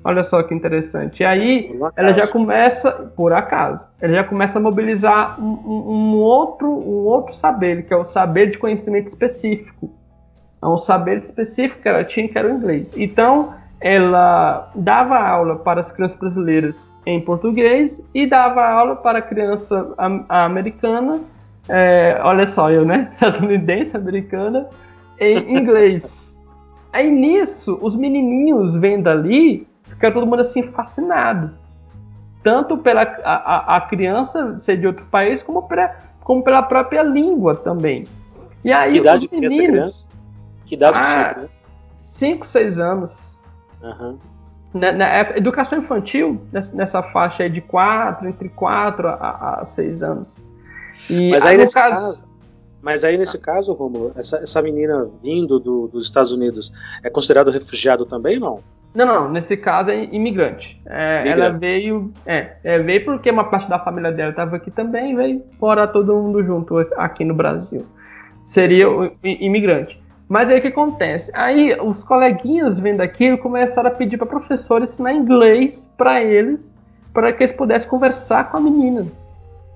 Olha 0.02 0.22
só 0.22 0.42
que 0.42 0.54
interessante. 0.54 1.22
E 1.22 1.26
aí 1.26 1.78
ela 1.96 2.12
já 2.12 2.26
começa, 2.26 2.92
por 3.16 3.32
acaso, 3.32 3.86
ela 4.00 4.12
já 4.12 4.24
começa 4.24 4.58
a 4.58 4.62
mobilizar 4.62 5.40
um, 5.40 5.44
um, 5.44 6.16
outro, 6.16 6.68
um 6.68 7.06
outro 7.06 7.34
saber, 7.34 7.86
que 7.86 7.92
é 7.92 7.96
o 7.96 8.04
saber 8.04 8.50
de 8.50 8.58
conhecimento 8.58 9.08
específico. 9.08 9.90
É 10.64 10.66
um 10.66 10.78
saber 10.78 11.18
específico 11.18 11.82
que 11.82 11.88
ela 11.88 12.02
tinha, 12.02 12.26
que 12.26 12.38
era 12.38 12.48
o 12.48 12.56
inglês. 12.56 12.94
Então, 12.96 13.52
ela 13.82 14.70
dava 14.74 15.18
aula 15.18 15.56
para 15.56 15.78
as 15.78 15.92
crianças 15.92 16.18
brasileiras 16.18 16.98
em 17.04 17.20
português 17.20 18.02
e 18.14 18.26
dava 18.26 18.64
aula 18.66 18.96
para 18.96 19.18
a 19.18 19.22
criança 19.22 19.92
americana, 20.26 21.20
é, 21.68 22.18
olha 22.22 22.46
só 22.46 22.70
eu, 22.70 22.86
né? 22.86 23.08
Estadunidense, 23.12 23.94
americana, 23.94 24.66
em 25.20 25.54
inglês. 25.54 26.42
Aí 26.90 27.10
nisso, 27.10 27.78
os 27.82 27.94
menininhos 27.94 28.74
vendo 28.74 29.08
ali 29.08 29.66
fica 29.82 30.10
todo 30.10 30.26
mundo 30.26 30.40
assim 30.40 30.62
fascinado. 30.62 31.50
Tanto 32.42 32.78
pela 32.78 33.02
a, 33.02 33.76
a 33.76 33.80
criança 33.82 34.58
ser 34.58 34.78
de 34.78 34.86
outro 34.86 35.04
país, 35.10 35.42
como, 35.42 35.60
pra, 35.60 35.94
como 36.22 36.42
pela 36.42 36.62
própria 36.62 37.02
língua 37.02 37.54
também. 37.54 38.06
E 38.64 38.72
aí 38.72 38.92
que 38.92 38.98
idade 38.98 39.28
os 39.30 39.38
meninos. 39.38 40.13
Que 40.66 40.74
idade 40.74 40.98
ah, 40.98 41.46
5, 41.94 42.44
6 42.44 42.80
anos. 42.80 43.40
Uhum. 43.82 44.18
Na, 44.72 44.92
na, 44.92 45.20
educação 45.36 45.78
infantil, 45.78 46.40
nessa, 46.52 46.74
nessa 46.74 47.02
faixa 47.02 47.44
aí 47.44 47.50
de 47.50 47.60
4, 47.60 48.28
entre 48.28 48.48
4 48.48 49.08
a, 49.08 49.58
a 49.60 49.64
6 49.64 50.02
anos. 50.02 50.46
E, 51.08 51.30
mas 51.30 51.44
aí, 51.44 51.56
nesse 51.56 51.74
caso, 51.74 51.94
caso, 51.94 52.28
mas 52.84 53.04
aí 53.04 53.16
nesse 53.16 53.38
caso, 53.38 53.72
Romulo, 53.72 54.12
essa, 54.14 54.38
essa 54.38 54.60
menina 54.60 55.08
vindo 55.22 55.58
do, 55.58 55.88
dos 55.88 56.04
Estados 56.04 56.32
Unidos 56.32 56.72
é 57.02 57.08
considerado 57.08 57.50
refugiado 57.50 58.04
também, 58.04 58.38
não? 58.38 58.60
Não, 58.94 59.06
não, 59.06 59.30
nesse 59.30 59.56
caso 59.56 59.90
é 59.90 60.04
imigrante. 60.04 60.80
É, 60.86 61.28
ela 61.28 61.50
veio, 61.50 62.12
é, 62.26 62.56
é, 62.62 62.78
veio 62.78 63.04
porque 63.04 63.30
uma 63.30 63.44
parte 63.44 63.68
da 63.68 63.78
família 63.78 64.12
dela 64.12 64.30
estava 64.30 64.56
aqui 64.56 64.70
também, 64.70 65.16
veio 65.16 65.42
morar 65.60 65.88
todo 65.88 66.14
mundo 66.14 66.44
junto 66.44 66.78
aqui 66.96 67.24
no 67.24 67.34
Brasil. 67.34 67.86
Seria 68.44 68.88
o 68.88 69.10
imigrante. 69.24 70.03
Mas 70.28 70.50
aí 70.50 70.58
o 70.58 70.62
que 70.62 70.68
acontece? 70.68 71.30
Aí 71.34 71.76
os 71.80 72.02
coleguinhas 72.02 72.80
vendo 72.80 73.00
aquilo 73.00 73.38
começaram 73.38 73.88
a 73.88 73.92
pedir 73.92 74.16
para 74.16 74.26
a 74.26 74.30
professora 74.30 74.84
ensinar 74.84 75.12
inglês 75.12 75.92
para 75.96 76.22
eles, 76.22 76.74
para 77.12 77.32
que 77.32 77.42
eles 77.42 77.52
pudessem 77.52 77.88
conversar 77.88 78.50
com 78.50 78.56
a 78.56 78.60
menina. 78.60 79.06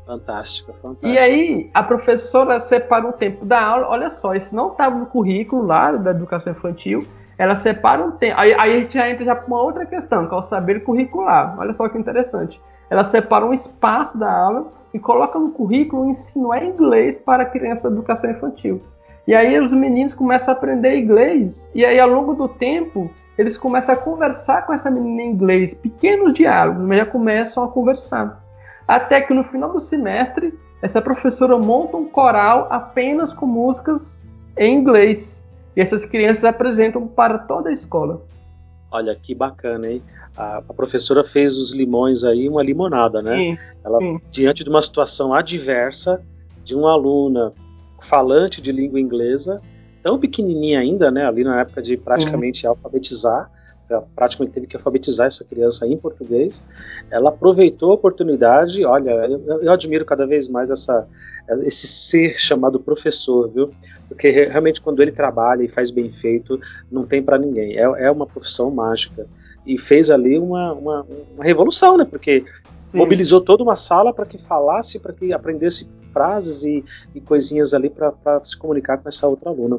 Fantástica, 0.06 0.72
fantástica. 0.72 1.08
E 1.08 1.18
aí 1.18 1.70
a 1.74 1.82
professora 1.82 2.58
separa 2.60 3.06
um 3.06 3.12
tempo 3.12 3.44
da 3.44 3.62
aula. 3.62 3.88
Olha 3.88 4.08
só, 4.08 4.34
isso 4.34 4.56
não 4.56 4.72
estava 4.72 4.96
no 4.96 5.06
currículo 5.06 5.66
lá 5.66 5.92
da 5.92 6.12
educação 6.12 6.52
infantil 6.52 7.06
ela 7.38 7.54
separa 7.54 8.04
um 8.04 8.10
tempo. 8.10 8.34
Aí, 8.36 8.52
aí, 8.52 8.76
a 8.76 8.80
gente 8.80 8.94
já 8.94 9.08
entra 9.08 9.24
já 9.24 9.34
para 9.34 9.46
uma 9.46 9.62
outra 9.62 9.86
questão, 9.86 10.26
que 10.26 10.34
é 10.34 10.36
o 10.36 10.42
saber 10.42 10.82
curricular. 10.82 11.56
Olha 11.58 11.72
só 11.72 11.88
que 11.88 11.96
interessante. 11.96 12.60
Ela 12.90 13.04
separa 13.04 13.46
um 13.46 13.52
espaço 13.52 14.18
da 14.18 14.30
aula 14.30 14.66
e 14.92 14.98
coloca 14.98 15.38
no 15.38 15.52
currículo 15.52 16.10
é 16.54 16.64
inglês 16.64 17.18
para 17.18 17.44
crianças 17.44 17.84
da 17.84 17.90
educação 17.90 18.30
infantil. 18.30 18.82
E 19.28 19.34
aí 19.34 19.60
os 19.60 19.70
meninos 19.70 20.14
começam 20.14 20.54
a 20.54 20.56
aprender 20.56 20.96
inglês, 20.96 21.70
e 21.74 21.84
aí 21.84 22.00
ao 22.00 22.08
longo 22.08 22.32
do 22.32 22.48
tempo 22.48 23.10
eles 23.36 23.58
começam 23.58 23.94
a 23.94 23.98
conversar 23.98 24.64
com 24.64 24.72
essa 24.72 24.90
menina 24.90 25.20
em 25.20 25.32
inglês, 25.32 25.74
pequenos 25.74 26.32
diálogos, 26.32 26.82
mas 26.82 27.00
já 27.00 27.04
começam 27.04 27.62
a 27.62 27.68
conversar. 27.68 28.42
Até 28.88 29.20
que 29.20 29.34
no 29.34 29.44
final 29.44 29.70
do 29.70 29.78
semestre, 29.78 30.58
essa 30.80 31.02
professora 31.02 31.58
monta 31.58 31.98
um 31.98 32.06
coral 32.06 32.68
apenas 32.70 33.34
com 33.34 33.44
músicas 33.44 34.22
em 34.56 34.74
inglês. 34.74 35.46
E 35.76 35.82
essas 35.82 36.06
crianças 36.06 36.44
apresentam 36.44 37.06
para 37.06 37.36
toda 37.36 37.68
a 37.68 37.72
escola. 37.72 38.22
Olha 38.90 39.14
que 39.14 39.34
bacana, 39.34 39.90
hein? 39.90 40.02
A, 40.34 40.56
a 40.56 40.72
professora 40.72 41.22
fez 41.22 41.58
os 41.58 41.74
limões 41.74 42.24
aí 42.24 42.48
uma 42.48 42.62
limonada, 42.62 43.20
né? 43.20 43.36
Sim, 43.36 43.58
Ela, 43.84 43.98
sim. 43.98 44.20
diante 44.30 44.64
de 44.64 44.70
uma 44.70 44.80
situação 44.80 45.34
adversa 45.34 46.24
de 46.64 46.74
uma 46.74 46.92
aluna 46.92 47.52
falante 48.08 48.62
de 48.62 48.72
língua 48.72 48.98
inglesa, 48.98 49.60
tão 50.02 50.18
pequenininha 50.18 50.80
ainda, 50.80 51.10
né? 51.10 51.26
Ali 51.26 51.44
na 51.44 51.60
época 51.60 51.82
de 51.82 51.96
praticamente 51.98 52.60
sim. 52.60 52.66
alfabetizar, 52.66 53.50
praticamente 54.14 54.54
teve 54.54 54.66
que 54.66 54.76
alfabetizar 54.76 55.26
essa 55.26 55.44
criança 55.44 55.86
em 55.86 55.96
português. 55.96 56.64
Ela 57.10 57.28
aproveitou 57.28 57.90
a 57.90 57.94
oportunidade. 57.94 58.84
Olha, 58.84 59.10
eu, 59.10 59.62
eu 59.62 59.72
admiro 59.72 60.06
cada 60.06 60.26
vez 60.26 60.48
mais 60.48 60.70
essa, 60.70 61.06
esse 61.62 61.86
ser 61.86 62.38
chamado 62.38 62.80
professor, 62.80 63.50
viu? 63.50 63.70
Porque 64.08 64.30
realmente 64.30 64.80
quando 64.80 65.02
ele 65.02 65.12
trabalha 65.12 65.62
e 65.62 65.68
faz 65.68 65.90
bem 65.90 66.10
feito, 66.10 66.58
não 66.90 67.04
tem 67.04 67.22
para 67.22 67.38
ninguém. 67.38 67.76
É, 67.78 67.82
é, 67.82 68.10
uma 68.10 68.26
profissão 68.26 68.70
mágica 68.70 69.26
e 69.66 69.78
fez 69.78 70.10
ali 70.10 70.38
uma, 70.38 70.72
uma, 70.72 71.06
uma 71.34 71.44
revolução, 71.44 71.98
né? 71.98 72.06
Porque 72.06 72.44
Sim. 72.90 72.98
mobilizou 72.98 73.40
toda 73.40 73.62
uma 73.62 73.76
sala 73.76 74.14
para 74.14 74.24
que 74.24 74.38
falasse, 74.38 74.98
para 74.98 75.12
que 75.12 75.32
aprendesse 75.32 75.88
frases 76.12 76.64
e, 76.64 76.84
e 77.14 77.20
coisinhas 77.20 77.74
ali 77.74 77.90
para 77.90 78.42
se 78.42 78.56
comunicar 78.56 78.98
com 78.98 79.08
essa 79.08 79.28
outra 79.28 79.50
aluna. 79.50 79.78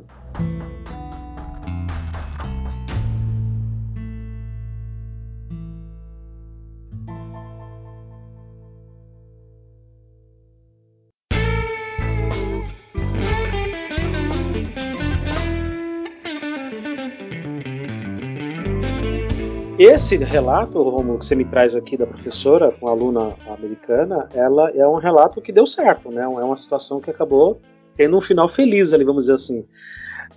Esse 19.79 20.17
relato, 20.17 20.83
Romulo, 20.83 21.19
que 21.19 21.25
você 21.25 21.35
me 21.35 21.45
traz 21.45 21.73
aqui 21.73 21.95
da 21.95 22.05
professora 22.05 22.69
com 22.69 22.89
a 22.89 22.91
aluna 22.91 23.33
americana, 23.47 24.27
ela 24.33 24.69
é 24.71 24.85
um 24.85 24.97
relato 24.97 25.41
que 25.41 25.53
deu 25.53 25.65
certo, 25.65 26.11
né? 26.11 26.23
É 26.23 26.27
uma 26.27 26.57
situação 26.57 26.99
que 26.99 27.09
acabou 27.09 27.61
tendo 27.95 28.17
um 28.17 28.19
final 28.19 28.49
feliz 28.49 28.91
ali, 28.91 29.05
vamos 29.05 29.23
dizer 29.23 29.35
assim. 29.35 29.65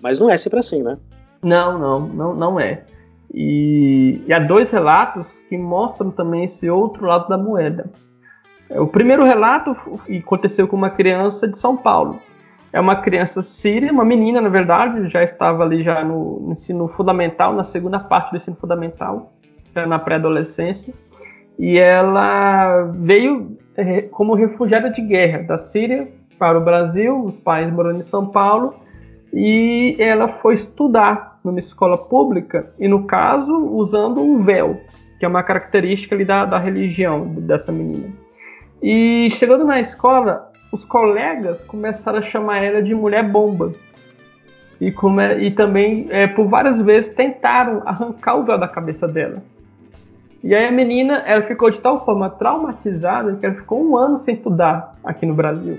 Mas 0.01 0.20
não 0.20 0.30
é 0.30 0.36
sempre 0.36 0.61
assim, 0.61 0.84
né? 0.84 0.97
Não, 1.43 1.76
não, 1.76 2.01
não, 2.07 2.34
não 2.34 2.61
é. 2.61 2.84
E, 3.34 4.22
e 4.28 4.32
há 4.32 4.38
dois 4.38 4.70
relatos 4.70 5.43
que 5.49 5.59
mostram 5.59 6.12
também 6.12 6.45
esse 6.45 6.70
outro 6.70 7.05
lado 7.05 7.28
da 7.28 7.36
moeda. 7.36 7.90
O 8.70 8.86
primeiro 8.86 9.24
relato 9.24 9.72
aconteceu 10.20 10.68
com 10.68 10.76
uma 10.76 10.90
criança 10.90 11.49
de 11.49 11.59
São 11.59 11.76
Paulo. 11.76 12.20
É 12.72 12.80
uma 12.80 12.96
criança 12.96 13.42
síria, 13.42 13.92
uma 13.92 14.04
menina, 14.04 14.40
na 14.40 14.48
verdade, 14.48 15.08
já 15.08 15.22
estava 15.22 15.62
ali 15.62 15.82
já 15.82 16.02
no, 16.02 16.40
no 16.40 16.52
ensino 16.52 16.88
fundamental, 16.88 17.52
na 17.52 17.64
segunda 17.64 17.98
parte 17.98 18.30
do 18.30 18.36
ensino 18.36 18.56
fundamental, 18.56 19.32
já 19.74 19.86
na 19.86 19.98
pré-adolescência, 19.98 20.94
e 21.58 21.78
ela 21.78 22.90
veio 22.94 23.58
é, 23.76 24.02
como 24.02 24.34
refugiada 24.34 24.88
de 24.88 25.02
guerra 25.02 25.42
da 25.42 25.58
Síria 25.58 26.08
para 26.38 26.58
o 26.58 26.64
Brasil, 26.64 27.24
os 27.24 27.38
pais 27.38 27.70
morando 27.70 27.98
em 27.98 28.02
São 28.02 28.28
Paulo, 28.28 28.74
e 29.34 29.94
ela 29.98 30.28
foi 30.28 30.54
estudar 30.54 31.38
numa 31.44 31.58
escola 31.58 31.98
pública, 31.98 32.72
e 32.78 32.88
no 32.88 33.06
caso, 33.06 33.54
usando 33.54 34.20
um 34.20 34.38
véu, 34.38 34.80
que 35.18 35.26
é 35.26 35.28
uma 35.28 35.42
característica 35.42 36.14
ali 36.14 36.24
da, 36.24 36.46
da 36.46 36.58
religião 36.58 37.26
dessa 37.26 37.70
menina. 37.70 38.08
E 38.82 39.28
chegando 39.30 39.64
na 39.64 39.78
escola, 39.78 40.51
os 40.72 40.86
colegas 40.86 41.62
começaram 41.64 42.18
a 42.18 42.22
chamar 42.22 42.64
ela 42.64 42.82
de 42.82 42.94
mulher 42.94 43.28
bomba. 43.28 43.74
E, 44.80 44.90
come, 44.90 45.36
e 45.36 45.50
também, 45.50 46.08
é, 46.10 46.26
por 46.26 46.48
várias 46.48 46.80
vezes, 46.80 47.14
tentaram 47.14 47.82
arrancar 47.84 48.36
o 48.36 48.44
véu 48.44 48.58
da 48.58 48.66
cabeça 48.66 49.06
dela. 49.06 49.42
E 50.42 50.54
aí 50.54 50.66
a 50.66 50.72
menina, 50.72 51.18
ela 51.18 51.42
ficou 51.42 51.70
de 51.70 51.78
tal 51.78 52.04
forma 52.04 52.28
traumatizada 52.28 53.36
que 53.36 53.46
ela 53.46 53.54
ficou 53.54 53.84
um 53.84 53.96
ano 53.96 54.20
sem 54.22 54.32
estudar 54.32 54.96
aqui 55.04 55.24
no 55.24 55.34
Brasil. 55.34 55.78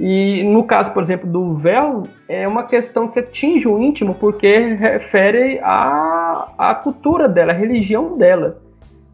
E 0.00 0.42
no 0.44 0.64
caso, 0.64 0.92
por 0.92 1.02
exemplo, 1.02 1.30
do 1.30 1.54
véu, 1.54 2.04
é 2.26 2.48
uma 2.48 2.64
questão 2.64 3.06
que 3.06 3.20
atinge 3.20 3.68
o 3.68 3.78
íntimo 3.78 4.14
porque 4.14 4.72
refere 4.74 5.60
à, 5.62 6.48
à 6.56 6.74
cultura 6.74 7.28
dela, 7.28 7.52
à 7.52 7.54
religião 7.54 8.16
dela. 8.16 8.58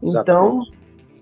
Então, 0.01 0.63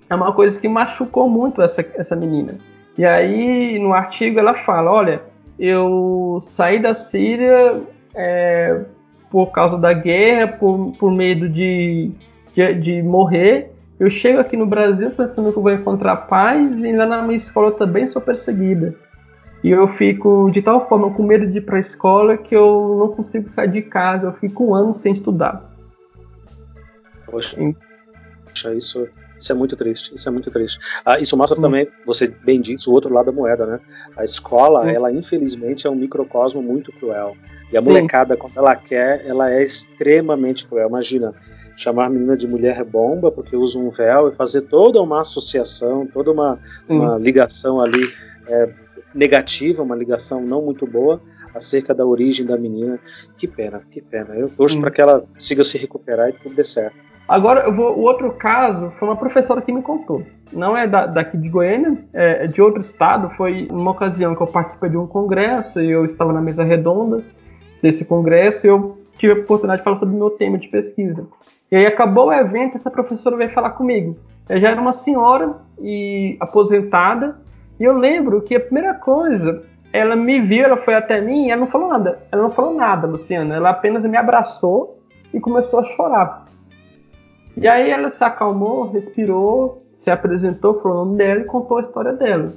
é 0.07 0.13
uma 0.13 0.31
coisa 0.31 0.57
que 0.59 0.69
machucou 0.69 1.27
muito 1.27 1.61
essa, 1.61 1.83
essa 1.95 2.15
menina. 2.15 2.59
E 2.97 3.05
aí, 3.05 3.77
no 3.79 3.93
artigo, 3.93 4.39
ela 4.39 4.53
fala: 4.53 4.91
olha, 4.91 5.21
eu 5.59 6.39
saí 6.41 6.81
da 6.81 6.93
Síria 6.93 7.81
é, 8.13 8.81
por 9.29 9.51
causa 9.51 9.77
da 9.77 9.93
guerra, 9.93 10.47
por, 10.47 10.93
por 10.97 11.11
medo 11.11 11.49
de, 11.49 12.11
de, 12.53 12.73
de 12.75 13.03
morrer. 13.03 13.71
Eu 13.99 14.09
chego 14.09 14.39
aqui 14.39 14.57
no 14.57 14.65
Brasil 14.65 15.11
pensando 15.11 15.51
que 15.51 15.57
eu 15.57 15.63
vou 15.63 15.71
encontrar 15.71 16.15
paz 16.27 16.83
e 16.83 16.91
lá 16.91 17.05
na 17.05 17.21
minha 17.21 17.35
escola 17.35 17.67
eu 17.67 17.75
também 17.75 18.07
sou 18.07 18.21
perseguida. 18.21 18.93
E 19.63 19.71
eu 19.71 19.87
fico 19.87 20.49
de 20.51 20.61
tal 20.61 20.87
forma 20.87 21.11
com 21.11 21.23
medo 21.23 21.47
de 21.47 21.57
ir 21.57 21.61
para 21.61 21.77
a 21.77 21.79
escola 21.79 22.37
que 22.37 22.55
eu 22.55 22.97
não 22.99 23.15
consigo 23.15 23.49
sair 23.49 23.71
de 23.71 23.81
casa, 23.81 24.27
eu 24.27 24.33
fico 24.33 24.65
um 24.65 24.75
ano 24.75 24.93
sem 24.93 25.11
estudar. 25.11 25.73
Poxa, 27.25 28.73
isso, 28.75 29.07
isso 29.37 29.51
é 29.51 29.55
muito 29.55 29.75
triste, 29.75 30.13
isso 30.13 30.27
é 30.27 30.31
muito 30.31 30.49
triste. 30.49 30.79
Ah, 31.03 31.19
isso 31.19 31.37
mostra 31.37 31.57
hum. 31.57 31.61
também, 31.61 31.87
você 32.05 32.27
bem 32.27 32.61
disse, 32.61 32.89
o 32.89 32.93
outro 32.93 33.13
lado 33.13 33.27
da 33.27 33.31
moeda, 33.31 33.65
né? 33.65 33.79
A 34.15 34.23
escola, 34.23 34.83
hum. 34.83 34.89
ela 34.89 35.11
infelizmente 35.11 35.87
é 35.87 35.89
um 35.89 35.95
microcosmo 35.95 36.61
muito 36.61 36.91
cruel. 36.93 37.35
E 37.71 37.77
a 37.77 37.81
Sim. 37.81 37.87
molecada, 37.87 38.37
quando 38.37 38.57
ela 38.57 38.75
quer, 38.75 39.25
ela 39.25 39.51
é 39.51 39.61
extremamente 39.61 40.67
cruel. 40.67 40.87
Imagina, 40.87 41.33
chamar 41.75 42.05
a 42.05 42.09
menina 42.09 42.37
de 42.37 42.47
mulher 42.47 42.83
bomba 42.83 43.31
porque 43.31 43.55
usa 43.55 43.77
um 43.77 43.89
véu 43.89 44.29
e 44.29 44.35
fazer 44.35 44.61
toda 44.61 45.01
uma 45.01 45.21
associação, 45.21 46.07
toda 46.07 46.31
uma, 46.31 46.59
uma 46.87 47.17
ligação 47.17 47.81
ali 47.81 48.07
é, 48.47 48.69
negativa, 49.13 49.83
uma 49.83 49.95
ligação 49.95 50.41
não 50.41 50.61
muito 50.61 50.85
boa 50.85 51.21
acerca 51.53 51.93
da 51.93 52.05
origem 52.05 52.45
da 52.45 52.57
menina. 52.57 52.99
Que 53.37 53.47
pena, 53.47 53.81
que 53.91 54.01
pena. 54.01 54.35
Eu 54.35 54.49
torço 54.49 54.79
para 54.79 54.91
que 54.91 55.01
ela 55.01 55.25
siga 55.39 55.63
se 55.63 55.77
recuperar 55.77 56.29
e 56.29 56.33
tudo 56.33 56.55
dê 56.55 56.63
certo. 56.63 56.97
Agora, 57.27 57.61
eu 57.61 57.73
vou, 57.73 57.97
o 57.97 58.01
outro 58.01 58.31
caso 58.33 58.91
foi 58.91 59.07
uma 59.07 59.15
professora 59.15 59.61
que 59.61 59.71
me 59.71 59.81
contou. 59.81 60.23
Não 60.53 60.77
é 60.77 60.87
da, 60.87 61.07
daqui 61.07 61.37
de 61.37 61.49
Goiânia, 61.49 61.97
é 62.13 62.45
de 62.47 62.61
outro 62.61 62.79
estado. 62.79 63.29
Foi 63.31 63.67
uma 63.71 63.91
ocasião 63.91 64.35
que 64.35 64.41
eu 64.41 64.47
participei 64.47 64.89
de 64.89 64.97
um 64.97 65.07
congresso 65.07 65.81
e 65.81 65.89
eu 65.89 66.05
estava 66.05 66.31
na 66.31 66.41
mesa 66.41 66.63
redonda 66.63 67.23
desse 67.81 68.05
congresso 68.05 68.65
e 68.65 68.69
eu 68.69 68.97
tive 69.17 69.33
a 69.33 69.37
oportunidade 69.37 69.79
de 69.79 69.83
falar 69.83 69.95
sobre 69.95 70.15
o 70.15 70.17
meu 70.17 70.29
tema 70.29 70.57
de 70.57 70.67
pesquisa. 70.67 71.25
E 71.71 71.75
aí 71.75 71.85
acabou 71.85 72.27
o 72.27 72.33
evento, 72.33 72.77
essa 72.77 72.91
professora 72.91 73.35
veio 73.35 73.51
falar 73.51 73.71
comigo. 73.71 74.17
Eu 74.47 74.59
já 74.59 74.69
era 74.69 74.79
uma 74.79 74.91
senhora 74.91 75.55
e 75.81 76.37
aposentada 76.39 77.37
e 77.79 77.83
eu 77.83 77.97
lembro 77.97 78.41
que 78.41 78.55
a 78.55 78.59
primeira 78.59 78.93
coisa, 78.93 79.63
ela 79.91 80.15
me 80.15 80.39
viu, 80.41 80.63
ela 80.63 80.77
foi 80.77 80.93
até 80.93 81.19
mim 81.19 81.47
e 81.47 81.51
ela 81.51 81.61
não 81.61 81.67
falou 81.67 81.89
nada. 81.89 82.19
Ela 82.31 82.43
não 82.43 82.51
falou 82.51 82.73
nada, 82.73 83.07
Luciana. 83.07 83.55
Ela 83.55 83.71
apenas 83.71 84.05
me 84.05 84.15
abraçou 84.15 84.99
e 85.33 85.39
começou 85.39 85.79
a 85.79 85.83
chorar. 85.83 86.44
E 87.57 87.67
aí 87.67 87.89
ela 87.89 88.09
se 88.09 88.23
acalmou, 88.23 88.91
respirou, 88.91 89.83
se 89.99 90.11
apresentou, 90.11 90.81
falou 90.81 91.01
o 91.01 91.05
nome 91.05 91.17
dela 91.17 91.41
e 91.41 91.45
contou 91.45 91.77
a 91.77 91.81
história 91.81 92.13
dela. 92.13 92.49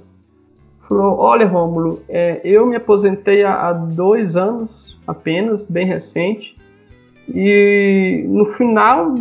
Falou: 0.89 1.19
Olha, 1.19 1.47
Rômulo, 1.47 2.03
é, 2.09 2.41
eu 2.45 2.67
me 2.67 2.77
aposentei 2.77 3.45
há, 3.45 3.69
há 3.69 3.73
dois 3.73 4.37
anos 4.37 5.01
apenas, 5.07 5.67
bem 5.67 5.87
recente, 5.87 6.57
e 7.29 8.25
no 8.27 8.45
final 8.45 9.15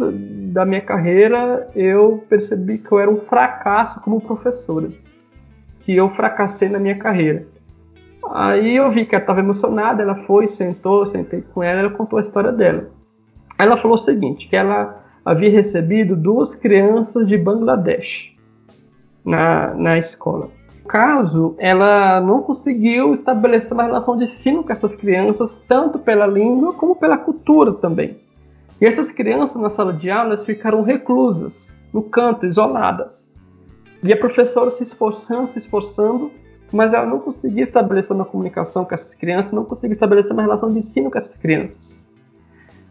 da 0.53 0.65
minha 0.65 0.81
carreira 0.81 1.69
eu 1.75 2.23
percebi 2.29 2.77
que 2.77 2.91
eu 2.91 2.99
era 2.99 3.11
um 3.11 3.17
fracasso 3.17 4.01
como 4.01 4.21
professora 4.21 4.89
que 5.81 5.95
eu 5.95 6.09
fracassei 6.09 6.67
na 6.67 6.79
minha 6.79 6.97
carreira. 6.97 7.45
Aí 8.31 8.75
eu 8.75 8.91
vi 8.91 9.05
que 9.05 9.15
ela 9.15 9.23
estava 9.23 9.39
emocionada, 9.39 10.03
ela 10.03 10.15
foi, 10.15 10.45
sentou, 10.45 11.05
sentei 11.05 11.41
com 11.41 11.63
ela, 11.63 11.79
ela 11.79 11.89
contou 11.91 12.19
a 12.19 12.21
história 12.21 12.51
dela. 12.51 12.89
Ela 13.57 13.77
falou 13.77 13.95
o 13.95 13.97
seguinte, 13.97 14.49
que 14.49 14.55
ela 14.57 15.01
havia 15.27 15.49
recebido 15.49 16.15
duas 16.15 16.55
crianças 16.55 17.27
de 17.27 17.37
Bangladesh 17.37 18.33
na, 19.25 19.73
na 19.73 19.97
escola. 19.97 20.49
Caso, 20.87 21.53
ela 21.57 22.21
não 22.21 22.41
conseguiu 22.41 23.13
estabelecer 23.13 23.73
uma 23.73 23.83
relação 23.83 24.15
de 24.15 24.23
ensino 24.23 24.63
com 24.63 24.71
essas 24.71 24.95
crianças, 24.95 25.61
tanto 25.67 25.99
pela 25.99 26.25
língua 26.25 26.73
como 26.73 26.95
pela 26.95 27.17
cultura 27.17 27.73
também. 27.73 28.17
E 28.79 28.85
essas 28.85 29.11
crianças 29.11 29.61
na 29.61 29.69
sala 29.69 29.91
de 29.91 30.09
aula 30.09 30.37
ficaram 30.37 30.81
reclusas, 30.81 31.77
no 31.91 32.03
canto, 32.03 32.45
isoladas. 32.45 33.29
E 34.01 34.13
a 34.13 34.17
professora 34.17 34.71
se 34.71 34.83
esforçando, 34.83 35.49
se 35.49 35.59
esforçando, 35.59 36.31
mas 36.71 36.93
ela 36.93 37.05
não 37.05 37.19
conseguia 37.19 37.63
estabelecer 37.63 38.15
uma 38.15 38.23
comunicação 38.23 38.85
com 38.85 38.93
essas 38.93 39.13
crianças, 39.13 39.51
não 39.51 39.65
conseguia 39.65 39.91
estabelecer 39.91 40.31
uma 40.31 40.43
relação 40.43 40.69
de 40.69 40.77
ensino 40.77 41.11
com 41.11 41.17
essas 41.17 41.35
crianças. 41.35 42.06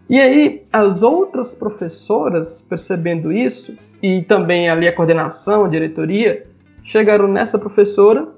E 0.09 0.20
aí, 0.20 0.64
as 0.72 1.02
outras 1.02 1.54
professoras, 1.54 2.62
percebendo 2.62 3.32
isso, 3.32 3.76
e 4.02 4.22
também 4.22 4.68
ali 4.68 4.86
a 4.86 4.94
coordenação, 4.94 5.64
a 5.64 5.68
diretoria, 5.68 6.46
chegaram 6.82 7.26
nessa 7.26 7.59
professora 7.59 8.28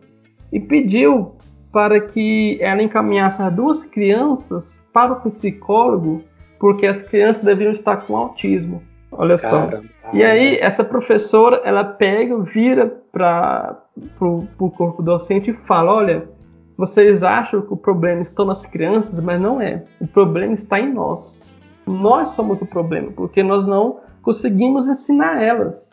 e 0.51 0.59
pediu 0.59 1.33
para 1.71 2.01
que 2.01 2.59
ela 2.63 2.83
encaminhasse 2.83 3.43
as 3.43 3.53
duas 3.53 3.85
crianças 3.85 4.83
para 4.93 5.13
o 5.13 5.21
psicólogo, 5.21 6.23
porque 6.59 6.87
as 6.87 7.03
crianças 7.03 7.45
deviam 7.45 7.71
estar 7.71 7.99
com 7.99 8.17
autismo. 8.17 8.83
Olha 9.13 9.37
Caramba. 9.37 9.83
só. 9.83 10.17
E 10.17 10.25
aí, 10.25 10.57
essa 10.61 10.83
professora, 10.83 11.61
ela 11.65 11.85
pega, 11.85 12.39
vira 12.39 12.87
para 13.13 13.79
o 14.21 14.71
corpo 14.71 15.03
docente 15.03 15.51
e 15.51 15.55
fala: 15.67 15.93
olha, 15.93 16.29
vocês 16.77 17.23
acham 17.23 17.61
que 17.61 17.73
o 17.73 17.77
problema 17.77 18.23
está 18.23 18.45
nas 18.45 18.65
crianças, 18.65 19.21
mas 19.21 19.41
não 19.41 19.61
é. 19.61 19.85
O 20.01 20.07
problema 20.07 20.55
está 20.55 20.81
em 20.81 20.93
nós. 20.93 21.43
Nós 21.89 22.31
somos 22.31 22.61
o 22.63 22.67
problema, 22.67 23.11
porque 23.13 23.43
nós 23.43 23.67
não 23.67 24.01
conseguimos 24.23 24.89
ensinar 24.89 25.43
elas. 25.43 25.91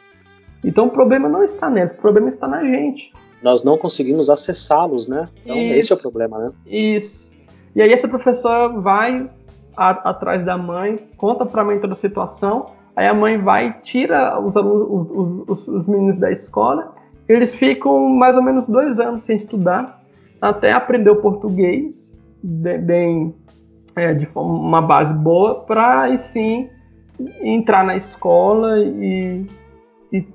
Então 0.63 0.87
o 0.87 0.89
problema 0.89 1.29
não 1.29 1.43
está 1.43 1.69
nelas, 1.69 1.91
o 1.91 1.97
problema 1.97 2.29
está 2.29 2.47
na 2.47 2.63
gente. 2.63 3.13
Nós 3.41 3.63
não 3.63 3.77
conseguimos 3.77 4.29
acessá-los, 4.29 5.07
né? 5.07 5.29
Então 5.43 5.57
Isso. 5.57 5.79
esse 5.79 5.93
é 5.93 5.95
o 5.95 6.01
problema, 6.01 6.39
né? 6.39 6.51
Isso. 6.65 7.33
E 7.75 7.81
aí 7.81 7.91
essa 7.91 8.07
professora 8.07 8.69
vai 8.69 9.29
a, 9.75 10.09
atrás 10.09 10.43
da 10.45 10.57
mãe, 10.57 11.07
conta 11.17 11.45
para 11.45 11.61
a 11.61 11.65
mãe 11.65 11.79
toda 11.79 11.93
a 11.93 11.97
situação 11.97 12.75
Aí 12.95 13.07
a 13.07 13.13
mãe 13.13 13.37
vai, 13.37 13.81
tira 13.81 14.39
os, 14.39 14.55
os, 14.55 15.49
os, 15.49 15.67
os 15.67 15.87
meninos 15.87 16.15
da 16.15 16.31
escola, 16.31 16.93
eles 17.27 17.53
ficam 17.53 18.07
mais 18.09 18.37
ou 18.37 18.43
menos 18.43 18.67
dois 18.67 18.99
anos 18.99 19.23
sem 19.23 19.35
estudar, 19.35 20.01
até 20.41 20.71
aprender 20.71 21.09
o 21.09 21.17
português, 21.17 22.17
bem, 22.41 23.35
é, 23.95 24.13
de 24.13 24.27
uma 24.35 24.81
base 24.81 25.13
boa, 25.13 25.61
para 25.61 26.01
aí 26.01 26.17
sim 26.17 26.69
entrar 27.41 27.83
na 27.85 27.95
escola 27.95 28.79
e, 28.79 29.45
e 30.11 30.25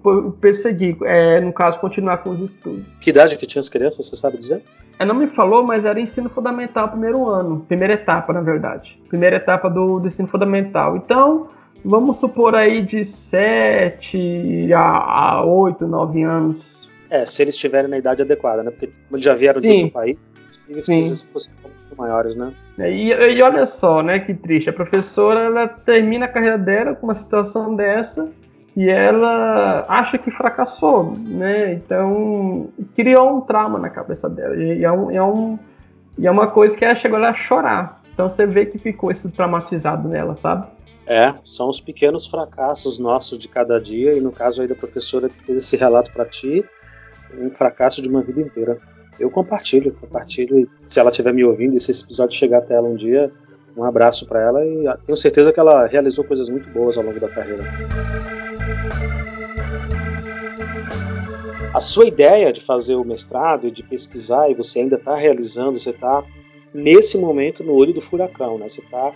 perseguir, 0.41 0.97
é, 1.05 1.41
no 1.41 1.53
caso, 1.53 1.79
continuar 1.79 2.19
com 2.19 2.31
os 2.31 2.41
estudos. 2.41 2.85
Que 3.01 3.11
idade 3.11 3.37
que 3.37 3.47
tinha 3.47 3.61
as 3.61 3.69
crianças, 3.69 4.07
você 4.07 4.17
sabe 4.17 4.39
dizer? 4.39 4.63
Ela 4.99 5.13
não 5.13 5.21
me 5.21 5.27
falou, 5.27 5.63
mas 5.63 5.85
era 5.85 6.01
ensino 6.01 6.29
fundamental, 6.29 6.89
primeiro 6.89 7.27
ano, 7.27 7.65
primeira 7.67 7.95
etapa, 7.95 8.33
na 8.33 8.41
verdade. 8.41 9.01
Primeira 9.09 9.37
etapa 9.37 9.69
do, 9.69 9.99
do 9.99 10.07
ensino 10.07 10.29
fundamental. 10.29 10.97
Então, 10.97 11.49
vamos 11.85 12.17
supor 12.17 12.55
aí 12.55 12.83
de 12.83 13.03
7 13.05 14.73
a, 14.75 14.81
a 14.81 15.45
8, 15.45 15.87
9 15.87 16.23
anos. 16.23 16.91
É, 17.09 17.25
se 17.25 17.43
eles 17.43 17.55
estiverem 17.55 17.91
na 17.91 17.99
idade 17.99 18.23
adequada, 18.23 18.63
né? 18.63 18.71
Porque 18.71 18.91
já 19.15 19.35
vieram 19.35 19.61
Sim. 19.61 19.69
de 19.69 19.75
outro 19.85 19.93
país, 19.93 20.19
sim. 20.53 21.15
fossem 21.33 21.53
muito 21.63 21.97
maiores, 21.97 22.35
né? 22.37 22.53
É, 22.79 22.91
e, 22.91 23.13
e, 23.13 23.43
olha 23.43 23.67
só, 23.67 24.03
né, 24.03 24.21
que 24.21 24.35
triste. 24.35 24.71
A 24.71 24.73
professora, 24.73 25.41
ela 25.41 25.69
termina 25.69 26.27
a 26.27 26.29
carreira 26.29 26.59
dela 26.59 26.95
com 26.95 27.07
uma 27.07 27.15
situação 27.15 27.75
dessa 27.75 28.31
e 28.77 28.89
ela 28.89 29.85
acha 29.89 30.17
que 30.17 30.31
fracassou, 30.31 31.17
né? 31.17 31.75
Então, 31.75 32.69
criou 32.95 33.39
um 33.39 33.41
trauma 33.41 33.79
na 33.79 33.91
cabeça 33.91 34.29
dela. 34.29 34.57
E 34.57 34.85
é, 34.85 34.93
um, 34.93 35.11
é, 35.11 35.23
um, 35.23 35.59
e 36.17 36.27
é 36.27 36.31
uma 36.31 36.47
coisa 36.47 36.77
que 36.77 36.85
ela 36.85 36.95
chegou 36.95 37.19
a 37.19 37.33
chorar. 37.33 38.01
Então 38.13 38.29
você 38.29 38.47
vê 38.47 38.67
que 38.67 38.79
ficou 38.79 39.11
esse 39.11 39.31
traumatizado 39.31 40.09
nela, 40.09 40.35
sabe? 40.35 40.67
É, 41.07 41.35
são 41.45 41.69
os 41.69 41.81
pequenos 41.81 42.27
fracassos 42.27 42.99
nossos 42.99 43.39
de 43.39 43.49
cada 43.49 43.81
dia, 43.81 44.15
e 44.15 44.21
no 44.21 44.31
caso 44.31 44.63
aí 44.63 44.69
da 44.69 44.75
professora 44.75 45.29
que 45.29 45.43
fez 45.43 45.59
esse 45.59 45.77
relato 45.77 46.13
para 46.13 46.25
ti, 46.25 46.65
um 47.37 47.51
fracasso 47.51 48.01
de 48.01 48.09
uma 48.09 48.23
vida 48.23 48.41
inteira. 48.41 48.79
Eu 49.21 49.31
compartilho, 49.31 49.93
compartilho. 50.01 50.61
E 50.61 50.69
se 50.89 50.99
ela 50.99 51.11
estiver 51.11 51.33
me 51.35 51.45
ouvindo 51.45 51.77
e 51.77 51.81
se 51.81 51.91
esse 51.91 52.03
episódio 52.03 52.37
chegar 52.37 52.59
até 52.59 52.75
ela 52.75 52.89
um 52.89 52.97
dia, 52.97 53.31
um 53.77 53.85
abraço 53.85 54.27
para 54.27 54.41
ela 54.41 54.65
e 54.65 54.85
tenho 55.05 55.17
certeza 55.17 55.53
que 55.53 55.61
ela 55.61 55.87
realizou 55.87 56.25
coisas 56.25 56.49
muito 56.49 56.69
boas 56.71 56.97
ao 56.97 57.05
longo 57.05 57.21
da 57.21 57.29
carreira. 57.29 57.63
A 61.73 61.79
sua 61.79 62.07
ideia 62.07 62.53
de 62.53 62.61
fazer 62.61 62.97
o 62.97 63.05
mestrado 63.05 63.69
e 63.69 63.71
de 63.71 63.83
pesquisar, 63.85 64.51
e 64.51 64.55
você 64.55 64.81
ainda 64.81 64.97
está 64.97 65.15
realizando, 65.15 65.79
você 65.79 65.91
está 65.91 66.25
nesse 66.75 67.17
momento 67.17 67.63
no 67.63 67.75
olho 67.75 67.93
do 67.93 68.01
furacão, 68.01 68.59
né? 68.59 68.69
Você 68.69 68.81
está 68.81 69.13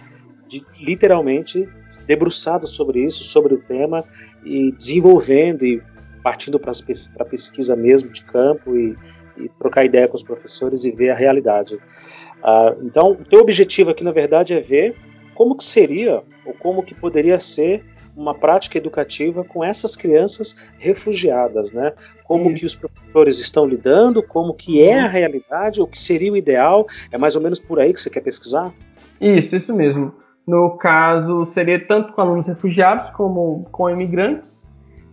literalmente 0.79 1.69
debruçado 2.07 2.67
sobre 2.67 3.03
isso, 3.03 3.25
sobre 3.25 3.55
o 3.55 3.59
tema 3.59 4.05
e 4.45 4.71
desenvolvendo 4.73 5.65
e 5.65 5.83
partindo 6.23 6.59
para 6.61 6.71
a 7.19 7.25
pesquisa 7.25 7.75
mesmo 7.75 8.11
de 8.11 8.25
campo 8.25 8.77
e, 8.77 8.95
e, 9.37 9.49
trocar 9.49 9.85
ideia 9.85 10.09
com 10.09 10.17
os 10.17 10.23
professores 10.23 10.85
e 10.85 10.91
ver 10.91 11.11
a 11.11 11.15
realidade. 11.15 11.77
Uh, 11.77 12.85
então, 12.85 13.13
o 13.13 13.25
teu 13.25 13.41
objetivo 13.41 13.91
aqui, 13.91 14.05
na 14.05 14.13
verdade, 14.13 14.55
é 14.55 14.61
ver 14.61 14.97
como 15.35 15.57
que 15.57 15.65
seria 15.65 16.23
ou 16.45 16.55
como 16.55 16.83
que 16.83 16.95
poderia 16.95 17.39
ser 17.39 17.85
uma 18.17 18.35
prática 18.35 18.79
educativa 18.79 19.45
com 19.45 19.65
essas 19.65 19.97
crianças 19.97 20.71
refugiadas, 20.79 21.73
né? 21.73 21.93
Como 22.23 22.51
isso. 22.51 22.59
que 22.59 22.67
os 22.67 22.75
professores 22.75 23.39
estão 23.41 23.67
lidando, 23.67 24.23
como 24.23 24.55
que 24.55 24.83
é 24.83 25.01
a 25.01 25.09
realidade, 25.09 25.81
o 25.81 25.87
que 25.87 25.99
seria 25.99 26.33
o 26.33 26.37
ideal, 26.37 26.87
é 27.11 27.19
mais 27.19 27.35
ou 27.35 27.43
menos 27.43 27.59
por 27.59 27.81
aí 27.81 27.93
que 27.93 28.01
você 28.01 28.11
quer 28.11 28.21
pesquisar? 28.21 28.73
Isso, 29.21 29.57
isso 29.57 29.75
mesmo. 29.75 30.15
No 30.47 30.77
caso, 30.77 31.45
seria 31.47 31.85
tanto 31.85 32.13
com 32.13 32.21
alunos 32.21 32.47
refugiados 32.47 33.11
como 33.11 33.67
com 33.73 33.89
imigrantes. 33.89 34.71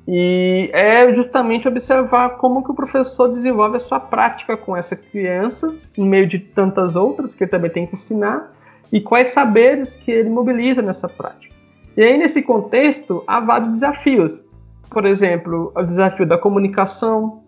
E 0.08 0.70
é 0.74 1.14
justamente 1.14 1.68
observar 1.68 2.38
como 2.38 2.64
que 2.64 2.72
o 2.72 2.74
professor 2.74 3.28
desenvolve 3.28 3.78
a 3.78 3.80
sua 3.80 4.00
prática 4.00 4.58
com 4.58 4.76
essa 4.76 4.96
criança, 4.96 5.76
no 5.98 6.06
meio 6.06 6.28
de 6.28 6.40
tantas 6.40 6.96
outras 6.96 7.36
que 7.36 7.44
ele 7.44 7.52
também 7.52 7.70
tem 7.70 7.86
que 7.86 7.94
ensinar, 7.94 8.52
e 8.92 9.00
quais 9.00 9.30
saberes 9.30 9.96
que 9.96 10.12
ele 10.12 10.30
mobiliza 10.30 10.82
nessa 10.82 11.08
prática. 11.08 11.56
E 11.96 12.04
aí, 12.04 12.18
nesse 12.18 12.42
contexto, 12.42 13.24
há 13.28 13.40
vários 13.40 13.70
desafios. 13.70 14.42
Por 14.90 15.06
exemplo, 15.06 15.72
o 15.76 15.84
desafio 15.84 16.26
da 16.26 16.38
comunicação, 16.38 17.42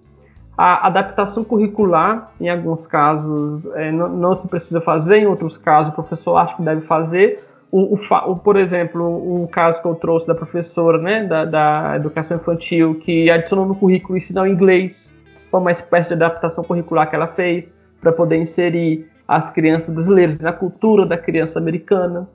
a 0.58 0.88
adaptação 0.88 1.43
curricular, 1.43 2.32
em 2.39 2.49
alguns 2.49 2.86
casos 2.86 3.66
é, 3.68 3.91
não, 3.91 4.10
não, 4.10 4.36
se 4.36 4.47
precisa 4.47 4.80
fazer, 4.80 5.18
em 5.18 5.26
outros 5.26 5.58
casos 5.58 5.91
o 5.91 5.95
professor 5.95 6.38
acha 6.38 6.56
que 6.56 6.62
deve 6.62 6.82
fazer, 6.82 7.43
o, 7.76 7.96
o, 7.96 8.36
por 8.36 8.56
exemplo, 8.56 9.04
o 9.44 9.48
caso 9.48 9.82
que 9.82 9.88
eu 9.88 9.96
trouxe 9.96 10.28
da 10.28 10.36
professora 10.36 11.00
né, 11.00 11.26
da, 11.26 11.44
da 11.44 11.94
educação 11.96 12.38
infantil, 12.38 13.00
que 13.00 13.32
adicionou 13.32 13.66
no 13.66 13.74
currículo 13.74 14.16
ensinar 14.16 14.44
o 14.44 14.48
inglês, 14.48 15.20
foi 15.50 15.60
uma 15.60 15.72
espécie 15.72 16.10
de 16.10 16.14
adaptação 16.14 16.64
curricular 16.64 17.10
que 17.10 17.16
ela 17.16 17.26
fez 17.26 17.74
para 18.00 18.12
poder 18.12 18.38
inserir 18.38 19.10
as 19.28 19.50
crianças 19.50 19.92
brasileiras 19.92 20.38
na 20.38 20.54
cultura 20.54 21.04
da 21.04 21.18
criança 21.18 21.58
americana. 21.58 22.30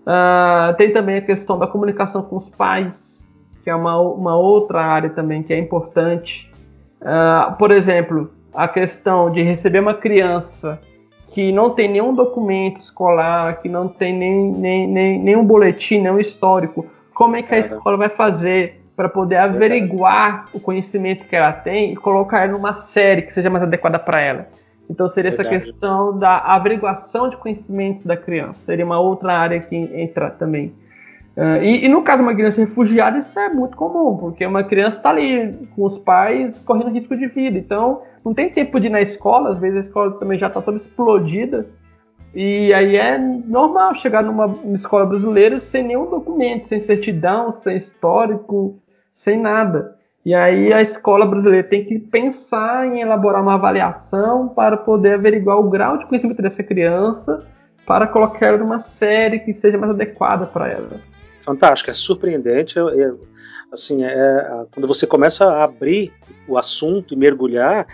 Uh, 0.00 0.74
tem 0.76 0.92
também 0.92 1.18
a 1.18 1.22
questão 1.22 1.56
da 1.56 1.68
comunicação 1.68 2.22
com 2.22 2.34
os 2.34 2.50
pais, 2.50 3.32
que 3.62 3.70
é 3.70 3.74
uma, 3.76 3.96
uma 3.96 4.36
outra 4.36 4.82
área 4.82 5.10
também 5.10 5.44
que 5.44 5.52
é 5.52 5.58
importante. 5.58 6.52
Uh, 7.00 7.56
por 7.58 7.70
exemplo, 7.70 8.32
a 8.52 8.66
questão 8.66 9.30
de 9.30 9.40
receber 9.40 9.78
uma 9.78 9.94
criança 9.94 10.80
que 11.32 11.52
não 11.52 11.70
tem 11.70 11.88
nenhum 11.88 12.14
documento 12.14 12.78
escolar, 12.78 13.60
que 13.60 13.68
não 13.68 13.88
tem 13.88 14.16
nem, 14.16 14.52
nem, 14.52 14.88
nem, 14.88 15.18
nenhum 15.18 15.44
boletim, 15.44 16.00
nenhum 16.00 16.18
histórico, 16.18 16.86
como 17.14 17.36
é 17.36 17.42
que 17.42 17.54
a 17.54 17.58
escola 17.58 17.96
vai 17.96 18.08
fazer 18.08 18.80
para 18.96 19.08
poder 19.08 19.36
averiguar 19.36 20.48
o 20.52 20.60
conhecimento 20.60 21.26
que 21.26 21.36
ela 21.36 21.52
tem 21.52 21.92
e 21.92 21.96
colocar 21.96 22.42
ela 22.42 22.52
numa 22.52 22.74
série 22.74 23.22
que 23.22 23.32
seja 23.32 23.48
mais 23.48 23.62
adequada 23.62 23.98
para 23.98 24.20
ela? 24.20 24.48
Então 24.88 25.06
seria 25.06 25.30
Verdade. 25.30 25.56
essa 25.56 25.70
questão 25.70 26.18
da 26.18 26.38
averiguação 26.38 27.28
de 27.28 27.36
conhecimentos 27.36 28.04
da 28.04 28.16
criança, 28.16 28.60
seria 28.66 28.84
uma 28.84 28.98
outra 28.98 29.32
área 29.32 29.60
que 29.60 29.76
entra 29.76 30.30
também. 30.30 30.74
Uh, 31.40 31.62
e, 31.62 31.86
e, 31.86 31.88
no 31.88 32.02
caso 32.02 32.18
de 32.18 32.28
uma 32.28 32.34
criança 32.34 32.60
refugiada, 32.60 33.16
isso 33.16 33.40
é 33.40 33.48
muito 33.48 33.74
comum, 33.74 34.14
porque 34.18 34.44
uma 34.44 34.62
criança 34.62 34.98
está 34.98 35.08
ali 35.08 35.66
com 35.74 35.86
os 35.86 35.96
pais 35.96 36.54
correndo 36.66 36.90
risco 36.90 37.16
de 37.16 37.28
vida. 37.28 37.56
Então, 37.56 38.02
não 38.22 38.34
tem 38.34 38.50
tempo 38.50 38.78
de 38.78 38.88
ir 38.88 38.90
na 38.90 39.00
escola, 39.00 39.52
às 39.52 39.58
vezes 39.58 39.76
a 39.76 39.80
escola 39.88 40.18
também 40.18 40.38
já 40.38 40.48
está 40.48 40.60
toda 40.60 40.76
explodida. 40.76 41.66
E 42.34 42.74
aí 42.74 42.94
é 42.94 43.16
normal 43.16 43.94
chegar 43.94 44.22
numa 44.22 44.54
escola 44.74 45.06
brasileira 45.06 45.58
sem 45.58 45.82
nenhum 45.82 46.10
documento, 46.10 46.68
sem 46.68 46.78
certidão, 46.78 47.54
sem 47.54 47.74
histórico, 47.74 48.78
sem 49.10 49.40
nada. 49.40 49.96
E 50.22 50.34
aí 50.34 50.70
a 50.74 50.82
escola 50.82 51.24
brasileira 51.24 51.66
tem 51.66 51.86
que 51.86 51.98
pensar 51.98 52.86
em 52.86 53.00
elaborar 53.00 53.42
uma 53.42 53.54
avaliação 53.54 54.46
para 54.48 54.76
poder 54.76 55.14
averiguar 55.14 55.58
o 55.58 55.70
grau 55.70 55.96
de 55.96 56.04
conhecimento 56.04 56.42
dessa 56.42 56.62
criança 56.62 57.46
para 57.86 58.06
colocar 58.06 58.48
ela 58.48 58.58
numa 58.58 58.78
série 58.78 59.38
que 59.38 59.54
seja 59.54 59.78
mais 59.78 59.92
adequada 59.92 60.44
para 60.44 60.68
ela 60.68 61.09
fantástico, 61.42 61.90
é 61.90 61.94
surpreendente. 61.94 62.78
É, 62.78 62.82
é, 62.82 63.12
assim, 63.72 64.04
é, 64.04 64.66
quando 64.72 64.86
você 64.86 65.06
começa 65.06 65.46
a 65.46 65.64
abrir 65.64 66.12
o 66.48 66.58
assunto 66.58 67.14
e 67.14 67.16
mergulhar, 67.16 67.86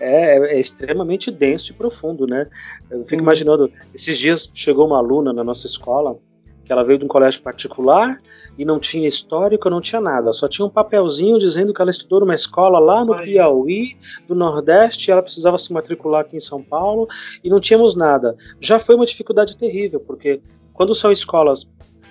é, 0.00 0.54
é, 0.54 0.60
extremamente 0.60 1.30
denso 1.30 1.72
e 1.72 1.74
profundo, 1.74 2.26
né? 2.26 2.46
Eu 2.90 3.00
fico 3.00 3.20
imaginando, 3.20 3.70
esses 3.94 4.18
dias 4.18 4.50
chegou 4.54 4.86
uma 4.86 4.98
aluna 4.98 5.32
na 5.32 5.42
nossa 5.42 5.66
escola 5.66 6.16
que 6.64 6.72
ela 6.72 6.84
veio 6.84 6.98
de 6.98 7.04
um 7.06 7.08
colégio 7.08 7.42
particular 7.42 8.20
e 8.58 8.64
não 8.64 8.78
tinha 8.78 9.08
histórico, 9.08 9.70
não 9.70 9.80
tinha 9.80 10.02
nada, 10.02 10.34
só 10.34 10.46
tinha 10.46 10.66
um 10.66 10.70
papelzinho 10.70 11.38
dizendo 11.38 11.72
que 11.72 11.80
ela 11.80 11.90
estudou 11.90 12.20
numa 12.20 12.34
escola 12.34 12.78
lá 12.78 13.04
no 13.04 13.16
Piauí, 13.22 13.96
do 14.28 14.34
Nordeste, 14.34 15.08
e 15.08 15.12
ela 15.12 15.22
precisava 15.22 15.56
se 15.56 15.72
matricular 15.72 16.20
aqui 16.20 16.36
em 16.36 16.40
São 16.40 16.62
Paulo 16.62 17.08
e 17.42 17.48
não 17.48 17.58
tínhamos 17.58 17.96
nada. 17.96 18.36
Já 18.60 18.78
foi 18.78 18.96
uma 18.96 19.06
dificuldade 19.06 19.56
terrível, 19.56 19.98
porque 19.98 20.42
quando 20.74 20.94
são 20.94 21.10
escolas 21.10 21.66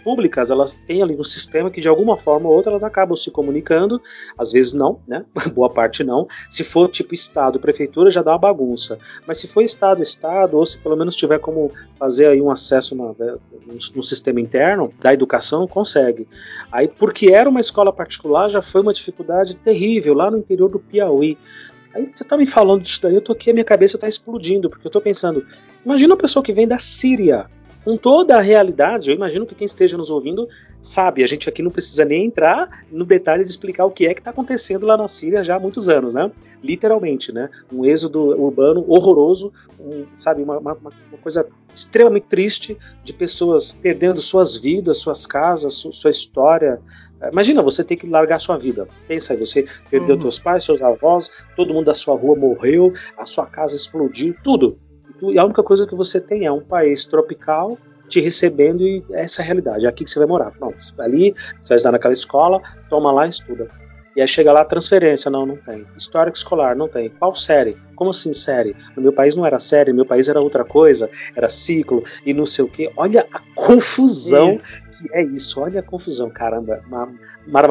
públicas, 0.08 0.49
elas 0.49 0.72
têm 0.72 1.03
ali 1.03 1.18
um 1.18 1.24
sistema 1.26 1.70
que 1.70 1.82
de 1.82 1.89
alguma 1.89 2.16
forma 2.16 2.47
ou 2.47 2.55
outra 2.55 2.72
elas 2.72 2.84
acabam 2.86 3.14
se 3.18 3.30
comunicando, 3.30 4.01
às 4.38 4.53
vezes 4.53 4.72
não, 4.72 5.01
né? 5.05 5.26
Boa 5.53 5.70
parte 5.70 6.01
não. 6.01 6.30
Se 6.49 6.64
for 6.64 6.88
tipo 6.88 7.14
estado, 7.14 7.60
prefeitura 7.60 8.10
já 8.10 8.22
dá 8.22 8.32
uma 8.32 8.38
bagunça. 8.38 8.97
Mas 9.28 9.38
se 9.38 9.49
for 9.49 9.62
estado, 9.64 10.01
estado, 10.01 10.55
ou 10.55 10.66
se 10.66 10.78
pelo 10.78 10.95
menos 10.95 11.14
tiver 11.14 11.39
como 11.39 11.74
fazer 11.99 12.28
aí 12.28 12.41
um 12.41 12.49
acesso 12.49 12.95
na, 12.95 13.08
né, 13.20 13.36
no, 13.93 14.01
sistema 14.01 14.39
interno 14.39 14.93
da 15.01 15.12
educação, 15.12 15.68
consegue. 15.68 16.26
Aí 16.72 16.88
porque 16.88 17.34
era 17.34 17.49
uma 17.49 17.60
escola 17.60 17.91
particular, 17.91 18.49
já 18.49 18.62
foi 18.62 18.80
uma 18.80 18.93
dificuldade 18.93 19.55
terrível 19.58 20.14
lá 20.14 20.32
no 20.32 20.38
interior 20.38 20.70
do 20.70 20.80
Piauí. 20.80 21.38
Aí 21.93 22.10
você 22.16 22.24
tá 22.24 22.38
me 22.38 22.47
falando 22.47 22.82
disso 22.82 23.01
daí, 23.01 23.16
eu 23.16 23.22
tô 23.22 23.34
aqui, 23.34 23.49
a 23.49 23.53
minha 23.53 23.66
cabeça 23.66 23.97
tá 23.97 24.08
explodindo, 24.08 24.70
porque 24.70 24.88
eu 24.88 24.91
tô 24.91 25.01
pensando, 25.01 25.45
imagina 25.84 26.14
uma 26.14 26.18
pessoa 26.22 26.41
que 26.41 26.53
vem 26.53 26.66
da 26.66 26.80
Síria, 26.80 27.47
com 27.88 27.96
toda 27.96 28.36
a 28.36 28.42
realidade, 28.42 29.10
eu 29.10 29.16
imagino 29.16 29.46
que 29.46 29.56
quem 29.56 29.64
esteja 29.64 29.96
nos 29.96 30.10
ouvindo 30.10 30.46
sabe. 30.82 31.24
A 31.24 31.28
gente 31.28 31.48
aqui 31.48 31.64
não 31.64 31.72
precisa 31.72 32.04
nem 32.04 32.26
entrar 32.26 32.84
no 32.92 33.06
detalhe 33.06 33.46
de 33.46 33.50
explicar 33.50 33.86
o 33.86 33.92
que 33.92 34.06
é 34.06 34.14
que 34.14 34.20
está 34.20 34.32
acontecendo 34.32 34.86
lá 34.86 34.98
na 34.98 35.08
Síria 35.08 35.42
já 35.42 35.56
há 35.56 35.60
muitos 35.60 35.88
anos, 35.88 36.14
né? 36.14 36.30
Literalmente, 36.62 37.32
né? 37.32 37.50
Um 37.72 37.86
êxodo 37.86 38.38
urbano 38.38 38.84
horroroso, 38.90 39.54
um, 39.80 40.06
sabe? 40.18 40.44
Uma, 40.44 40.58
uma, 40.58 40.74
uma, 40.74 41.18
coisa 41.22 41.48
extremamente 41.74 42.26
triste 42.26 42.78
de 43.06 43.14
pessoas 43.14 43.72
perdendo 43.72 44.20
suas 44.20 44.58
vidas, 44.58 44.98
suas 44.98 45.26
casas, 45.26 45.76
su, 45.76 45.94
sua 45.94 46.12
história. 46.12 46.82
Imagina 47.32 47.64
você 47.64 47.86
ter 47.86 47.96
que 47.96 48.06
largar 48.06 48.40
sua 48.40 48.58
vida. 48.58 48.86
Pensa 49.08 49.32
aí, 49.32 49.40
você 49.40 49.66
perdeu 49.90 50.18
uhum. 50.18 50.24
seus 50.24 50.40
pais, 50.40 50.66
seus 50.66 50.82
avós, 50.82 51.32
todo 51.56 51.74
mundo 51.74 51.86
da 51.86 51.94
sua 51.94 52.18
rua 52.18 52.36
morreu, 52.36 52.92
a 53.18 53.26
sua 53.26 53.46
casa 53.46 53.78
explodiu, 53.78 54.36
tudo 54.44 54.78
e 55.22 55.39
a 55.39 55.43
única 55.45 55.63
coisa 55.63 55.88
que 55.88 55.95
você 55.95 56.20
tem 56.20 56.45
é 56.45 56.51
um 56.51 56.61
país 56.61 57.05
tropical 57.05 57.78
te 58.07 58.22
recebendo 58.22 58.82
e 58.82 59.03
essa 59.11 59.41
é 59.41 59.43
a 59.43 59.45
realidade, 59.45 59.86
é 59.86 59.89
aqui 59.89 60.03
que 60.03 60.09
você 60.09 60.20
vai 60.20 60.28
morar. 60.28 60.51
Pronto, 60.51 60.78
ali, 60.99 61.34
você 61.61 61.70
vai 61.70 61.76
estudar 61.76 61.91
naquela 61.91 62.13
escola, 62.13 62.61
toma 62.89 63.11
lá 63.11 63.26
e 63.26 63.30
estuda. 63.30 63.70
E 64.15 64.22
aí 64.22 64.28
chega 64.28 64.51
lá, 64.51 64.65
transferência, 64.65 65.30
não, 65.30 65.45
não 65.45 65.57
tem. 65.57 65.86
Histórico 65.95 66.36
escolar, 66.36 66.76
não 66.76 66.88
tem. 66.88 67.07
Qual 67.07 67.36
série? 67.36 67.78
Como 67.95 68.09
assim 68.09 68.34
série? 68.34 68.76
No 68.95 69.03
meu 69.03 69.13
país 69.13 69.36
não 69.36 69.45
era 69.45 69.59
série, 69.59 69.91
no 69.91 69.97
meu 69.97 70.07
país 70.07 70.28
era 70.28 70.39
outra 70.39 70.65
coisa, 70.65 71.07
era 71.36 71.47
ciclo 71.47 72.03
e 72.26 72.34
não 72.34 72.45
sei 72.45 72.65
o 72.65 72.68
quê. 72.68 72.91
Olha 72.97 73.28
a 73.32 73.39
confusão 73.53 74.53
isso. 74.53 74.88
que 74.97 75.13
é 75.13 75.22
isso, 75.24 75.61
olha 75.61 75.82
a 75.82 75.84
confusão, 75.84 76.32
caramba. 76.32 76.82
Mar 76.88 77.07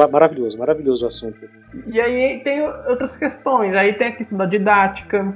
maravilhoso, 0.09 0.57
maravilhoso 0.57 1.03
o 1.03 1.07
assunto. 1.09 1.37
E 1.85 1.99
aí 1.99 2.41
tem 2.45 2.61
outras 2.61 3.17
questões, 3.17 3.75
aí 3.75 3.93
tem 3.95 4.07
a 4.07 4.15
questão 4.15 4.37
da 4.37 4.45
didática, 4.45 5.35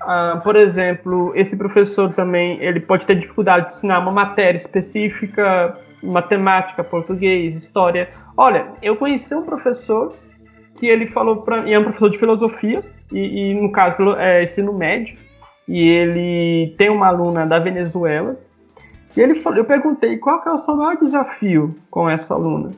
ah, 0.00 0.40
por 0.42 0.56
exemplo, 0.56 1.32
esse 1.34 1.56
professor 1.56 2.12
também 2.14 2.62
ele 2.62 2.80
pode 2.80 3.06
ter 3.06 3.14
dificuldade 3.16 3.66
de 3.66 3.72
ensinar 3.72 4.00
uma 4.00 4.12
matéria 4.12 4.56
específica, 4.56 5.78
matemática, 6.02 6.84
português, 6.84 7.56
história. 7.56 8.08
Olha, 8.36 8.68
eu 8.82 8.96
conheci 8.96 9.34
um 9.34 9.42
professor 9.42 10.14
que 10.74 10.86
ele 10.86 11.06
falou 11.06 11.38
para, 11.38 11.68
e 11.68 11.72
é 11.72 11.78
um 11.78 11.82
professor 11.82 12.10
de 12.10 12.18
filosofia 12.18 12.82
e, 13.12 13.50
e 13.50 13.54
no 13.54 13.72
caso 13.72 14.12
é 14.16 14.42
ensino 14.42 14.72
médio 14.72 15.18
e 15.66 15.80
ele 15.80 16.74
tem 16.78 16.88
uma 16.88 17.08
aluna 17.08 17.46
da 17.46 17.58
Venezuela 17.58 18.38
e 19.16 19.20
ele 19.20 19.34
falou, 19.34 19.58
eu 19.58 19.64
perguntei 19.64 20.16
qual 20.18 20.40
que 20.40 20.48
é 20.48 20.52
o 20.52 20.58
seu 20.58 20.76
maior 20.76 20.96
desafio 20.96 21.74
com 21.90 22.08
essa 22.08 22.34
aluna. 22.34 22.70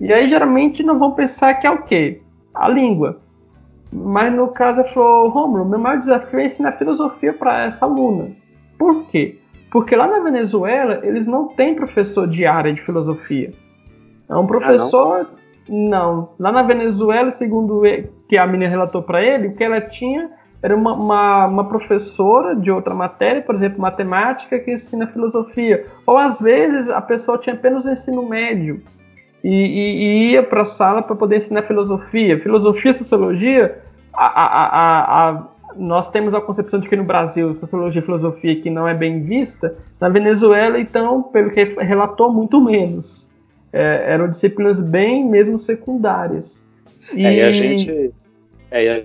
E 0.00 0.12
aí 0.12 0.28
geralmente 0.28 0.82
não 0.82 0.98
vão 0.98 1.12
pensar 1.12 1.54
que 1.54 1.66
é 1.66 1.70
o 1.70 1.82
quê? 1.82 2.20
A 2.52 2.68
língua. 2.68 3.20
Mas 3.94 4.34
no 4.34 4.48
caso 4.48 4.80
ela 4.80 4.88
falou, 4.88 5.28
Romulo, 5.28 5.64
meu 5.64 5.78
maior 5.78 5.98
desafio 5.98 6.40
é 6.40 6.46
ensinar 6.46 6.72
filosofia 6.72 7.32
para 7.32 7.66
essa 7.66 7.86
aluna. 7.86 8.32
Por 8.76 9.04
quê? 9.06 9.38
Porque 9.70 9.94
lá 9.94 10.08
na 10.08 10.18
Venezuela 10.18 11.00
eles 11.04 11.28
não 11.28 11.46
têm 11.48 11.76
professor 11.76 12.26
de 12.26 12.44
área 12.44 12.72
de 12.72 12.80
filosofia. 12.80 13.52
É 14.28 14.36
um 14.36 14.46
professor. 14.46 15.20
Ah, 15.20 15.26
não? 15.68 15.88
não? 15.88 16.28
Lá 16.40 16.50
na 16.50 16.62
Venezuela, 16.62 17.30
segundo 17.30 17.82
que 18.28 18.36
a 18.36 18.46
menina 18.46 18.68
relatou 18.68 19.02
para 19.02 19.22
ele, 19.22 19.48
o 19.48 19.54
que 19.54 19.62
ela 19.62 19.80
tinha 19.80 20.30
era 20.60 20.74
uma, 20.74 20.94
uma, 20.94 21.46
uma, 21.46 21.68
professora 21.68 22.56
de 22.56 22.72
outra 22.72 22.94
matéria, 22.94 23.42
por 23.42 23.54
exemplo, 23.54 23.80
matemática, 23.80 24.58
que 24.58 24.72
ensina 24.72 25.06
filosofia. 25.06 25.86
Ou 26.06 26.16
às 26.16 26.40
vezes 26.40 26.88
a 26.88 27.02
pessoa 27.02 27.38
tinha 27.38 27.54
apenas 27.54 27.86
ensino 27.86 28.26
médio 28.26 28.82
e, 29.44 29.50
e, 29.50 30.04
e 30.04 30.30
ia 30.32 30.42
para 30.42 30.62
a 30.62 30.64
sala 30.64 31.02
para 31.02 31.14
poder 31.14 31.36
ensinar 31.36 31.64
filosofia. 31.64 32.40
Filosofia 32.40 32.92
e 32.92 32.94
sociologia, 32.94 33.83
a, 34.16 34.26
a, 34.26 35.30
a, 35.30 35.48
nós 35.76 36.10
temos 36.10 36.34
a 36.34 36.40
concepção 36.40 36.80
de 36.80 36.88
que 36.88 36.96
no 36.96 37.04
Brasil 37.04 37.54
sociologia 37.56 38.00
e 38.00 38.04
filosofia 38.04 38.60
que 38.60 38.70
não 38.70 38.86
é 38.86 38.94
bem 38.94 39.22
vista. 39.22 39.76
Na 40.00 40.08
Venezuela, 40.08 40.78
então, 40.78 41.22
pelo 41.22 41.50
que 41.50 41.64
relatou, 41.64 42.32
muito 42.32 42.60
menos. 42.60 43.32
É, 43.72 44.12
eram 44.12 44.28
disciplinas 44.28 44.80
bem 44.80 45.28
mesmo 45.28 45.58
secundárias. 45.58 46.68
E, 47.12 47.26
é, 47.26 47.34
e 47.34 47.42
a 47.42 47.50
gente. 47.50 48.12
É, 48.70 49.04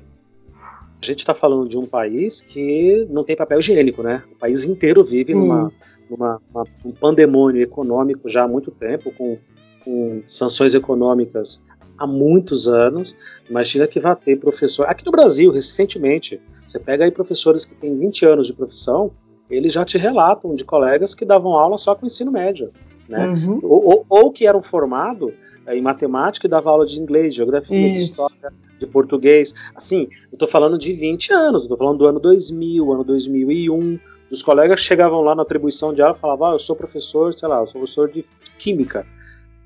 a 1.02 1.06
gente 1.06 1.20
está 1.20 1.34
falando 1.34 1.68
de 1.68 1.78
um 1.78 1.86
país 1.86 2.42
que 2.42 3.08
não 3.10 3.24
tem 3.24 3.36
papel 3.36 3.60
higiênico, 3.60 4.04
né? 4.04 4.24
O 4.32 4.36
país 4.36 4.66
inteiro 4.66 5.04
vive 5.04 5.34
hum. 5.34 5.40
numa, 5.40 5.72
numa 6.10 6.42
uma, 6.54 6.64
um 6.84 6.92
pandemônio 6.92 7.62
econômico 7.62 8.28
já 8.28 8.44
há 8.44 8.48
muito 8.48 8.70
tempo, 8.70 9.12
com, 9.12 9.38
com, 9.84 10.22
sanções 10.26 10.76
econômicas 10.76 11.64
há 12.00 12.08
muitos 12.08 12.70
anos. 12.70 13.16
Imagina 13.50 13.86
que 13.86 14.00
vai 14.00 14.16
ter 14.16 14.38
professor. 14.38 14.86
Aqui 14.88 15.06
no 15.06 15.12
Brasil, 15.12 15.52
recentemente, 15.52 16.40
você 16.66 16.80
pega 16.80 17.04
aí 17.04 17.12
professores 17.12 17.66
que 17.66 17.76
têm 17.76 17.98
20 17.98 18.26
anos 18.26 18.48
de 18.48 18.54
profissão, 18.54 19.12
eles 19.50 19.74
já 19.74 19.84
te 19.84 19.98
relatam 19.98 20.56
de 20.56 20.64
colegas 20.64 21.14
que 21.14 21.26
davam 21.26 21.54
aula 21.54 21.78
só 21.78 21.96
com 21.96 22.06
ensino 22.06 22.32
médio, 22.32 22.72
né? 23.08 23.28
Uhum. 23.28 23.60
Ou, 23.64 23.88
ou, 23.88 24.06
ou, 24.08 24.32
que 24.32 24.46
eram 24.46 24.62
formados 24.62 25.34
é, 25.66 25.76
em 25.76 25.82
matemática 25.82 26.46
e 26.46 26.50
dava 26.50 26.70
aula 26.70 26.86
de 26.86 27.00
inglês, 27.00 27.34
geografia, 27.34 27.88
Isso. 27.88 27.96
de 27.96 28.10
história, 28.12 28.54
de 28.80 28.88
português. 28.88 29.54
Assim, 29.76 30.08
eu 30.32 30.36
estou 30.36 30.48
falando 30.48 30.78
de 30.78 30.94
20 30.94 31.34
anos, 31.34 31.64
estou 31.64 31.78
falando 31.78 31.98
do 31.98 32.06
ano 32.06 32.20
2000, 32.20 32.94
ano 32.94 33.04
2001. 33.04 34.00
Os 34.30 34.44
colegas 34.44 34.80
chegavam 34.80 35.22
lá 35.22 35.34
na 35.34 35.42
atribuição 35.42 35.94
de 35.94 36.02
aula 36.04 36.16
e 36.16 36.20
falavam: 36.20 36.50
ah, 36.50 36.54
eu 36.54 36.60
sou 36.60 36.76
professor, 36.76 37.34
sei 37.34 37.50
lá, 37.50 37.60
eu 37.60 37.66
sou 37.66 37.82
professor 37.82 38.10
de 38.12 38.24
química. 38.60 39.06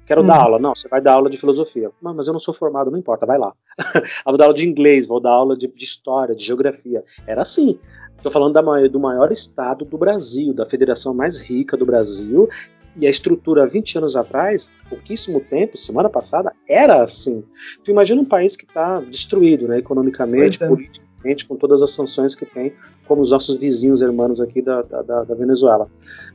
Quero 0.06 0.24
dar 0.24 0.38
uhum. 0.38 0.41
aula. 0.41 0.60
Não, 0.60 0.76
você 0.76 0.88
vai 0.88 1.01
dar 1.01 1.14
aula 1.14 1.30
de 1.30 1.38
filosofia. 1.38 1.91
Mas 2.01 2.28
eu 2.28 2.34
não 2.34 2.39
sou 2.39 2.54
formado, 2.54 2.91
não 2.91 2.99
importa, 2.99 3.26
vai 3.26 3.38
lá. 3.38 3.54
vou 4.26 4.38
dar 4.38 4.45
aula 4.45 4.54
de 4.54 4.68
inglês, 4.68 5.08
vou 5.08 5.20
dar 5.20 5.32
aula 5.32 5.56
de, 5.56 5.68
de 5.68 5.84
história, 5.84 6.36
de 6.36 6.43
geografia. 6.43 7.04
Era 7.26 7.41
assim. 7.41 7.80
Estou 8.16 8.32
falando 8.32 8.54
da, 8.54 8.62
do 8.88 8.99
maior 8.99 9.32
estado 9.32 9.84
do 9.84 9.97
Brasil, 9.97 10.54
da 10.54 10.66
federação 10.66 11.14
mais 11.14 11.39
rica 11.39 11.76
do 11.76 11.86
Brasil, 11.86 12.47
e 12.95 13.08
a 13.08 13.10
estrutura 13.10 13.68
20 13.68 13.97
anos 13.97 14.16
atrás, 14.16 14.72
pouquíssimo 14.88 15.41
tempo, 15.41 15.76
semana 15.78 16.10
passada, 16.10 16.54
era 16.68 17.04
assim. 17.04 17.43
Tu 17.84 17.91
imagina 17.91 18.22
um 18.22 18.26
país 18.26 18.56
que 18.56 18.66
está 18.66 19.01
destruído, 19.01 19.68
né, 19.68 19.80
economicamente, 19.80 20.64
é. 20.64 20.68
politicamente, 20.68 21.45
com 21.45 21.56
todas 21.56 21.82
as 21.82 21.91
sanções 21.91 22.36
que 22.36 22.45
tem, 22.45 22.74
como 23.14 23.22
os 23.22 23.30
nossos 23.30 23.57
vizinhos 23.57 24.01
irmãos 24.01 24.41
aqui 24.41 24.59
da, 24.59 24.82
da, 24.82 25.24
da 25.24 25.36
Venezuela. 25.36 25.88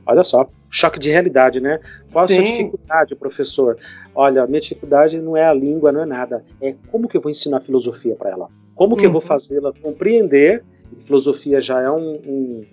Olha 0.05 0.23
só, 0.23 0.47
choque 0.69 0.97
de 0.97 1.09
realidade, 1.09 1.59
né? 1.59 1.77
Qual 2.09 2.25
Sim. 2.25 2.35
a 2.35 2.35
sua 2.37 2.45
dificuldade, 2.45 3.15
professor? 3.17 3.77
Olha, 4.15 4.47
minha 4.47 4.61
dificuldade 4.61 5.19
não 5.19 5.35
é 5.35 5.43
a 5.45 5.53
língua, 5.53 5.91
não 5.91 6.01
é 6.01 6.05
nada. 6.05 6.41
É 6.61 6.73
como 6.89 7.09
que 7.09 7.17
eu 7.17 7.21
vou 7.21 7.29
ensinar 7.29 7.59
filosofia 7.59 8.15
para 8.15 8.29
ela? 8.29 8.47
Como 8.75 8.95
que 8.95 9.01
uhum. 9.01 9.09
eu 9.09 9.11
vou 9.11 9.21
uhum. 9.21 9.27
fazê-la 9.27 9.73
compreender? 9.73 10.63
Filosofia 10.99 11.59
já 11.59 11.81
é 11.81 11.91
um, 11.91 12.13
um 12.25 12.65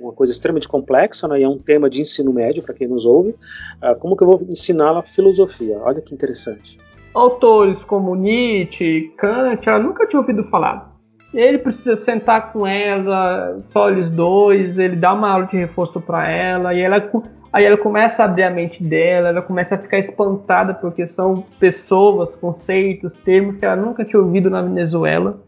uma 0.00 0.12
coisa 0.12 0.32
extremamente 0.32 0.68
complexa, 0.68 1.28
né, 1.28 1.40
e 1.40 1.44
é 1.44 1.48
um 1.48 1.56
tema 1.56 1.88
de 1.88 2.00
ensino 2.00 2.32
médio 2.32 2.62
para 2.62 2.74
quem 2.74 2.88
nos 2.88 3.06
ouve. 3.06 3.30
Uh, 3.30 3.96
como 4.00 4.16
que 4.16 4.24
eu 4.24 4.26
vou 4.26 4.42
ensiná-la 4.50 5.02
filosofia? 5.02 5.78
Olha 5.78 6.02
que 6.02 6.12
interessante. 6.12 6.76
Autores 7.14 7.84
como 7.84 8.16
Nietzsche, 8.16 9.12
Kant, 9.16 9.66
ela 9.66 9.78
nunca 9.78 10.06
tinha 10.06 10.20
ouvido 10.20 10.42
falar. 10.50 10.93
Ele 11.34 11.58
precisa 11.58 11.96
sentar 11.96 12.52
com 12.52 12.64
ela, 12.64 13.60
só 13.70 13.90
eles 13.90 14.08
dois, 14.08 14.78
ele 14.78 14.94
dá 14.94 15.12
uma 15.12 15.30
aula 15.30 15.46
de 15.46 15.56
reforço 15.56 16.00
para 16.00 16.30
ela, 16.30 16.72
e 16.72 16.80
ela, 16.80 17.10
aí 17.52 17.64
ela 17.64 17.76
começa 17.76 18.22
a 18.22 18.26
abrir 18.26 18.44
a 18.44 18.50
mente 18.50 18.82
dela, 18.82 19.30
ela 19.30 19.42
começa 19.42 19.74
a 19.74 19.78
ficar 19.78 19.98
espantada 19.98 20.72
porque 20.72 21.06
são 21.06 21.44
pessoas, 21.58 22.36
conceitos, 22.36 23.12
termos 23.24 23.56
que 23.56 23.66
ela 23.66 23.74
nunca 23.74 24.04
tinha 24.04 24.22
ouvido 24.22 24.48
na 24.48 24.62
Venezuela. 24.62 25.40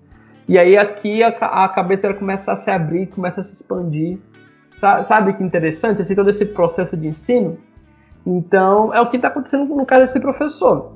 E 0.49 0.59
aí 0.59 0.76
aqui 0.76 1.22
a, 1.22 1.28
a 1.28 1.68
cabeça 1.68 2.03
dela 2.03 2.14
começa 2.14 2.51
a 2.51 2.57
se 2.57 2.70
abrir, 2.70 3.07
começa 3.07 3.41
a 3.41 3.43
se 3.43 3.55
expandir. 3.55 4.18
Sabe 4.78 5.32
que 5.34 5.43
interessante? 5.43 6.03
Assim, 6.03 6.14
todo 6.14 6.28
esse 6.28 6.45
processo 6.45 6.97
de 6.97 7.07
ensino. 7.09 7.59
Então, 8.26 8.93
é 8.93 9.01
o 9.01 9.09
que 9.09 9.16
está 9.16 9.28
acontecendo 9.28 9.64
no 9.64 9.87
caso 9.87 10.03
desse 10.03 10.20
professor. 10.20 10.93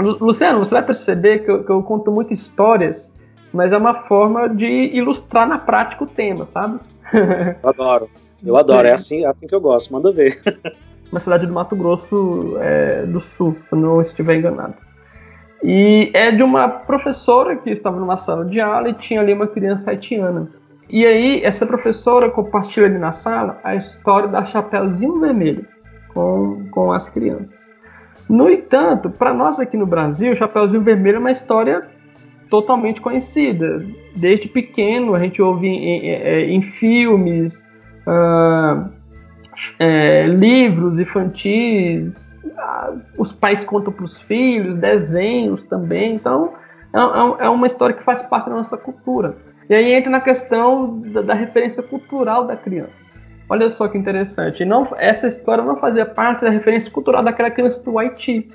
Luciano, 0.00 0.58
você 0.58 0.74
vai 0.74 0.84
perceber 0.84 1.40
que 1.40 1.50
eu, 1.50 1.64
que 1.64 1.70
eu, 1.70 1.82
conto 1.82 2.10
muitas 2.10 2.38
histórias, 2.38 3.14
mas 3.52 3.72
é 3.72 3.76
uma 3.76 3.94
forma 3.94 4.48
de 4.48 4.66
ilustrar 4.66 5.48
na 5.48 5.58
prática 5.58 6.04
o 6.04 6.06
tema, 6.06 6.44
sabe? 6.44 6.78
Eu 7.62 7.68
adoro. 7.68 8.08
Eu 8.44 8.56
adoro. 8.56 8.86
É 8.86 8.92
assim, 8.92 9.24
é 9.24 9.28
assim 9.28 9.46
que 9.46 9.54
eu 9.54 9.60
gosto. 9.60 9.92
Manda 9.92 10.12
ver. 10.12 10.40
Uma 11.10 11.18
cidade 11.18 11.44
do 11.44 11.52
Mato 11.52 11.74
Grosso 11.74 12.56
é, 12.60 13.04
do 13.04 13.18
Sul, 13.18 13.56
se 13.68 13.74
eu 13.74 13.78
não 13.78 14.00
estiver 14.00 14.36
enganado. 14.36 14.74
E 15.60 16.08
é 16.14 16.30
de 16.30 16.40
uma 16.40 16.68
professora 16.68 17.56
que 17.56 17.68
estava 17.68 17.98
numa 17.98 18.16
sala 18.16 18.44
de 18.44 18.60
aula 18.60 18.88
e 18.88 18.94
tinha 18.94 19.20
ali 19.20 19.32
uma 19.32 19.48
criança 19.48 19.90
haitiana. 19.90 20.48
E 20.88 21.04
aí, 21.04 21.42
essa 21.42 21.66
professora 21.66 22.30
compartilha 22.30 22.86
ali 22.86 22.98
na 22.98 23.10
sala 23.10 23.58
a 23.64 23.74
história 23.74 24.28
da 24.28 24.44
Chapeuzinho 24.44 25.18
Vermelho 25.18 25.66
com, 26.14 26.66
com 26.70 26.92
as 26.92 27.08
crianças. 27.08 27.74
No 28.30 28.48
entanto, 28.48 29.10
para 29.10 29.34
nós 29.34 29.58
aqui 29.58 29.76
no 29.76 29.84
Brasil, 29.84 30.30
o 30.30 30.36
Chapeuzinho 30.36 30.84
Vermelho 30.84 31.16
é 31.16 31.18
uma 31.18 31.32
história 31.32 31.88
totalmente 32.48 33.00
conhecida. 33.00 33.84
Desde 34.14 34.46
pequeno, 34.46 35.16
a 35.16 35.18
gente 35.18 35.42
ouve 35.42 35.66
em, 35.66 36.06
em, 36.06 36.54
em 36.54 36.62
filmes, 36.62 37.66
uh, 38.06 38.88
é, 39.80 40.28
livros 40.28 41.00
infantis, 41.00 42.36
os 43.18 43.32
pais 43.32 43.64
contam 43.64 43.92
para 43.92 44.04
os 44.04 44.20
filhos, 44.20 44.76
desenhos 44.76 45.64
também. 45.64 46.14
Então, 46.14 46.52
é, 46.94 46.98
é, 47.00 47.46
é, 47.46 47.48
uma 47.48 47.66
história 47.66 47.96
que 47.96 48.04
faz 48.04 48.22
parte 48.22 48.48
da 48.48 48.54
nossa 48.54 48.76
cultura. 48.76 49.38
E 49.68 49.74
aí 49.74 49.92
entra 49.92 50.08
na 50.08 50.20
questão 50.20 51.00
da, 51.00 51.20
da 51.20 51.34
referência 51.34 51.82
cultural 51.82 52.46
da 52.46 52.56
criança. 52.56 53.19
Olha 53.50 53.68
só 53.68 53.88
que 53.88 53.98
interessante. 53.98 54.64
Não, 54.64 54.86
essa 54.96 55.26
história 55.26 55.64
não 55.64 55.76
fazia 55.76 56.06
parte 56.06 56.42
da 56.42 56.50
referência 56.50 56.90
cultural 56.92 57.20
daquela 57.24 57.50
criança 57.50 57.82
do 57.82 57.98
Haiti. 57.98 58.48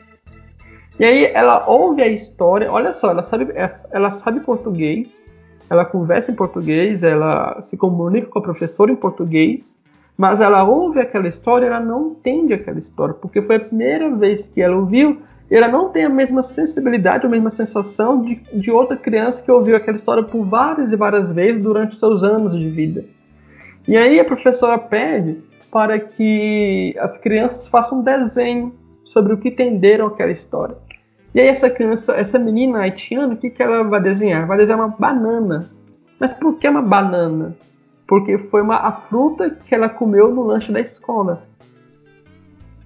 E 0.98 1.04
aí 1.04 1.26
ela 1.26 1.68
ouve 1.68 2.02
a 2.02 2.08
história, 2.08 2.72
olha 2.72 2.94
só, 2.94 3.12
ela 3.12 3.22
sabe, 3.22 3.54
ela 3.92 4.10
sabe 4.10 4.40
português, 4.40 5.30
ela 5.70 5.84
conversa 5.84 6.32
em 6.32 6.36
português, 6.36 7.04
ela 7.04 7.60
se 7.62 7.76
comunica 7.76 8.28
com 8.28 8.40
a 8.40 8.42
professora 8.42 8.90
em 8.90 8.96
português, 8.96 9.78
mas 10.18 10.40
ela 10.40 10.64
ouve 10.64 11.02
aquela 11.02 11.28
história, 11.28 11.66
ela 11.66 11.82
não 11.82 12.12
entende 12.12 12.54
aquela 12.54 12.80
história, 12.80 13.14
porque 13.14 13.42
foi 13.42 13.58
a 13.58 13.60
primeira 13.60 14.10
vez 14.16 14.48
que 14.48 14.62
ela 14.62 14.78
ouviu, 14.78 15.22
e 15.52 15.56
ela 15.56 15.68
não 15.68 15.90
tem 15.90 16.06
a 16.06 16.10
mesma 16.10 16.42
sensibilidade, 16.42 17.26
a 17.26 17.30
mesma 17.30 17.50
sensação 17.50 18.22
de, 18.22 18.36
de 18.54 18.72
outra 18.72 18.96
criança 18.96 19.44
que 19.44 19.52
ouviu 19.52 19.76
aquela 19.76 19.98
história 19.98 20.24
por 20.24 20.46
várias 20.46 20.94
e 20.94 20.96
várias 20.96 21.30
vezes 21.30 21.62
durante 21.62 21.98
seus 21.98 22.24
anos 22.24 22.58
de 22.58 22.70
vida. 22.70 23.04
E 23.88 23.98
aí 23.98 24.20
a 24.20 24.26
professora 24.26 24.78
pede 24.78 25.42
para 25.72 26.00
que 26.00 26.96
as 27.00 27.18
crianças 27.18 27.68
façam 27.68 28.00
um 28.00 28.04
desenho 28.04 28.74
sobre 29.04 29.34
o 29.34 29.38
que 29.38 29.50
entenderam 29.50 30.08
aquela 30.08 30.32
história. 30.32 30.78
E 31.34 31.42
aí 31.42 31.48
essa 31.48 31.70
criança, 31.70 32.16
essa 32.16 32.40
menina 32.40 32.80
haitiana, 32.80 33.34
o 33.34 33.38
que, 33.38 33.50
que 33.50 33.62
ela 33.62 33.84
vai 33.84 34.02
desenhar? 34.02 34.48
Vai 34.48 34.58
desenhar 34.58 34.80
uma 34.80 34.96
banana. 34.98 35.70
Mas 36.20 36.34
por 36.34 36.58
que 36.58 36.68
uma 36.68 36.82
banana? 36.82 37.56
porque 38.08 38.38
foi 38.38 38.62
uma, 38.62 38.78
a 38.78 38.92
fruta 38.92 39.50
que 39.50 39.74
ela 39.74 39.90
comeu 39.90 40.34
no 40.34 40.44
lanche 40.44 40.72
da 40.72 40.80
escola. 40.80 41.44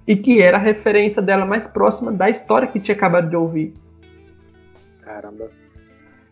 E 0.06 0.16
que 0.16 0.42
era 0.42 0.56
a 0.56 0.60
referência 0.60 1.22
dela 1.22 1.44
mais 1.44 1.66
próxima 1.66 2.10
da 2.10 2.28
história 2.28 2.66
que 2.66 2.80
tinha 2.80 2.96
acabado 2.96 3.28
de 3.28 3.36
ouvir. 3.36 3.74
Caramba. 5.02 5.50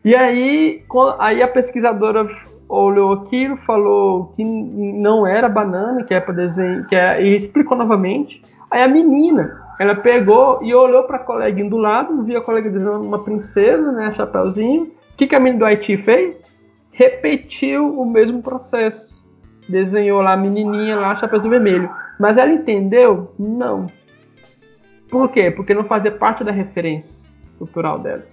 E 0.04 0.16
aí, 0.16 0.82
aí 1.18 1.42
a 1.42 1.48
pesquisadora 1.48 2.26
olhou 2.68 3.12
aquilo, 3.14 3.56
falou 3.56 4.32
que 4.36 4.44
não 4.44 5.26
era 5.26 5.48
banana, 5.48 6.04
que 6.04 6.12
é 6.12 6.20
para 6.20 6.34
desenho, 6.34 6.84
que 6.86 6.94
é, 6.94 7.22
e 7.22 7.36
explicou 7.36 7.76
novamente. 7.76 8.42
Aí 8.70 8.82
a 8.82 8.88
menina, 8.88 9.62
ela 9.78 9.94
pegou 9.94 10.62
e 10.62 10.74
olhou 10.74 11.04
para 11.04 11.16
a 11.16 11.20
coleguinha 11.20 11.70
do 11.70 11.78
lado, 11.78 12.22
viu 12.24 12.38
a 12.38 12.42
colega 12.42 12.70
desenhando 12.70 13.04
uma 13.04 13.24
princesa, 13.24 13.90
né, 13.92 14.12
chapéuzinho. 14.12 14.84
O 14.84 15.16
que, 15.16 15.26
que 15.26 15.34
a 15.34 15.40
menina 15.40 15.60
do 15.60 15.64
Haiti 15.64 15.96
fez? 15.96 16.46
repetiu 16.98 17.96
o 17.96 18.04
mesmo 18.04 18.42
processo. 18.42 19.24
Desenhou 19.68 20.20
lá 20.20 20.32
a 20.32 20.36
menininha 20.36 20.96
lá, 20.96 21.14
chapéu 21.14 21.40
vermelho. 21.40 21.88
Mas 22.18 22.36
ela 22.36 22.50
entendeu? 22.50 23.32
Não. 23.38 23.86
Por 25.08 25.30
quê? 25.30 25.48
Porque 25.48 25.72
não 25.72 25.84
fazia 25.84 26.10
parte 26.10 26.42
da 26.42 26.50
referência 26.50 27.28
cultural 27.56 28.00
dela. 28.00 28.26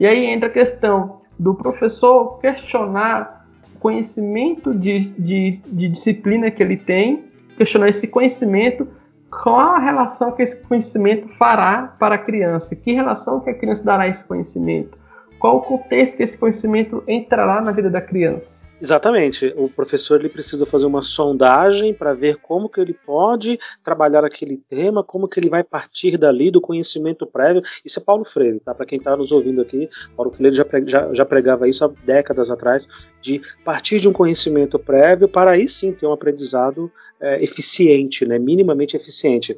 E 0.00 0.06
aí 0.06 0.26
entra 0.26 0.48
a 0.48 0.52
questão 0.52 1.20
do 1.38 1.54
professor 1.54 2.40
questionar 2.40 3.37
conhecimento 3.78 4.74
de, 4.74 5.10
de, 5.10 5.62
de 5.66 5.88
disciplina 5.88 6.50
que 6.50 6.62
ele 6.62 6.76
tem, 6.76 7.24
questionar 7.56 7.88
esse 7.88 8.08
conhecimento, 8.08 8.88
qual 9.30 9.76
a 9.76 9.78
relação 9.78 10.32
que 10.32 10.42
esse 10.42 10.56
conhecimento 10.56 11.28
fará 11.28 11.94
para 11.98 12.16
a 12.16 12.18
criança, 12.18 12.74
que 12.74 12.92
relação 12.92 13.40
que 13.40 13.50
a 13.50 13.54
criança 13.54 13.84
dará 13.84 14.04
a 14.04 14.08
esse 14.08 14.26
conhecimento 14.26 14.97
qual 15.38 15.58
o 15.58 15.62
contexto 15.62 16.16
que 16.16 16.22
esse 16.22 16.36
conhecimento 16.36 17.02
entrará 17.06 17.60
na 17.60 17.70
vida 17.70 17.88
da 17.88 18.00
criança. 18.00 18.68
Exatamente. 18.80 19.52
O 19.56 19.68
professor 19.68 20.20
ele 20.20 20.28
precisa 20.28 20.66
fazer 20.66 20.86
uma 20.86 21.02
sondagem 21.02 21.94
para 21.94 22.12
ver 22.14 22.36
como 22.36 22.68
que 22.68 22.80
ele 22.80 22.92
pode 22.92 23.58
trabalhar 23.84 24.24
aquele 24.24 24.56
tema, 24.68 25.02
como 25.02 25.28
que 25.28 25.38
ele 25.38 25.48
vai 25.48 25.64
partir 25.64 26.16
dali 26.16 26.50
do 26.50 26.60
conhecimento 26.60 27.26
prévio. 27.26 27.62
Isso 27.84 27.98
é 27.98 28.02
Paulo 28.02 28.24
Freire, 28.24 28.60
tá? 28.60 28.74
Para 28.74 28.86
quem 28.86 28.98
está 28.98 29.16
nos 29.16 29.32
ouvindo 29.32 29.60
aqui, 29.60 29.88
Paulo 30.16 30.32
Freire 30.32 30.54
já, 30.54 30.64
já, 30.86 31.14
já, 31.14 31.24
pregava 31.24 31.68
isso 31.68 31.84
há 31.84 31.90
décadas 32.04 32.50
atrás, 32.50 32.88
de 33.20 33.40
partir 33.64 34.00
de 34.00 34.08
um 34.08 34.12
conhecimento 34.12 34.78
prévio 34.78 35.28
para 35.28 35.52
aí 35.52 35.68
sim 35.68 35.92
ter 35.92 36.06
um 36.06 36.12
aprendizado 36.12 36.90
é, 37.20 37.42
eficiente, 37.42 38.24
né? 38.26 38.38
minimamente 38.38 38.96
eficiente. 38.96 39.56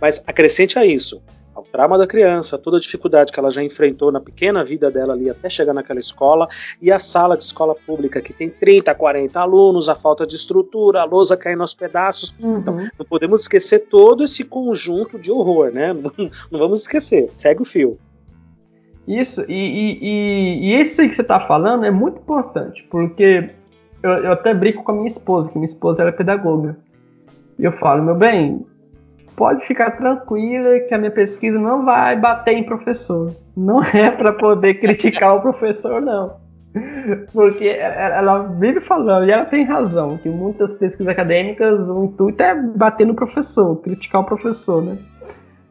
Mas 0.00 0.22
acrescente 0.26 0.78
a 0.78 0.86
isso 0.86 1.22
ao 1.54 1.62
trauma 1.64 1.98
da 1.98 2.06
criança, 2.06 2.56
toda 2.58 2.76
a 2.76 2.80
dificuldade 2.80 3.32
que 3.32 3.38
ela 3.38 3.50
já 3.50 3.62
enfrentou 3.62 4.10
na 4.10 4.20
pequena 4.20 4.64
vida 4.64 4.90
dela 4.90 5.12
ali 5.12 5.28
até 5.28 5.48
chegar 5.48 5.74
naquela 5.74 6.00
escola, 6.00 6.48
e 6.80 6.90
a 6.90 6.98
sala 6.98 7.36
de 7.36 7.44
escola 7.44 7.74
pública 7.74 8.20
que 8.20 8.32
tem 8.32 8.48
30, 8.48 8.94
40 8.94 9.38
alunos, 9.38 9.88
a 9.88 9.94
falta 9.94 10.26
de 10.26 10.36
estrutura, 10.36 11.02
a 11.02 11.04
lousa 11.04 11.36
caindo 11.36 11.60
aos 11.60 11.74
pedaços. 11.74 12.34
Uhum. 12.40 12.58
Então, 12.58 12.76
não 12.98 13.06
podemos 13.06 13.42
esquecer 13.42 13.80
todo 13.80 14.24
esse 14.24 14.44
conjunto 14.44 15.18
de 15.18 15.30
horror, 15.30 15.70
né? 15.70 15.92
Não 16.50 16.58
vamos 16.58 16.82
esquecer, 16.82 17.30
segue 17.36 17.62
o 17.62 17.64
fio. 17.64 17.98
Isso, 19.06 19.42
e, 19.48 19.52
e, 19.52 19.98
e, 20.00 20.74
e 20.76 20.80
isso 20.80 21.02
que 21.02 21.14
você 21.14 21.22
está 21.22 21.40
falando 21.40 21.84
é 21.84 21.90
muito 21.90 22.18
importante, 22.18 22.86
porque 22.90 23.50
eu, 24.02 24.10
eu 24.10 24.32
até 24.32 24.54
brinco 24.54 24.82
com 24.84 24.92
a 24.92 24.94
minha 24.94 25.08
esposa, 25.08 25.50
que 25.50 25.56
minha 25.56 25.64
esposa 25.64 26.02
era 26.02 26.12
pedagoga. 26.12 26.76
E 27.58 27.64
eu 27.64 27.72
falo, 27.72 28.02
meu 28.02 28.14
bem, 28.14 28.64
pode 29.36 29.64
ficar 29.66 29.92
tranquila 29.92 30.80
que 30.80 30.94
a 30.94 30.98
minha 30.98 31.10
pesquisa 31.10 31.58
não 31.58 31.84
vai 31.84 32.18
bater 32.18 32.54
em 32.54 32.64
professor. 32.64 33.34
Não 33.56 33.82
é 33.94 34.10
para 34.10 34.32
poder 34.32 34.74
criticar 34.74 35.36
o 35.36 35.40
professor, 35.40 36.00
não. 36.00 36.40
Porque 37.32 37.66
ela 37.66 38.44
vive 38.58 38.80
falando, 38.80 39.26
e 39.26 39.30
ela 39.30 39.44
tem 39.44 39.62
razão, 39.62 40.16
que 40.16 40.28
muitas 40.28 40.72
pesquisas 40.72 41.08
acadêmicas 41.08 41.90
o 41.90 42.04
intuito 42.04 42.42
é 42.42 42.54
bater 42.54 43.06
no 43.06 43.14
professor, 43.14 43.76
criticar 43.76 44.22
o 44.22 44.24
professor, 44.24 44.82
né? 44.82 44.96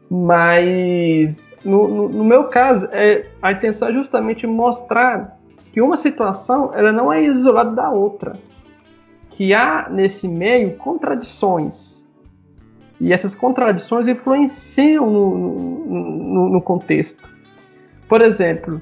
Mas 0.08 1.56
no, 1.64 1.88
no, 1.88 2.08
no 2.08 2.24
meu 2.24 2.44
caso, 2.44 2.86
é, 2.92 3.26
a 3.40 3.50
intenção 3.50 3.88
é 3.88 3.92
justamente 3.92 4.46
mostrar 4.46 5.38
que 5.72 5.80
uma 5.80 5.96
situação 5.96 6.70
ela 6.74 6.92
não 6.92 7.12
é 7.12 7.22
isolada 7.22 7.70
da 7.70 7.90
outra. 7.90 8.36
Que 9.30 9.54
há 9.54 9.88
nesse 9.90 10.28
meio 10.28 10.76
contradições 10.76 12.01
e 13.02 13.12
essas 13.12 13.34
contradições 13.34 14.06
influenciam 14.06 15.10
no, 15.10 15.84
no, 15.88 16.48
no 16.50 16.62
contexto. 16.62 17.28
Por 18.08 18.22
exemplo, 18.22 18.80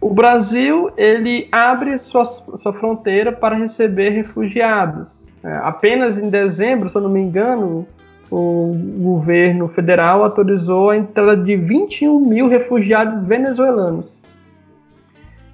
o 0.00 0.08
Brasil 0.08 0.90
ele 0.96 1.46
abre 1.52 1.98
sua, 1.98 2.24
sua 2.24 2.72
fronteira 2.72 3.30
para 3.30 3.56
receber 3.56 4.08
refugiados. 4.08 5.26
É, 5.44 5.54
apenas 5.58 6.18
em 6.18 6.30
dezembro, 6.30 6.88
se 6.88 6.96
eu 6.96 7.02
não 7.02 7.10
me 7.10 7.20
engano, 7.20 7.86
o 8.30 8.72
governo 9.00 9.68
federal 9.68 10.24
autorizou 10.24 10.88
a 10.88 10.96
entrada 10.96 11.36
de 11.36 11.54
21 11.54 12.20
mil 12.20 12.48
refugiados 12.48 13.26
venezuelanos. 13.26 14.22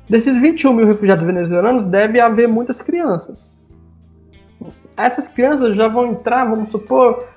Desses 0.08 0.40
21 0.40 0.72
mil 0.72 0.86
refugiados 0.86 1.24
venezuelanos, 1.24 1.88
deve 1.88 2.20
haver 2.20 2.46
muitas 2.46 2.80
crianças. 2.80 3.60
Essas 4.96 5.26
crianças 5.26 5.74
já 5.74 5.88
vão 5.88 6.12
entrar, 6.12 6.44
vamos 6.44 6.68
supor, 6.68 7.33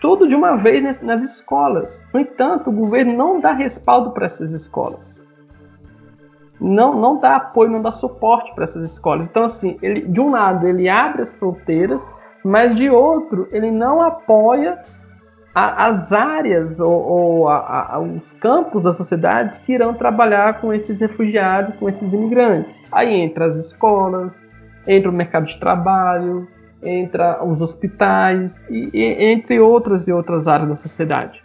tudo 0.00 0.28
de 0.28 0.34
uma 0.34 0.56
vez 0.56 1.02
nas 1.02 1.22
escolas. 1.22 2.06
No 2.12 2.20
entanto, 2.20 2.70
o 2.70 2.72
governo 2.72 3.16
não 3.16 3.40
dá 3.40 3.52
respaldo 3.52 4.12
para 4.12 4.26
essas 4.26 4.52
escolas. 4.52 5.26
Não, 6.60 6.94
não 6.98 7.20
dá 7.20 7.36
apoio, 7.36 7.70
não 7.70 7.80
dá 7.80 7.92
suporte 7.92 8.52
para 8.54 8.64
essas 8.64 8.84
escolas. 8.84 9.28
Então, 9.28 9.44
assim, 9.44 9.78
ele, 9.80 10.02
de 10.02 10.20
um 10.20 10.30
lado, 10.30 10.66
ele 10.66 10.88
abre 10.88 11.22
as 11.22 11.34
fronteiras, 11.34 12.06
mas 12.44 12.74
de 12.74 12.90
outro, 12.90 13.48
ele 13.52 13.70
não 13.70 14.02
apoia 14.02 14.82
a, 15.54 15.86
as 15.86 16.12
áreas 16.12 16.78
ou, 16.80 16.92
ou 16.92 17.48
a, 17.48 17.94
a, 17.94 18.00
os 18.00 18.32
campos 18.34 18.82
da 18.82 18.92
sociedade 18.92 19.60
que 19.64 19.72
irão 19.72 19.94
trabalhar 19.94 20.60
com 20.60 20.72
esses 20.72 21.00
refugiados, 21.00 21.74
com 21.76 21.88
esses 21.88 22.12
imigrantes. 22.12 22.80
Aí 22.90 23.12
entra 23.14 23.46
as 23.46 23.56
escolas, 23.56 24.40
entra 24.86 25.10
o 25.10 25.12
mercado 25.12 25.46
de 25.46 25.58
trabalho, 25.58 26.48
entra 26.82 27.44
os 27.44 27.60
hospitais 27.60 28.66
e, 28.70 28.90
e, 28.92 29.24
entre 29.32 29.58
outras 29.58 30.06
e 30.08 30.12
outras 30.12 30.46
áreas 30.46 30.68
da 30.68 30.74
sociedade. 30.74 31.42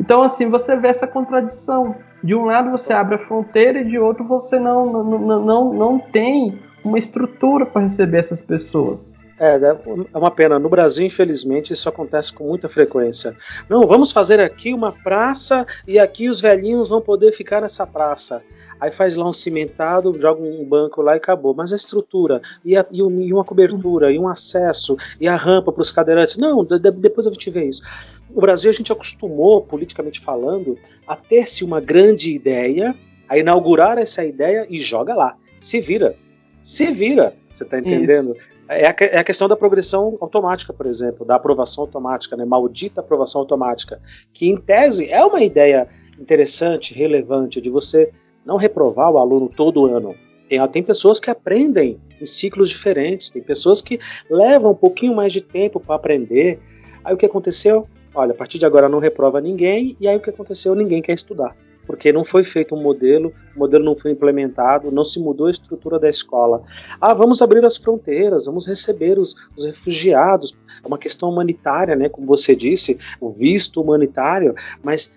Então 0.00 0.22
assim 0.22 0.48
você 0.48 0.76
vê 0.76 0.88
essa 0.88 1.06
contradição. 1.06 1.96
De 2.22 2.34
um 2.34 2.44
lado 2.44 2.70
você 2.70 2.92
abre 2.92 3.16
a 3.16 3.18
fronteira 3.18 3.80
e 3.80 3.84
de 3.84 3.98
outro 3.98 4.24
você 4.24 4.58
não, 4.58 4.84
não, 4.86 5.44
não, 5.44 5.72
não 5.72 5.98
tem 5.98 6.60
uma 6.84 6.98
estrutura 6.98 7.66
para 7.66 7.82
receber 7.82 8.18
essas 8.18 8.42
pessoas. 8.42 9.17
É, 9.38 9.54
é 9.54 10.18
uma 10.18 10.30
pena. 10.30 10.58
No 10.58 10.68
Brasil, 10.68 11.06
infelizmente, 11.06 11.72
isso 11.72 11.88
acontece 11.88 12.32
com 12.32 12.44
muita 12.44 12.68
frequência. 12.68 13.36
Não, 13.68 13.86
vamos 13.86 14.10
fazer 14.10 14.40
aqui 14.40 14.74
uma 14.74 14.92
praça 14.92 15.64
e 15.86 15.98
aqui 15.98 16.28
os 16.28 16.40
velhinhos 16.40 16.88
vão 16.88 17.00
poder 17.00 17.32
ficar 17.32 17.60
nessa 17.60 17.86
praça. 17.86 18.42
Aí 18.80 18.90
faz 18.90 19.16
lá 19.16 19.28
um 19.28 19.32
cimentado, 19.32 20.18
joga 20.20 20.42
um 20.42 20.64
banco 20.64 21.02
lá 21.02 21.14
e 21.14 21.18
acabou. 21.18 21.54
Mas 21.54 21.72
a 21.72 21.76
estrutura, 21.76 22.42
e, 22.64 22.76
a, 22.76 22.84
e 22.90 23.02
uma 23.02 23.44
cobertura, 23.44 24.12
e 24.12 24.18
um 24.18 24.28
acesso, 24.28 24.96
e 25.20 25.28
a 25.28 25.36
rampa 25.36 25.72
para 25.72 25.82
os 25.82 25.92
cadeirantes. 25.92 26.36
Não, 26.36 26.64
depois 26.64 27.26
a 27.26 27.30
gente 27.30 27.50
vê 27.50 27.64
isso. 27.64 27.82
No 28.30 28.40
Brasil, 28.40 28.70
a 28.70 28.74
gente 28.74 28.92
acostumou, 28.92 29.62
politicamente 29.62 30.20
falando, 30.20 30.76
a 31.06 31.14
ter-se 31.14 31.64
uma 31.64 31.80
grande 31.80 32.34
ideia, 32.34 32.94
a 33.28 33.38
inaugurar 33.38 33.98
essa 33.98 34.24
ideia 34.24 34.66
e 34.68 34.78
joga 34.78 35.14
lá. 35.14 35.36
Se 35.58 35.80
vira. 35.80 36.16
Se 36.60 36.90
vira. 36.90 37.34
Você 37.52 37.64
está 37.64 37.78
entendendo? 37.78 38.30
Isso. 38.30 38.57
É 38.68 38.86
a, 38.86 38.94
é 39.00 39.18
a, 39.18 39.24
questão 39.24 39.48
da 39.48 39.56
progressão 39.56 40.18
automática, 40.20 40.72
por 40.72 40.84
exemplo, 40.86 41.24
da 41.24 41.36
aprovação 41.36 41.84
automática, 41.84 42.36
né? 42.36 42.44
maldita 42.44 43.00
aprovação 43.00 43.40
automática, 43.40 44.00
que 44.32 44.48
em 44.48 44.56
tese 44.56 45.08
é 45.10 45.24
uma 45.24 45.42
ideia 45.42 45.88
interessante, 46.20 46.92
relevante, 46.92 47.62
de 47.62 47.70
você 47.70 48.12
não 48.44 48.56
reprovar 48.56 49.10
o 49.10 49.18
aluno 49.18 49.48
todo 49.48 49.86
ano. 49.86 50.14
Tem, 50.48 50.66
tem 50.68 50.82
pessoas 50.82 51.18
que 51.18 51.30
aprendem 51.30 51.98
em 52.20 52.26
ciclos 52.26 52.68
diferentes, 52.68 53.30
tem 53.30 53.42
pessoas 53.42 53.80
que 53.80 53.98
levam 54.30 54.72
um 54.72 54.76
pouquinho 54.76 55.14
mais 55.14 55.32
de 55.32 55.40
tempo 55.40 55.80
para 55.80 55.96
aprender. 55.96 56.60
Aí 57.02 57.14
o 57.14 57.16
que 57.16 57.26
aconteceu? 57.26 57.88
Olha, 58.14 58.32
a 58.32 58.36
partir 58.36 58.58
de 58.58 58.66
agora 58.66 58.88
não 58.88 58.98
reprova 58.98 59.40
ninguém, 59.40 59.96
e 59.98 60.06
aí 60.06 60.16
o 60.16 60.20
que 60.20 60.30
aconteceu? 60.30 60.74
Ninguém 60.74 61.00
quer 61.00 61.14
estudar 61.14 61.56
porque 61.88 62.12
não 62.12 62.22
foi 62.22 62.44
feito 62.44 62.74
um 62.74 62.82
modelo, 62.82 63.32
o 63.56 63.58
modelo 63.58 63.82
não 63.82 63.96
foi 63.96 64.10
implementado, 64.10 64.92
não 64.92 65.06
se 65.06 65.18
mudou 65.18 65.46
a 65.46 65.50
estrutura 65.50 65.98
da 65.98 66.06
escola. 66.06 66.62
Ah, 67.00 67.14
vamos 67.14 67.40
abrir 67.40 67.64
as 67.64 67.78
fronteiras, 67.78 68.44
vamos 68.44 68.66
receber 68.66 69.18
os, 69.18 69.34
os 69.56 69.64
refugiados. 69.64 70.54
É 70.84 70.86
uma 70.86 70.98
questão 70.98 71.30
humanitária, 71.30 71.96
né? 71.96 72.10
Como 72.10 72.26
você 72.26 72.54
disse, 72.54 72.98
o 73.18 73.30
visto 73.30 73.80
humanitário, 73.80 74.54
mas 74.84 75.10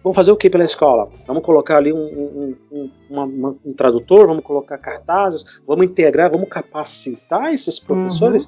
Vamos 0.00 0.14
fazer 0.14 0.30
o 0.30 0.36
que 0.36 0.48
pela 0.48 0.64
escola? 0.64 1.10
Vamos 1.26 1.42
colocar 1.42 1.76
ali 1.76 1.92
um, 1.92 1.98
um, 1.98 2.56
um, 2.70 2.90
uma, 3.10 3.24
um, 3.64 3.72
tradutor, 3.76 4.28
vamos 4.28 4.44
colocar 4.44 4.78
cartazes, 4.78 5.60
vamos 5.66 5.86
integrar, 5.86 6.30
vamos 6.30 6.48
capacitar 6.48 7.52
esses 7.52 7.80
professores? 7.80 8.46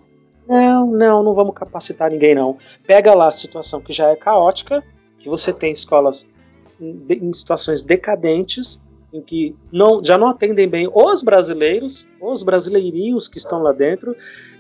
Uhum. 0.49 0.57
Não, 0.57 0.87
não, 0.87 1.23
não 1.25 1.35
vamos 1.35 1.55
capacitar 1.55 2.11
ninguém, 2.11 2.37
não. 2.37 2.57
Pega 2.87 3.15
lá 3.15 3.29
a 3.29 3.33
situação 3.33 3.81
que 3.81 3.93
já 3.93 4.09
é 4.09 4.17
caótica, 4.17 4.83
que 5.19 5.29
você 5.29 5.53
tem 5.53 5.73
escolas 5.73 6.27
em 6.81 7.33
situações 7.33 7.83
decadentes, 7.83 8.81
em 9.13 9.21
que 9.21 9.57
não, 9.73 10.05
já 10.05 10.17
não 10.17 10.29
atendem 10.29 10.69
bem 10.69 10.89
os 10.93 11.23
brasileiros, 11.23 12.07
os 12.21 12.43
brasileirinhos 12.43 13.27
que 13.27 13.39
estão 13.39 13.61
lá 13.61 13.73
dentro, 13.73 14.15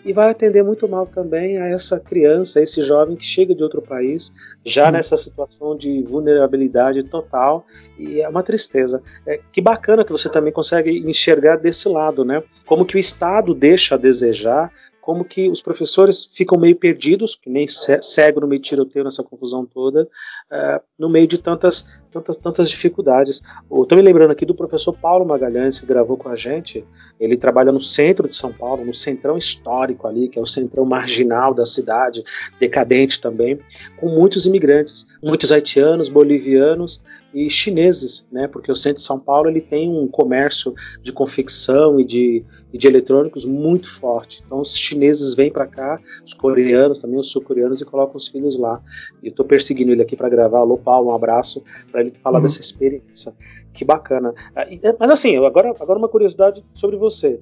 e 0.04 0.12
vai 0.12 0.30
atender 0.30 0.62
muito 0.64 0.88
mal 0.88 1.06
também 1.06 1.56
a 1.58 1.68
essa 1.68 2.00
criança, 2.00 2.58
a 2.58 2.62
esse 2.62 2.82
jovem 2.82 3.16
que 3.16 3.24
chega 3.24 3.54
de 3.54 3.62
outro 3.62 3.80
país, 3.80 4.32
já 4.64 4.88
hum. 4.88 4.92
nessa 4.92 5.16
situação 5.16 5.76
de 5.76 6.02
vulnerabilidade 6.02 7.02
total, 7.04 7.64
e 7.98 8.20
é 8.20 8.28
uma 8.28 8.42
tristeza. 8.42 9.00
É, 9.26 9.40
que 9.52 9.60
bacana 9.60 10.04
que 10.04 10.12
você 10.12 10.28
também 10.28 10.52
consegue 10.52 10.90
enxergar 11.08 11.56
desse 11.56 11.88
lado, 11.88 12.24
né? 12.24 12.42
Como 12.66 12.84
que 12.84 12.96
o 12.96 12.98
Estado 12.98 13.54
deixa 13.54 13.94
a 13.94 13.98
desejar, 13.98 14.72
como 15.00 15.24
que 15.24 15.48
os 15.48 15.62
professores 15.62 16.26
ficam 16.26 16.58
meio 16.58 16.76
perdidos, 16.76 17.34
que 17.34 17.48
nem 17.48 17.66
cego 17.66 18.40
no 18.40 18.46
meio 18.46 18.60
tiroteio 18.60 19.04
nessa 19.04 19.22
confusão 19.22 19.64
toda, 19.64 20.02
uh, 20.04 20.80
no 20.98 21.08
meio 21.08 21.26
de 21.26 21.38
tantas, 21.38 21.86
tantas, 22.12 22.36
tantas 22.36 22.70
dificuldades. 22.70 23.42
Estou 23.62 23.96
me 23.96 24.02
lembrando 24.02 24.30
aqui 24.30 24.44
do 24.44 24.54
professor 24.54 24.92
Paulo 24.92 25.24
Magalhães, 25.24 25.80
que 25.80 25.86
gravou 25.86 26.16
com 26.16 26.28
a 26.28 26.36
gente. 26.36 26.84
Ele 27.18 27.36
trabalha 27.36 27.72
no 27.72 27.80
centro 27.80 28.28
de 28.28 28.36
São 28.36 28.52
Paulo, 28.52 28.84
no 28.84 28.94
centrão 28.94 29.36
histórico 29.36 30.06
ali, 30.06 30.28
que 30.28 30.38
é 30.38 30.42
o 30.42 30.46
centrão 30.46 30.84
marginal 30.84 31.54
da 31.54 31.64
cidade, 31.64 32.22
decadente 32.58 33.20
também, 33.20 33.58
com 33.96 34.08
muitos 34.08 34.46
imigrantes, 34.46 35.06
muitos 35.22 35.50
haitianos, 35.50 36.08
bolivianos 36.08 37.02
e 37.32 37.48
chineses, 37.48 38.26
né? 38.30 38.48
Porque 38.48 38.70
o 38.70 38.76
centro 38.76 38.98
de 38.98 39.06
São 39.06 39.18
Paulo 39.18 39.48
ele 39.48 39.60
tem 39.60 39.88
um 39.88 40.08
comércio 40.08 40.74
de 41.02 41.12
confecção 41.12 42.00
e 42.00 42.04
de, 42.04 42.44
e 42.72 42.78
de 42.78 42.86
eletrônicos 42.86 43.44
muito 43.44 43.88
forte. 43.88 44.42
Então 44.44 44.60
os 44.60 44.76
chineses 44.76 45.34
vêm 45.34 45.50
para 45.50 45.66
cá, 45.66 46.00
os 46.24 46.34
coreanos 46.34 47.00
também, 47.00 47.18
os 47.18 47.30
sul-coreanos 47.30 47.80
e 47.80 47.84
colocam 47.84 48.16
os 48.16 48.28
filhos 48.28 48.58
lá. 48.58 48.80
E 49.22 49.26
eu 49.26 49.30
estou 49.30 49.46
perseguindo 49.46 49.92
ele 49.92 50.02
aqui 50.02 50.16
para 50.16 50.28
gravar. 50.28 50.58
Alô 50.58 50.76
Paulo, 50.76 51.10
um 51.10 51.14
abraço 51.14 51.62
para 51.90 52.00
ele 52.00 52.12
falar 52.22 52.38
uhum. 52.38 52.42
dessa 52.42 52.60
experiência. 52.60 53.34
Que 53.72 53.84
bacana. 53.84 54.34
Ah, 54.54 54.66
mas 54.98 55.10
assim, 55.10 55.36
agora 55.36 55.74
agora 55.78 55.98
uma 55.98 56.08
curiosidade 56.08 56.64
sobre 56.74 56.96
você 56.96 57.40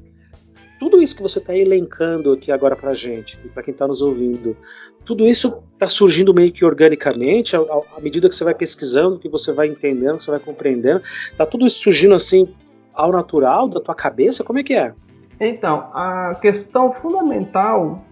tudo 0.78 1.02
isso 1.02 1.16
que 1.16 1.22
você 1.22 1.38
está 1.38 1.54
elencando 1.54 2.32
aqui 2.32 2.52
agora 2.52 2.76
para 2.76 2.94
gente 2.94 3.38
e 3.44 3.48
para 3.48 3.62
quem 3.62 3.72
está 3.72 3.86
nos 3.86 4.00
ouvindo, 4.00 4.56
tudo 5.04 5.26
isso 5.26 5.62
está 5.72 5.88
surgindo 5.88 6.34
meio 6.34 6.52
que 6.52 6.64
organicamente, 6.64 7.56
à, 7.56 7.62
medida 8.00 8.28
que 8.28 8.34
você 8.34 8.44
vai 8.44 8.54
pesquisando, 8.54 9.18
que 9.18 9.28
você 9.28 9.52
vai 9.52 9.68
entendendo, 9.68 10.18
que 10.18 10.24
você 10.24 10.30
vai 10.30 10.40
compreendendo. 10.40 11.02
Está 11.30 11.46
tudo 11.46 11.66
isso 11.66 11.80
surgindo 11.80 12.14
assim 12.14 12.54
ao 12.92 13.10
natural 13.10 13.68
da 13.68 13.80
tua 13.80 13.94
cabeça? 13.94 14.44
Como 14.44 14.58
é 14.58 14.62
que 14.62 14.74
é? 14.74 14.92
Então, 15.40 15.88
a 15.94 16.36
questão 16.40 16.92
fundamental, 16.92 18.04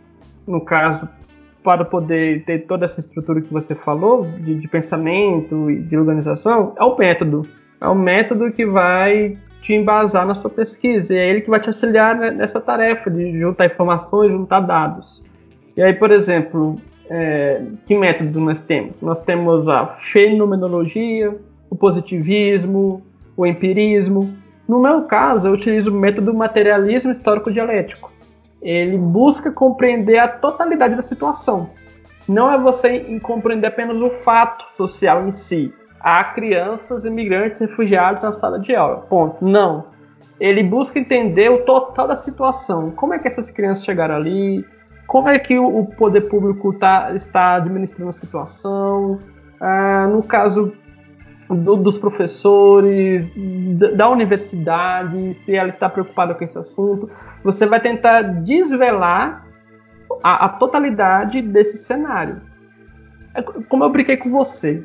no 0.47 0.65
caso, 0.65 1.09
para 1.63 1.85
poder 1.85 2.45
ter 2.45 2.61
toda 2.67 2.85
essa 2.85 3.01
estrutura 3.01 3.43
que 3.43 3.53
você 3.53 3.75
falou, 3.75 4.23
de, 4.23 4.55
de 4.55 4.69
pensamento 4.69 5.71
e 5.71 5.83
de 5.83 5.97
organização, 5.97 6.75
é 6.79 6.85
o 6.85 6.97
método. 6.97 7.47
É 7.81 7.89
o 7.89 7.95
método 7.95 8.51
que 8.53 8.65
vai 8.65 9.37
te 9.67 9.75
embasar 9.75 10.25
na 10.25 10.35
sua 10.37 10.49
pesquisa. 10.49 11.13
E 11.13 11.19
é 11.19 11.29
ele 11.29 11.41
que 11.41 11.51
vai 11.51 11.59
te 11.59 11.69
auxiliar 11.69 12.17
nessa 12.17 12.61
tarefa 12.61 13.11
de 13.11 13.39
juntar 13.39 13.67
informações, 13.67 14.31
juntar 14.31 14.61
dados. 14.61 15.25
E 15.77 15.83
aí, 15.83 15.93
por 15.93 16.13
exemplo, 16.13 16.77
é, 17.11 17.63
que 17.85 17.99
método 17.99 18.39
nós 18.39 18.61
temos? 18.61 19.03
Nós 19.03 19.21
temos 19.21 19.69
a 19.69 19.89
fenomenologia, 19.89 21.37
o 21.69 21.75
positivismo, 21.75 23.03
o 23.37 23.45
empirismo. 23.45 24.33
No 24.69 24.81
meu 24.81 25.03
caso, 25.03 25.49
eu 25.49 25.53
utilizo 25.53 25.91
o 25.91 25.99
método 25.99 26.33
materialismo 26.33 27.11
histórico-dialético. 27.11 28.13
Ele 28.63 28.97
busca 28.97 29.51
compreender 29.51 30.19
a 30.19 30.29
totalidade 30.29 30.95
da 30.95 31.03
situação. 31.03 31.71
Não 32.29 32.53
é 32.53 32.59
você 32.59 33.01
compreender 33.21 33.67
apenas 33.67 34.01
o 34.01 34.11
fato 34.11 34.65
social 34.73 35.27
em 35.27 35.33
si. 35.33 35.73
Há 36.07 36.23
crianças, 36.23 37.05
imigrantes, 37.05 37.61
refugiados 37.61 38.23
na 38.23 38.31
sala 38.31 38.61
de 38.61 38.75
aula. 38.75 38.99
Ponto. 39.09 39.45
Não. 39.45 39.87
Ele 40.39 40.63
busca 40.63 40.99
entender 40.99 41.51
o 41.51 41.65
total 41.65 42.07
da 42.07 42.15
situação. 42.15 42.93
Como 42.93 43.13
é 43.13 43.19
que 43.19 43.27
essas 43.27 43.51
crianças 43.51 43.85
chegaram 43.85 44.15
ali? 44.15 44.65
como 45.07 45.29
é 45.29 45.39
que 45.39 45.59
o 45.59 45.85
poder 45.85 46.23
público 46.23 46.73
tá, 46.73 47.13
está 47.15 47.55
administrando 47.55 48.09
a 48.09 48.13
situação, 48.13 49.21
ah, 49.61 50.07
no 50.09 50.23
caso 50.23 50.73
do, 51.49 51.77
dos 51.77 51.97
professores, 51.97 53.33
da 53.97 54.11
universidade, 54.11 55.35
se 55.35 55.55
ela 55.55 55.69
está 55.69 55.89
preocupada 55.89 56.35
com 56.35 56.45
esse 56.45 56.59
assunto. 56.59 57.09
Você 57.45 57.67
vai 57.67 57.81
tentar 57.81 58.23
desvelar 58.23 59.47
a, 60.23 60.47
a 60.47 60.49
totalidade 60.49 61.41
desse 61.41 61.79
cenário. 61.79 62.41
É 63.33 63.43
como 63.43 63.85
eu 63.85 63.91
brinquei 63.91 64.17
com 64.17 64.31
você. 64.31 64.85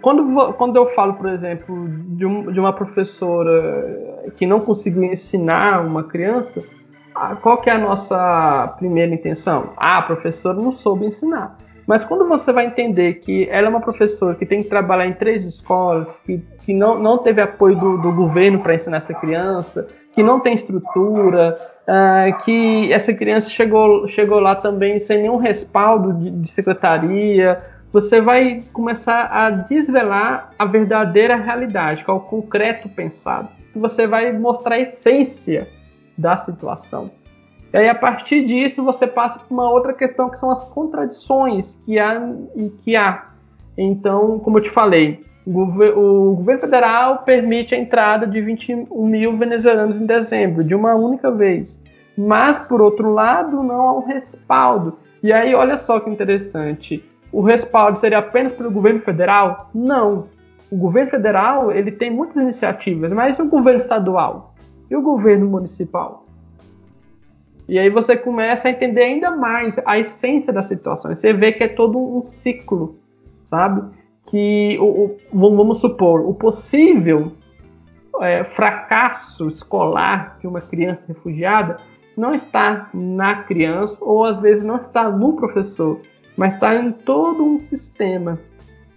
Quando, 0.00 0.52
quando 0.54 0.76
eu 0.76 0.86
falo, 0.86 1.14
por 1.14 1.28
exemplo, 1.28 1.88
de, 1.88 2.24
um, 2.24 2.50
de 2.50 2.58
uma 2.58 2.72
professora 2.72 4.30
que 4.36 4.46
não 4.46 4.60
conseguiu 4.60 5.04
ensinar 5.04 5.84
uma 5.84 6.04
criança, 6.04 6.62
ah, 7.14 7.36
qual 7.36 7.60
que 7.60 7.70
é 7.70 7.74
a 7.74 7.78
nossa 7.78 8.74
primeira 8.78 9.14
intenção? 9.14 9.70
Ah, 9.76 9.98
a 9.98 10.02
professora 10.02 10.56
não 10.56 10.70
soube 10.70 11.06
ensinar. 11.06 11.58
Mas 11.86 12.04
quando 12.04 12.26
você 12.26 12.52
vai 12.52 12.66
entender 12.66 13.14
que 13.14 13.46
ela 13.50 13.66
é 13.66 13.70
uma 13.70 13.80
professora 13.80 14.34
que 14.34 14.46
tem 14.46 14.62
que 14.62 14.68
trabalhar 14.68 15.06
em 15.06 15.12
três 15.12 15.44
escolas, 15.44 16.18
que, 16.20 16.38
que 16.64 16.72
não, 16.72 16.98
não 16.98 17.18
teve 17.18 17.42
apoio 17.42 17.76
do, 17.76 17.98
do 17.98 18.12
governo 18.12 18.58
para 18.58 18.74
ensinar 18.74 18.96
essa 18.96 19.14
criança, 19.14 19.86
que 20.12 20.22
não 20.22 20.40
tem 20.40 20.54
estrutura, 20.54 21.58
uh, 21.82 22.44
que 22.44 22.92
essa 22.92 23.12
criança 23.12 23.50
chegou, 23.50 24.08
chegou 24.08 24.40
lá 24.40 24.56
também 24.56 24.98
sem 24.98 25.18
nenhum 25.18 25.36
respaldo 25.36 26.14
de, 26.14 26.30
de 26.30 26.48
secretaria, 26.48 27.60
você 27.94 28.20
vai 28.20 28.60
começar 28.72 29.26
a 29.26 29.50
desvelar 29.50 30.50
a 30.58 30.64
verdadeira 30.64 31.36
realidade, 31.36 32.04
qual 32.04 32.16
é 32.16 32.20
o 32.20 32.24
concreto 32.24 32.88
pensado. 32.88 33.48
Você 33.72 34.04
vai 34.04 34.32
mostrar 34.32 34.74
a 34.74 34.80
essência 34.80 35.68
da 36.18 36.36
situação. 36.36 37.12
E 37.72 37.76
aí, 37.76 37.88
a 37.88 37.94
partir 37.94 38.44
disso, 38.46 38.84
você 38.84 39.06
passa 39.06 39.38
por 39.38 39.54
uma 39.54 39.70
outra 39.70 39.92
questão 39.92 40.28
que 40.28 40.36
são 40.36 40.50
as 40.50 40.64
contradições 40.64 41.76
que 41.86 41.96
há. 41.96 42.20
Que 42.82 42.96
há. 42.96 43.28
Então, 43.78 44.40
como 44.40 44.58
eu 44.58 44.62
te 44.62 44.70
falei, 44.70 45.24
o, 45.46 46.34
governo 46.34 46.62
federal 46.62 47.18
permite 47.18 47.76
a 47.76 47.78
entrada 47.78 48.26
de 48.26 48.40
21 48.40 49.06
mil 49.06 49.36
venezuelanos 49.36 50.00
em 50.00 50.06
dezembro, 50.06 50.64
de 50.64 50.74
uma 50.74 50.96
única 50.96 51.30
vez. 51.30 51.80
Mas, 52.18 52.58
por 52.58 52.82
outro 52.82 53.12
lado, 53.12 53.62
não 53.62 53.82
há 53.82 53.96
um 53.96 54.04
respaldo. 54.04 54.98
E 55.22 55.32
aí, 55.32 55.54
olha 55.54 55.78
só 55.78 56.00
que 56.00 56.10
interessante. 56.10 57.04
O 57.34 57.42
respaldo 57.42 57.98
seria 57.98 58.18
apenas 58.18 58.52
pelo 58.52 58.70
governo 58.70 59.00
federal? 59.00 59.68
Não. 59.74 60.28
O 60.70 60.76
governo 60.76 61.10
federal 61.10 61.72
ele 61.72 61.90
tem 61.90 62.08
muitas 62.08 62.36
iniciativas, 62.36 63.12
mas 63.12 63.36
e 63.36 63.42
o 63.42 63.48
governo 63.48 63.78
estadual? 63.78 64.54
E 64.88 64.94
o 64.94 65.02
governo 65.02 65.44
municipal? 65.48 66.24
E 67.68 67.76
aí 67.76 67.90
você 67.90 68.16
começa 68.16 68.68
a 68.68 68.70
entender 68.70 69.02
ainda 69.02 69.32
mais 69.32 69.80
a 69.84 69.98
essência 69.98 70.52
da 70.52 70.62
situação. 70.62 71.12
Você 71.12 71.32
vê 71.32 71.50
que 71.50 71.64
é 71.64 71.68
todo 71.68 71.98
um 71.98 72.22
ciclo, 72.22 73.00
sabe? 73.44 73.82
Que, 74.26 74.78
o, 74.80 75.16
o 75.32 75.56
vamos 75.56 75.80
supor, 75.80 76.20
o 76.20 76.34
possível 76.34 77.32
é, 78.20 78.44
fracasso 78.44 79.48
escolar 79.48 80.38
de 80.40 80.46
uma 80.46 80.60
criança 80.60 81.04
refugiada 81.08 81.78
não 82.16 82.32
está 82.32 82.88
na 82.94 83.42
criança 83.42 84.04
ou 84.04 84.24
às 84.24 84.38
vezes 84.38 84.62
não 84.62 84.76
está 84.76 85.10
no 85.10 85.34
professor, 85.34 86.00
mas 86.36 86.54
está 86.54 86.74
em 86.74 86.92
todo 86.92 87.44
um 87.44 87.58
sistema 87.58 88.38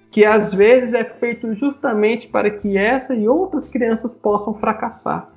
que 0.10 0.26
às 0.26 0.54
vezes 0.54 0.94
é 0.94 1.04
feito 1.04 1.54
justamente 1.54 2.28
para 2.28 2.50
que 2.50 2.78
essa 2.78 3.14
e 3.14 3.28
outras 3.28 3.68
crianças 3.68 4.14
possam 4.14 4.54
fracassar. 4.54 5.30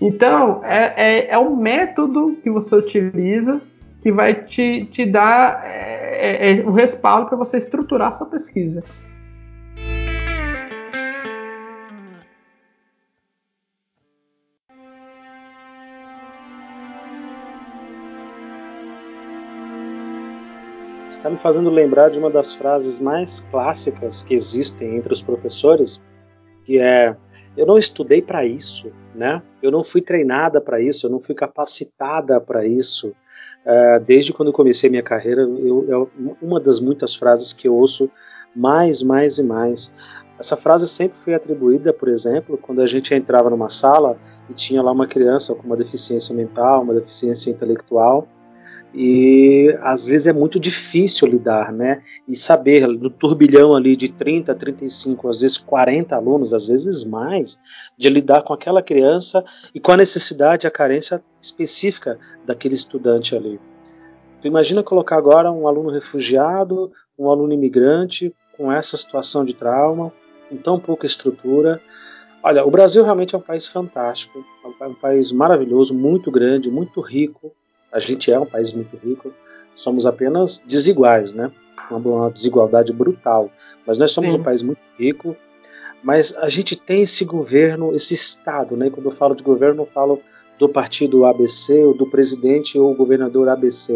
Então, 0.00 0.64
é, 0.64 0.94
é, 0.96 1.30
é 1.30 1.38
o 1.38 1.56
método 1.56 2.36
que 2.42 2.50
você 2.50 2.76
utiliza 2.76 3.60
que 4.02 4.12
vai 4.12 4.44
te, 4.44 4.86
te 4.86 5.04
dar 5.04 5.62
é, 5.64 6.50
é, 6.50 6.60
é 6.60 6.64
o 6.64 6.70
respaldo 6.70 7.28
para 7.28 7.36
você 7.36 7.58
estruturar 7.58 8.08
a 8.08 8.12
sua 8.12 8.26
pesquisa. 8.26 8.84
Está 21.26 21.30
me 21.30 21.38
fazendo 21.38 21.70
lembrar 21.70 22.08
de 22.08 22.20
uma 22.20 22.30
das 22.30 22.54
frases 22.54 23.00
mais 23.00 23.40
clássicas 23.50 24.22
que 24.22 24.32
existem 24.32 24.96
entre 24.96 25.12
os 25.12 25.20
professores, 25.20 26.00
que 26.64 26.78
é 26.78 27.16
eu 27.56 27.66
não 27.66 27.78
estudei 27.78 28.20
para 28.20 28.44
isso, 28.44 28.92
né? 29.14 29.42
Eu 29.62 29.70
não 29.70 29.82
fui 29.82 30.02
treinada 30.02 30.60
para 30.60 30.78
isso, 30.78 31.06
eu 31.06 31.10
não 31.10 31.18
fui 31.18 31.34
capacitada 31.34 32.38
para 32.38 32.66
isso. 32.66 33.08
Uh, 33.08 33.98
desde 34.06 34.32
quando 34.32 34.48
eu 34.48 34.52
comecei 34.52 34.90
minha 34.90 35.02
carreira, 35.02 35.40
eu, 35.40 35.88
eu, 35.88 36.10
uma 36.42 36.60
das 36.60 36.78
muitas 36.78 37.14
frases 37.14 37.54
que 37.54 37.66
eu 37.66 37.74
ouço 37.74 38.10
mais, 38.54 39.02
mais 39.02 39.38
e 39.38 39.42
mais. 39.42 39.92
Essa 40.38 40.54
frase 40.54 40.86
sempre 40.86 41.16
foi 41.16 41.34
atribuída, 41.34 41.94
por 41.94 42.08
exemplo, 42.08 42.58
quando 42.58 42.82
a 42.82 42.86
gente 42.86 43.14
entrava 43.14 43.48
numa 43.48 43.70
sala 43.70 44.18
e 44.50 44.52
tinha 44.52 44.82
lá 44.82 44.92
uma 44.92 45.06
criança 45.06 45.54
com 45.54 45.66
uma 45.66 45.78
deficiência 45.78 46.34
mental, 46.36 46.82
uma 46.82 46.94
deficiência 46.94 47.50
intelectual, 47.50 48.28
e 48.98 49.76
às 49.82 50.06
vezes 50.06 50.26
é 50.26 50.32
muito 50.32 50.58
difícil 50.58 51.28
lidar, 51.28 51.70
né? 51.70 52.02
E 52.26 52.34
saber 52.34 52.88
no 52.88 53.10
turbilhão 53.10 53.74
ali 53.74 53.94
de 53.94 54.08
30, 54.08 54.54
35, 54.54 55.28
às 55.28 55.42
vezes 55.42 55.58
40 55.58 56.16
alunos, 56.16 56.54
às 56.54 56.66
vezes 56.66 57.04
mais, 57.04 57.60
de 57.98 58.08
lidar 58.08 58.42
com 58.42 58.54
aquela 58.54 58.82
criança 58.82 59.44
e 59.74 59.78
com 59.78 59.92
a 59.92 59.98
necessidade, 59.98 60.66
a 60.66 60.70
carência 60.70 61.22
específica 61.42 62.18
daquele 62.46 62.74
estudante 62.74 63.36
ali. 63.36 63.60
Tu 64.40 64.48
imagina 64.48 64.82
colocar 64.82 65.18
agora 65.18 65.52
um 65.52 65.68
aluno 65.68 65.90
refugiado, 65.90 66.90
um 67.18 67.28
aluno 67.28 67.52
imigrante 67.52 68.34
com 68.56 68.72
essa 68.72 68.96
situação 68.96 69.44
de 69.44 69.52
trauma, 69.52 70.10
com 70.48 70.56
tão 70.56 70.80
pouca 70.80 71.04
estrutura. 71.04 71.82
Olha, 72.42 72.64
o 72.64 72.70
Brasil 72.70 73.04
realmente 73.04 73.34
é 73.34 73.38
um 73.38 73.42
país 73.42 73.68
fantástico, 73.68 74.42
é 74.80 74.86
um 74.86 74.94
país 74.94 75.30
maravilhoso, 75.32 75.92
muito 75.92 76.30
grande, 76.30 76.70
muito 76.70 77.02
rico, 77.02 77.52
A 77.96 77.98
gente 77.98 78.30
é 78.30 78.38
um 78.38 78.44
país 78.44 78.74
muito 78.74 78.94
rico, 78.98 79.32
somos 79.74 80.06
apenas 80.06 80.62
desiguais, 80.66 81.32
né? 81.32 81.50
Uma, 81.90 82.30
desigualdade 82.30 82.92
brutal. 82.92 83.50
Mas 83.86 83.96
nós 83.96 84.12
somos 84.12 84.32
Sim. 84.32 84.38
um 84.38 84.42
país 84.42 84.60
muito 84.60 84.80
rico, 84.98 85.34
mas 86.02 86.36
a 86.36 86.50
gente 86.50 86.76
tem 86.76 87.00
esse 87.00 87.24
governo, 87.24 87.94
esse 87.94 88.12
Estado, 88.12 88.76
né? 88.76 88.90
Quando 88.90 89.06
eu 89.06 89.10
falo 89.10 89.34
de 89.34 89.42
governo, 89.42 89.84
eu 89.84 89.86
falo 89.86 90.20
do 90.58 90.68
partido 90.68 91.24
ABC, 91.24 91.84
ou 91.84 91.94
do 91.94 92.04
presidente 92.04 92.78
ou 92.78 92.94
governador 92.94 93.48
ABC. 93.48 93.94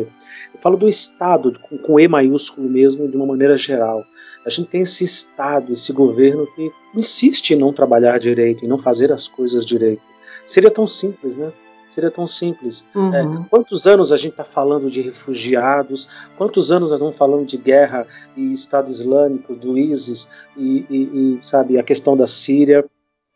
Eu 0.55 0.61
falo 0.63 0.79
do 0.79 0.89
Estado, 0.89 1.53
com, 1.61 1.77
com 1.77 2.01
E 2.01 2.09
maiúsculo 2.09 2.71
mesmo, 2.71 3.07
de 3.07 3.19
uma 3.19 3.27
maneira 3.27 3.59
geral. 3.59 4.03
A 4.47 4.49
gente 4.49 4.71
tem 4.71 4.81
esse 4.81 5.05
Estado, 5.05 5.75
esse 5.75 5.93
governo 5.93 6.47
que 6.57 6.71
insiste 6.97 7.51
em 7.51 7.57
não 7.57 7.71
trabalhar 7.71 8.19
direito, 8.19 8.65
em 8.65 8.69
não 8.69 8.79
fazer 8.79 9.13
as 9.13 9.29
coisas 9.29 9.67
direito. 9.67 10.01
Seria 10.47 10.71
tão 10.71 10.87
simples, 10.87 11.37
né? 11.37 11.53
Seria 11.91 12.09
tão 12.09 12.25
simples. 12.25 12.87
Uhum. 12.95 13.13
É, 13.13 13.47
quantos 13.51 13.85
anos 13.85 14.13
a 14.13 14.17
gente 14.17 14.31
está 14.31 14.45
falando 14.45 14.89
de 14.89 15.03
refugiados? 15.03 16.09
Quantos 16.39 16.71
anos 16.71 16.91
nós 16.91 16.99
estamos 16.99 17.17
falando 17.17 17.45
de 17.45 17.57
guerra 17.57 18.07
e 18.37 18.53
Estado 18.53 18.93
Islâmico, 18.93 19.57
do 19.57 19.77
ISIS 19.77 20.29
e, 20.57 20.87
e, 20.89 21.39
e 21.39 21.39
sabe 21.43 21.81
a 21.81 21.83
questão 21.83 22.17
da 22.17 22.29
Síria? 22.29 22.89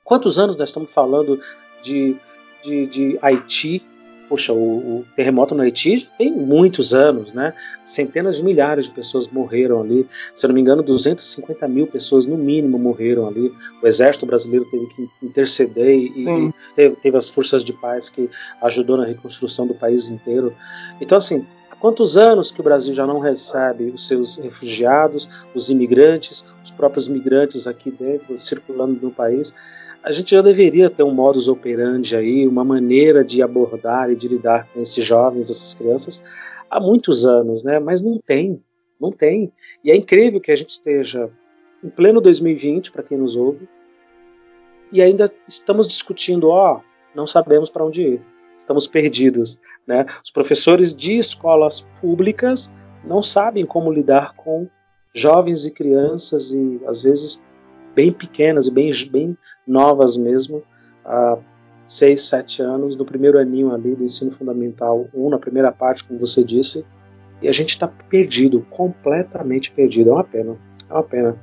Quantos 0.05 0.39
anos 0.39 0.57
nós 0.57 0.69
estamos 0.69 0.95
falando 0.95 1.41
de, 1.83 2.17
de, 2.63 2.87
de 2.87 3.19
Haiti? 3.21 3.85
Poxa, 4.29 4.53
o, 4.53 5.01
o, 5.01 5.05
terremoto 5.15 5.55
no 5.55 5.63
Haiti 5.63 6.09
tem 6.17 6.33
muitos 6.33 6.95
anos, 6.95 7.33
né? 7.33 7.53
Centenas 7.85 8.37
de 8.37 8.45
milhares 8.45 8.87
de 8.87 8.93
pessoas 8.93 9.29
morreram 9.29 9.81
ali. 9.81 10.07
Se 10.35 10.47
eu 10.47 10.49
não 10.49 10.55
me 10.55 10.61
engano, 10.61 10.83
250 10.83 11.69
mil 11.69 11.87
pessoas 11.87 12.25
no 12.25 12.37
mínimo 12.37 12.79
morreram 12.79 13.27
ali. 13.27 13.53
O 13.83 13.87
exército 13.87 14.25
brasileiro 14.25 14.67
teve 14.71 14.87
que 14.87 15.11
interceder 15.23 15.95
e, 15.95 16.25
e 16.25 16.55
teve, 16.75 16.97
teve, 16.97 17.17
as 17.17 17.29
forças 17.29 17.63
de 17.63 17.73
paz 17.73 18.09
que 18.09 18.31
ajudou 18.63 18.97
na 18.97 19.05
reconstrução 19.05 19.67
do 19.67 19.75
país 19.75 20.09
inteiro. 20.09 20.55
Então, 21.01 21.19
assim, 21.19 21.47
quantos 21.79 22.17
anos 22.17 22.51
que 22.51 22.61
o 22.61 22.65
Brasil 22.65 22.95
já 22.95 23.07
não 23.07 23.21
recebe 23.21 23.91
os 23.91 24.09
seus 24.09 24.39
refugiados, 24.39 25.29
os 25.55 25.69
imigrantes, 25.69 26.45
os 26.65 26.71
próprios 26.71 27.07
migrantes 27.09 27.67
aqui 27.67 27.91
dentro, 27.91 28.39
circulando 28.39 28.99
no 29.03 29.11
país? 29.11 29.53
A 30.05 30.13
gente 30.13 30.33
já 30.33 30.43
deveria 30.43 30.91
ter 30.91 31.03
um 31.03 31.15
modus 31.15 31.49
operandi 31.49 32.15
aí, 32.15 32.47
uma 32.47 32.63
maneira 32.63 33.25
de 33.25 33.43
abordar 33.43 34.11
e 34.11 34.15
de 34.15 34.29
lidar 34.29 34.69
com 34.69 34.83
esses 34.83 35.03
jovens, 35.03 35.49
essas 35.49 35.73
crianças, 35.73 36.23
há 36.71 36.79
muitos 36.79 37.25
anos, 37.25 37.65
né? 37.65 37.79
Mas 37.79 38.03
não 38.03 38.19
tem, 38.19 38.63
não 39.01 39.11
tem. 39.11 39.51
E 39.83 39.91
é 39.91 39.97
incrível 39.97 40.43
que 40.43 40.53
a 40.53 40.57
gente 40.57 40.69
esteja 40.69 41.31
em 41.83 41.89
pleno 41.89 42.21
2020, 42.21 42.93
para 42.93 43.03
quem 43.03 43.17
nos 43.17 43.35
ouve, 43.35 43.67
e 44.93 45.01
ainda 45.01 45.33
estamos 45.49 45.89
discutindo, 45.89 46.51
ó, 46.51 46.83
não 47.15 47.27
sabemos 47.27 47.71
para 47.71 47.85
onde 47.87 48.03
ir, 48.03 48.21
estamos 48.59 48.87
perdidos, 48.87 49.59
né? 49.87 50.05
Os 50.23 50.31
professores 50.31 50.95
de 50.95 51.17
escolas 51.17 51.81
públicas 51.99 52.71
não 53.03 53.23
sabem 53.23 53.65
como 53.65 53.91
lidar 53.91 54.35
com 54.35 54.69
jovens 55.15 55.65
e 55.65 55.71
crianças 55.71 56.53
e 56.53 56.79
às 56.87 57.03
vezes 57.03 57.43
bem 57.95 58.13
pequenas 58.13 58.67
e 58.67 58.71
bem, 58.71 58.91
bem 59.11 59.39
novas 59.67 60.17
mesmo, 60.17 60.63
há 61.05 61.39
6, 61.87 62.21
7 62.21 62.63
anos, 62.63 62.97
no 62.97 63.05
primeiro 63.05 63.39
aninho 63.39 63.73
ali 63.73 63.95
do 63.95 64.05
ensino 64.05 64.31
fundamental 64.31 65.07
1, 65.15 65.31
na 65.31 65.39
primeira 65.39 65.71
parte, 65.71 66.05
como 66.05 66.19
você 66.19 66.43
disse, 66.43 66.85
e 67.43 67.49
a 67.49 67.53
gente 67.53 67.71
está 67.71 67.87
perdido, 67.87 68.67
completamente 68.71 69.71
perdido. 69.71 70.11
É 70.11 70.13
uma 70.15 70.25
pena. 70.25 70.57
É 70.89 70.93
uma 70.93 71.03
pena. 71.03 71.41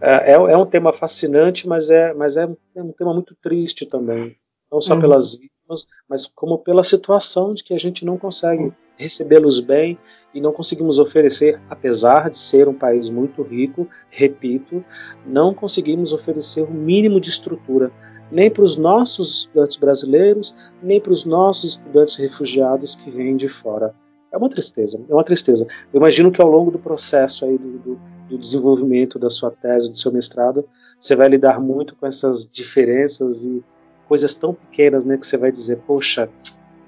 É, 0.00 0.32
é, 0.32 0.34
é 0.34 0.56
um 0.56 0.66
tema 0.66 0.92
fascinante, 0.92 1.68
mas 1.68 1.90
é, 1.90 2.12
mas 2.12 2.36
é, 2.36 2.48
é 2.74 2.82
um 2.82 2.92
tema 2.92 3.14
muito 3.14 3.36
triste 3.40 3.86
também. 3.86 4.36
Não 4.70 4.80
só 4.80 4.94
uhum. 4.94 5.00
pelas 5.00 5.32
vítimas, 5.34 5.86
mas 6.08 6.26
como 6.26 6.58
pela 6.58 6.82
situação 6.82 7.54
de 7.54 7.62
que 7.62 7.72
a 7.74 7.78
gente 7.78 8.04
não 8.04 8.18
consegue 8.18 8.72
recebê-los 8.96 9.60
bem 9.60 9.98
e 10.32 10.40
não 10.40 10.52
conseguimos 10.52 10.98
oferecer, 10.98 11.60
apesar 11.68 12.30
de 12.30 12.38
ser 12.38 12.68
um 12.68 12.74
país 12.74 13.08
muito 13.08 13.42
rico, 13.42 13.88
repito, 14.10 14.84
não 15.26 15.54
conseguimos 15.54 16.12
oferecer 16.12 16.62
o 16.62 16.70
um 16.70 16.74
mínimo 16.74 17.20
de 17.20 17.30
estrutura 17.30 17.92
nem 18.30 18.50
para 18.50 18.64
os 18.64 18.76
nossos 18.76 19.40
estudantes 19.40 19.76
brasileiros, 19.76 20.54
nem 20.82 21.00
para 21.00 21.12
os 21.12 21.24
nossos 21.24 21.70
estudantes 21.70 22.16
refugiados 22.16 22.94
que 22.94 23.10
vêm 23.10 23.36
de 23.36 23.48
fora. 23.48 23.94
É 24.32 24.36
uma 24.36 24.48
tristeza, 24.48 25.00
é 25.08 25.14
uma 25.14 25.22
tristeza. 25.22 25.66
Eu 25.92 25.98
imagino 25.98 26.32
que 26.32 26.42
ao 26.42 26.50
longo 26.50 26.70
do 26.70 26.78
processo 26.78 27.44
aí 27.44 27.56
do, 27.56 27.78
do, 27.78 28.00
do 28.28 28.38
desenvolvimento 28.38 29.18
da 29.18 29.30
sua 29.30 29.50
tese, 29.50 29.88
do 29.88 29.96
seu 29.96 30.12
mestrado, 30.12 30.64
você 30.98 31.14
vai 31.14 31.28
lidar 31.28 31.60
muito 31.60 31.94
com 31.94 32.06
essas 32.06 32.44
diferenças 32.50 33.46
e 33.46 33.62
coisas 34.08 34.34
tão 34.34 34.52
pequenas, 34.52 35.04
né, 35.04 35.16
que 35.16 35.26
você 35.26 35.36
vai 35.36 35.52
dizer, 35.52 35.78
poxa, 35.86 36.28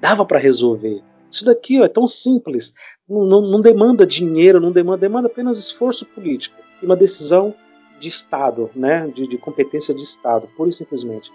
dava 0.01 0.25
para 0.25 0.39
resolver, 0.39 1.03
isso 1.37 1.45
daqui 1.45 1.81
ó, 1.81 1.85
é 1.85 1.89
tão 1.89 2.09
simples, 2.09 2.75
não, 3.09 3.25
não, 3.25 3.41
não, 3.43 3.61
demanda 3.61 4.07
dinheiro, 4.07 4.61
não 4.61 4.73
demanda, 4.73 4.99
demanda 4.99 5.29
apenas 5.29 5.59
esforço 5.59 6.07
político 6.07 6.61
e 6.83 6.87
uma 6.87 6.97
decisão 6.97 7.55
de 7.99 8.09
Estado, 8.09 8.71
né, 8.75 9.09
de, 9.15 9.27
de 9.27 9.39
competência 9.39 9.95
de 9.95 10.03
Estado, 10.03 10.49
pura 10.57 10.69
e 10.69 10.73
simplesmente. 10.73 11.31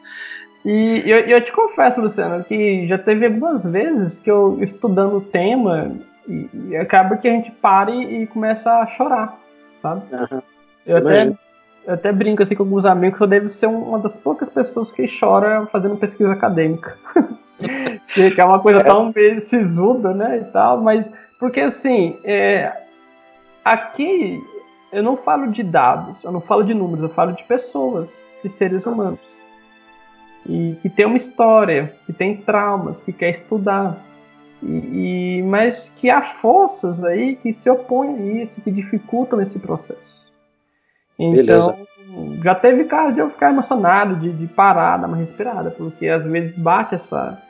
E 0.64 1.02
eu, 1.06 1.20
eu, 1.22 1.44
te 1.44 1.52
confesso, 1.52 2.02
Luciano, 2.02 2.44
que 2.44 2.88
já 2.88 2.98
teve 2.98 3.26
algumas 3.26 3.66
vezes 3.66 4.20
que 4.20 4.30
eu 4.30 4.60
estudando 4.62 5.18
o 5.18 5.22
tema 5.22 5.92
e, 6.28 6.48
e 6.70 6.78
acaba 6.78 7.18
que 7.18 7.28
a 7.28 7.32
gente 7.32 7.52
para 7.52 7.90
e, 7.90 8.24
e 8.24 8.28
começa 8.28 8.80
a 8.80 8.86
chorar, 8.86 9.40
sabe? 9.82 10.04
Uhum. 10.14 10.42
Eu, 10.86 10.98
até, 10.98 11.28
eu 11.88 11.94
até 11.94 12.12
brinco 12.12 12.44
assim 12.44 12.56
com 12.56 12.62
alguns 12.62 12.86
amigos 12.86 13.18
que 13.18 13.24
eu 13.24 13.28
devo 13.28 13.50
ser 13.50 13.68
uma 13.68 13.98
das 13.98 14.18
poucas 14.18 14.50
pessoas 14.50 14.92
que 14.92 15.06
chora 15.08 15.66
fazendo 15.66 15.98
pesquisa 15.98 16.32
acadêmica. 16.32 16.96
que 18.08 18.42
é 18.42 18.46
uma 18.46 18.60
coisa 18.60 18.80
é. 18.80 18.84
tão 18.84 19.14
sisuda, 19.40 20.14
né, 20.14 20.40
e 20.40 20.52
tal, 20.52 20.82
mas 20.82 21.12
porque 21.40 21.60
assim, 21.60 22.18
é, 22.24 22.72
aqui 23.64 24.42
eu 24.92 25.02
não 25.02 25.16
falo 25.16 25.48
de 25.48 25.64
dados, 25.64 26.24
eu 26.24 26.32
não 26.32 26.42
falo 26.42 26.64
de 26.64 26.74
números, 26.74 27.04
eu 27.04 27.10
falo 27.10 27.32
de 27.34 27.44
pessoas, 27.44 28.26
de 28.44 28.50
seres 28.50 28.86
humanos. 28.86 29.40
E 30.46 30.76
que 30.82 30.90
tem 30.90 31.06
uma 31.06 31.18
história, 31.18 31.96
que 32.06 32.14
tem 32.14 32.38
traumas, 32.38 33.02
que 33.02 33.14
quer 33.14 33.30
estudar. 33.30 33.98
E, 34.62 35.38
e, 35.40 35.44
mas 35.44 35.96
que 35.98 36.10
há 36.10 36.22
forças 36.22 37.04
aí 37.04 37.36
que 37.36 37.54
se 37.54 37.70
opõem 37.70 38.16
a 38.16 38.44
isso, 38.44 38.62
que 38.62 38.72
dificultam 38.72 39.40
esse 39.40 39.60
processo. 39.60 40.32
Então, 41.18 41.36
Beleza 41.36 41.78
já 42.44 42.56
teve 42.56 42.86
caso 42.86 43.14
de 43.14 43.20
eu 43.20 43.30
ficar 43.30 43.52
emocionado, 43.52 44.16
de, 44.16 44.32
de 44.32 44.48
parar, 44.48 44.98
dar 44.98 45.08
uma 45.08 45.18
respirada, 45.18 45.72
porque 45.72 46.08
às 46.08 46.26
vezes 46.26 46.58
bate 46.58 46.96
essa, 46.96 47.42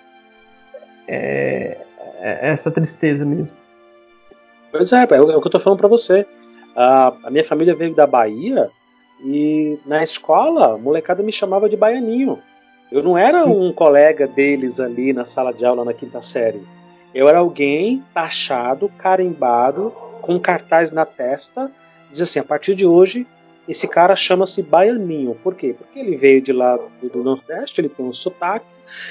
é, 1.07 1.77
é 2.19 2.49
essa 2.49 2.71
tristeza 2.71 3.25
mesmo. 3.25 3.57
Pois 4.71 4.91
é, 4.93 5.07
é 5.09 5.21
o, 5.21 5.31
é 5.31 5.35
o 5.35 5.41
que 5.41 5.47
eu 5.47 5.51
tô 5.51 5.59
falando 5.59 5.79
para 5.79 5.87
você. 5.87 6.25
A, 6.75 7.13
a, 7.25 7.29
minha 7.29 7.43
família 7.43 7.75
veio 7.75 7.93
da 7.93 8.07
Bahia 8.07 8.69
e 9.23 9.77
na 9.85 10.01
escola 10.01 10.73
a 10.73 10.77
molecada 10.77 11.21
me 11.21 11.31
chamava 11.31 11.67
de 11.67 11.75
baianinho. 11.75 12.39
Eu 12.91 13.03
não 13.03 13.17
era 13.17 13.45
um 13.45 13.71
colega 13.71 14.27
deles 14.27 14.79
ali 14.79 15.13
na 15.13 15.25
sala 15.25 15.53
de 15.53 15.65
aula 15.65 15.83
na 15.83 15.93
quinta 15.93 16.21
série. 16.21 16.61
Eu 17.13 17.27
era 17.27 17.39
alguém 17.39 18.03
taxado, 18.13 18.89
carimbado, 18.97 19.93
com 20.21 20.39
cartaz 20.39 20.91
na 20.91 21.05
testa, 21.05 21.69
diz 22.09 22.21
assim: 22.21 22.39
a 22.39 22.43
partir 22.43 22.75
de 22.75 22.85
hoje 22.85 23.27
esse 23.67 23.87
cara 23.87 24.15
chama-se 24.15 24.63
Baianinho. 24.63 25.35
Por 25.35 25.55
quê? 25.55 25.75
Porque 25.77 25.99
ele 25.99 26.15
veio 26.15 26.41
de 26.41 26.51
lá 26.51 26.77
do, 27.01 27.09
do 27.09 27.23
Nordeste, 27.23 27.79
ele 27.79 27.89
tem 27.89 28.05
um 28.05 28.13
sotaque, 28.13 28.65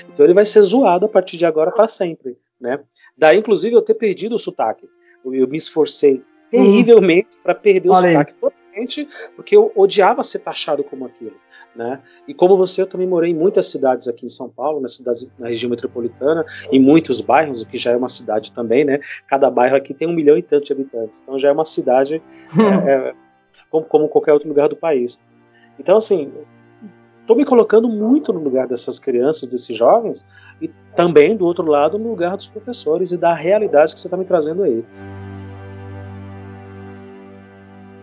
então 0.08 0.24
ele 0.24 0.34
vai 0.34 0.44
ser 0.44 0.62
zoado 0.62 1.06
a 1.06 1.08
partir 1.08 1.36
de 1.36 1.46
agora 1.46 1.70
para 1.70 1.88
sempre. 1.88 2.36
Né? 2.60 2.78
Daí, 3.16 3.38
inclusive, 3.38 3.74
eu 3.74 3.82
ter 3.82 3.94
perdido 3.94 4.34
o 4.34 4.38
sotaque. 4.38 4.88
Eu, 5.24 5.34
eu 5.34 5.48
me 5.48 5.56
esforcei 5.56 6.22
terrivelmente 6.50 7.28
uhum. 7.36 7.42
para 7.42 7.54
perder 7.54 7.88
o 7.88 7.92
Olha 7.92 8.08
sotaque 8.08 8.34
totalmente, 8.34 9.08
porque 9.36 9.56
eu 9.56 9.72
odiava 9.74 10.22
ser 10.22 10.40
taxado 10.40 10.82
como 10.84 11.06
aquilo. 11.06 11.36
Né? 11.74 12.00
E 12.26 12.34
como 12.34 12.56
você, 12.56 12.82
eu 12.82 12.86
também 12.86 13.06
morei 13.06 13.30
em 13.30 13.34
muitas 13.34 13.66
cidades 13.66 14.08
aqui 14.08 14.26
em 14.26 14.28
São 14.28 14.48
Paulo, 14.48 14.80
na 14.80 14.88
cidade, 14.88 15.30
na 15.38 15.46
região 15.46 15.70
metropolitana, 15.70 16.44
em 16.70 16.80
muitos 16.80 17.20
bairros, 17.20 17.62
o 17.62 17.66
que 17.66 17.78
já 17.78 17.92
é 17.92 17.96
uma 17.96 18.08
cidade 18.08 18.52
também, 18.52 18.84
né? 18.84 18.98
Cada 19.28 19.50
bairro 19.50 19.76
aqui 19.76 19.94
tem 19.94 20.08
um 20.08 20.12
milhão 20.12 20.36
e 20.36 20.42
tantos 20.42 20.66
de 20.66 20.72
habitantes, 20.72 21.20
então 21.22 21.38
já 21.38 21.48
é 21.48 21.52
uma 21.52 21.64
cidade 21.64 22.20
é, 22.58 22.90
é, 22.90 23.14
como, 23.70 23.84
como 23.86 24.08
qualquer 24.08 24.32
outro 24.32 24.48
lugar 24.48 24.68
do 24.68 24.76
país. 24.76 25.20
Então, 25.78 25.96
assim, 25.96 26.30
estou 27.30 27.36
me 27.36 27.44
colocando 27.44 27.88
muito 27.88 28.32
no 28.32 28.40
lugar 28.40 28.66
dessas 28.66 28.98
crianças, 28.98 29.48
desses 29.48 29.76
jovens, 29.76 30.26
e 30.60 30.68
também, 30.96 31.36
do 31.36 31.46
outro 31.46 31.64
lado, 31.64 31.96
no 31.96 32.10
lugar 32.10 32.36
dos 32.36 32.48
professores 32.48 33.12
e 33.12 33.16
da 33.16 33.32
realidade 33.32 33.94
que 33.94 34.00
você 34.00 34.08
está 34.08 34.16
me 34.16 34.24
trazendo 34.24 34.64
aí. 34.64 34.84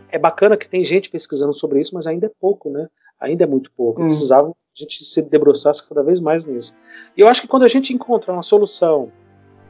É 0.09 0.17
bacana 0.17 0.55
que 0.55 0.67
tem 0.67 0.81
gente 0.81 1.09
pesquisando 1.09 1.53
sobre 1.53 1.81
isso, 1.81 1.93
mas 1.93 2.07
ainda 2.07 2.27
é 2.27 2.31
pouco, 2.39 2.69
né? 2.69 2.87
Ainda 3.19 3.43
é 3.43 3.47
muito 3.47 3.69
pouco. 3.75 4.01
Hum. 4.01 4.05
Precisava 4.05 4.49
a 4.49 4.53
gente 4.73 5.03
se 5.03 5.21
debruçasse 5.21 5.85
cada 5.87 6.03
vez 6.03 6.21
mais 6.21 6.45
nisso. 6.45 6.73
E 7.15 7.19
eu 7.19 7.27
acho 7.27 7.41
que 7.41 7.47
quando 7.47 7.63
a 7.63 7.67
gente 7.67 7.93
encontra 7.93 8.31
uma 8.31 8.43
solução 8.43 9.11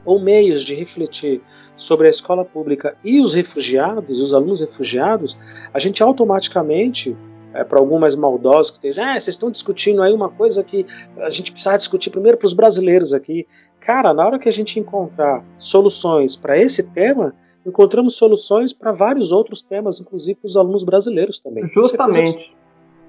ou 0.04 0.20
meios 0.20 0.62
de 0.62 0.76
refletir 0.76 1.42
sobre 1.76 2.06
a 2.06 2.10
escola 2.10 2.44
pública 2.44 2.96
e 3.02 3.20
os 3.20 3.34
refugiados, 3.34 4.20
os 4.20 4.32
alunos 4.32 4.60
refugiados, 4.60 5.36
a 5.74 5.78
gente 5.80 6.00
automaticamente 6.02 7.16
é, 7.54 7.64
para 7.64 7.78
algum 7.78 7.98
mais 7.98 8.14
maldoso 8.14 8.72
que 8.72 8.78
esteja, 8.78 9.02
ah, 9.02 9.12
vocês 9.12 9.28
estão 9.28 9.50
discutindo 9.50 10.02
aí 10.02 10.12
uma 10.12 10.28
coisa 10.28 10.62
que 10.62 10.84
a 11.18 11.30
gente 11.30 11.52
precisa 11.52 11.76
discutir 11.76 12.10
primeiro 12.10 12.36
para 12.36 12.46
os 12.46 12.52
brasileiros 12.52 13.14
aqui. 13.14 13.46
Cara, 13.80 14.12
na 14.12 14.26
hora 14.26 14.38
que 14.38 14.48
a 14.48 14.52
gente 14.52 14.78
encontrar 14.78 15.42
soluções 15.56 16.36
para 16.36 16.58
esse 16.58 16.82
tema, 16.82 17.34
encontramos 17.64 18.16
soluções 18.16 18.72
para 18.72 18.92
vários 18.92 19.32
outros 19.32 19.62
temas, 19.62 20.00
inclusive 20.00 20.38
para 20.40 20.48
os 20.48 20.56
alunos 20.56 20.84
brasileiros 20.84 21.38
também. 21.38 21.66
Justamente. 21.68 22.54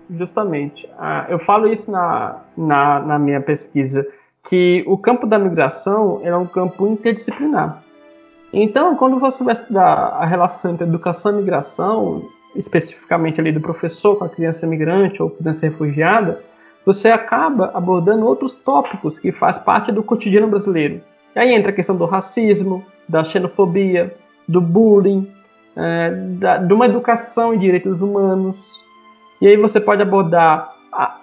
Justamente. 0.09 0.89
Ah, 0.97 1.27
eu 1.29 1.39
falo 1.39 1.67
isso 1.67 1.91
na, 1.91 2.43
na, 2.57 2.99
na, 2.99 3.19
minha 3.19 3.41
pesquisa, 3.41 4.05
que 4.49 4.83
o 4.87 4.97
campo 4.97 5.27
da 5.27 5.37
migração 5.37 6.19
é 6.23 6.35
um 6.35 6.47
campo 6.47 6.87
interdisciplinar. 6.87 7.83
Então, 8.51 8.95
quando 8.95 9.19
você 9.19 9.43
vai 9.43 9.53
estudar 9.53 9.85
a 9.85 10.25
relação 10.25 10.71
entre 10.71 10.83
educação 10.83 11.33
e 11.33 11.35
migração, 11.35 12.27
especificamente 12.55 13.39
ali 13.39 13.51
do 13.51 13.61
professor 13.61 14.15
com 14.15 14.25
a 14.25 14.29
criança 14.29 14.65
migrante 14.65 15.21
ou 15.21 15.29
criança 15.29 15.67
refugiada, 15.67 16.43
você 16.85 17.09
acaba 17.09 17.71
abordando 17.73 18.25
outros 18.25 18.55
tópicos 18.55 19.19
que 19.19 19.31
faz 19.31 19.59
parte 19.59 19.91
do 19.91 20.01
cotidiano 20.01 20.47
brasileiro. 20.47 21.01
E 21.35 21.39
aí 21.39 21.53
entra 21.53 21.71
a 21.71 21.73
questão 21.73 21.95
do 21.95 22.05
racismo, 22.05 22.83
da 23.07 23.23
xenofobia, 23.23 24.15
do 24.47 24.59
bullying, 24.59 25.31
é, 25.75 26.09
da, 26.11 26.57
de 26.57 26.73
uma 26.73 26.85
educação 26.85 27.53
em 27.53 27.59
direitos 27.59 28.01
humanos. 28.01 28.83
E 29.39 29.47
aí 29.47 29.55
você 29.55 29.79
pode 29.79 30.01
abordar, 30.01 30.73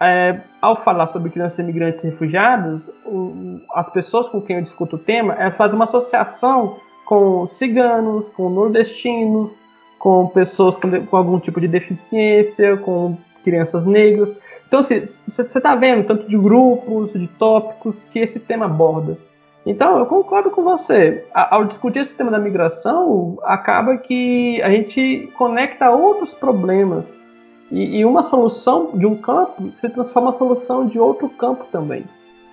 é, 0.01 0.41
ao 0.63 0.77
falar 0.77 1.09
sobre 1.09 1.31
crianças 1.31 1.59
imigrantes 1.59 2.05
e 2.05 2.09
refugiadas, 2.09 2.89
o, 3.05 3.61
as 3.75 3.91
pessoas 3.91 4.29
com 4.29 4.41
quem 4.41 4.57
eu 4.57 4.63
discuto 4.63 4.97
o 4.97 4.99
tema, 4.99 5.35
elas 5.35 5.57
fazem 5.57 5.75
uma 5.75 5.85
associação 5.85 6.77
com 7.05 7.47
ciganos, 7.49 8.27
com 8.37 8.49
nordestinos, 8.49 9.67
com 9.99 10.27
pessoas 10.29 10.77
com, 10.77 11.07
com 11.07 11.17
algum 11.17 11.39
tipo 11.39 11.61
de 11.61 11.69
deficiência, 11.69 12.77
com 12.77 13.17
crianças 13.43 13.85
negras. 13.85 14.37
Então, 14.67 14.81
assim, 14.81 15.01
você 15.01 15.43
está 15.43 15.75
vendo 15.77 16.07
tanto 16.07 16.29
de 16.29 16.37
grupos, 16.37 17.13
de 17.13 17.29
tópicos 17.29 18.05
que 18.05 18.19
esse 18.19 18.41
tema 18.41 18.67
aborda. 18.67 19.17
Então, 19.65 19.99
eu 19.99 20.07
concordo 20.07 20.51
com 20.51 20.63
você. 20.63 21.25
Ao 21.35 21.65
discutir 21.65 22.01
esse 22.01 22.17
tema 22.17 22.31
da 22.31 22.39
migração, 22.39 23.39
acaba 23.43 23.97
que 23.97 24.61
a 24.63 24.71
gente 24.71 25.29
conecta 25.37 25.91
outros 25.91 26.35
problemas. 26.35 27.25
E, 27.71 27.99
e 27.99 28.05
uma 28.05 28.23
solução 28.23 28.93
de 28.95 29.07
um 29.07 29.17
campo 29.17 29.71
se 29.75 29.89
transforma 29.89 30.31
em 30.31 30.39
solução 30.39 30.87
de 30.87 30.99
outro 31.01 31.29
campo 31.29 31.67
também. 31.71 32.05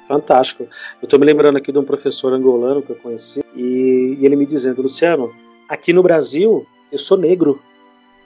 Fantástico. 0.07 0.64
Eu 1.02 1.06
estou 1.06 1.20
me 1.20 1.26
lembrando 1.26 1.57
aqui 1.57 1.72
de 1.72 1.78
um 1.78 1.84
professor 1.84 2.34
angolano 2.34 2.82
que 2.82 2.91
eu 2.91 2.95
conheci 2.95 3.44
e, 3.56 4.18
e 4.20 4.26
ele 4.26 4.36
me 4.36 4.45
dizendo, 4.45 4.82
Luciano, 4.82 5.32
aqui 5.70 5.94
no 5.94 6.03
Brasil 6.03 6.65
eu 6.94 6.99
sou 6.99 7.18
negro. 7.18 7.61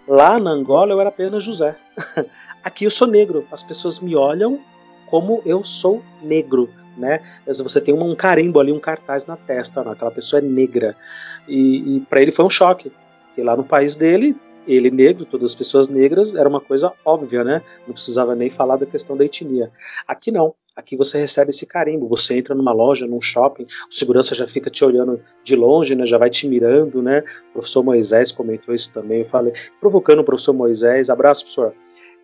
Lá 0.08 0.40
na 0.40 0.52
Angola 0.52 0.92
eu 0.92 1.00
era 1.00 1.10
apenas 1.10 1.44
José. 1.44 1.76
aqui 2.64 2.86
eu 2.86 2.92
sou 2.92 3.08
negro. 3.08 3.48
As 3.52 3.64
pessoas 3.64 4.00
me 4.00 4.16
olham 4.16 4.60
como 5.08 5.42
eu 5.46 5.66
sou 5.66 6.04
negro 6.22 6.70
né? 6.98 7.22
Você 7.46 7.80
tem 7.80 7.94
um 7.94 8.16
carimbo 8.16 8.60
ali, 8.60 8.72
um 8.72 8.80
cartaz 8.80 9.26
na 9.26 9.38
testa, 9.38 9.84
né? 9.84 9.92
aquela 9.92 10.12
pessoa 10.12 10.40
é 10.40 10.44
negra. 10.44 10.96
E, 11.48 11.98
e 11.98 12.00
para 12.02 12.22
ele 12.22 12.32
foi 12.32 12.44
um 12.44 12.50
choque. 12.50 12.92
E 13.38 13.42
lá 13.42 13.56
no 13.56 13.64
país 13.64 13.96
dele, 13.96 14.36
ele 14.68 14.90
negro, 14.90 15.26
todas 15.26 15.52
as 15.52 15.56
pessoas 15.56 15.88
negras, 15.88 16.34
era 16.34 16.50
uma 16.50 16.60
coisa 16.60 16.92
óbvia, 17.06 17.44
né? 17.44 17.62
Não 17.86 17.94
precisava 17.94 18.36
nem 18.36 18.50
falar 18.50 18.78
da 18.78 18.86
questão 18.86 19.16
da 19.16 19.24
etnia. 19.24 19.72
Aqui 20.08 20.32
não. 20.32 20.56
Aqui 20.78 20.96
você 20.96 21.18
recebe 21.18 21.50
esse 21.50 21.66
carimbo. 21.66 22.08
Você 22.08 22.38
entra 22.38 22.54
numa 22.54 22.72
loja, 22.72 23.08
num 23.08 23.20
shopping, 23.20 23.64
o 23.64 23.94
segurança 23.94 24.36
já 24.36 24.46
fica 24.46 24.70
te 24.70 24.86
olhando 24.86 25.20
de 25.44 25.56
longe, 25.56 25.96
né? 25.96 26.06
Já 26.06 26.20
vai 26.20 26.30
te 26.30 26.48
mirando, 26.48 27.02
né? 27.02 27.24
O 27.50 27.54
professor 27.54 27.84
Moisés 27.84 28.32
comentou 28.32 28.76
isso 28.76 28.94
também. 28.94 29.20
Eu 29.22 29.26
falei, 29.26 29.54
provocando 29.80 30.20
o 30.20 30.24
professor 30.24 30.54
Moisés. 30.54 31.10
Abraço, 31.10 31.42
professor 31.42 31.74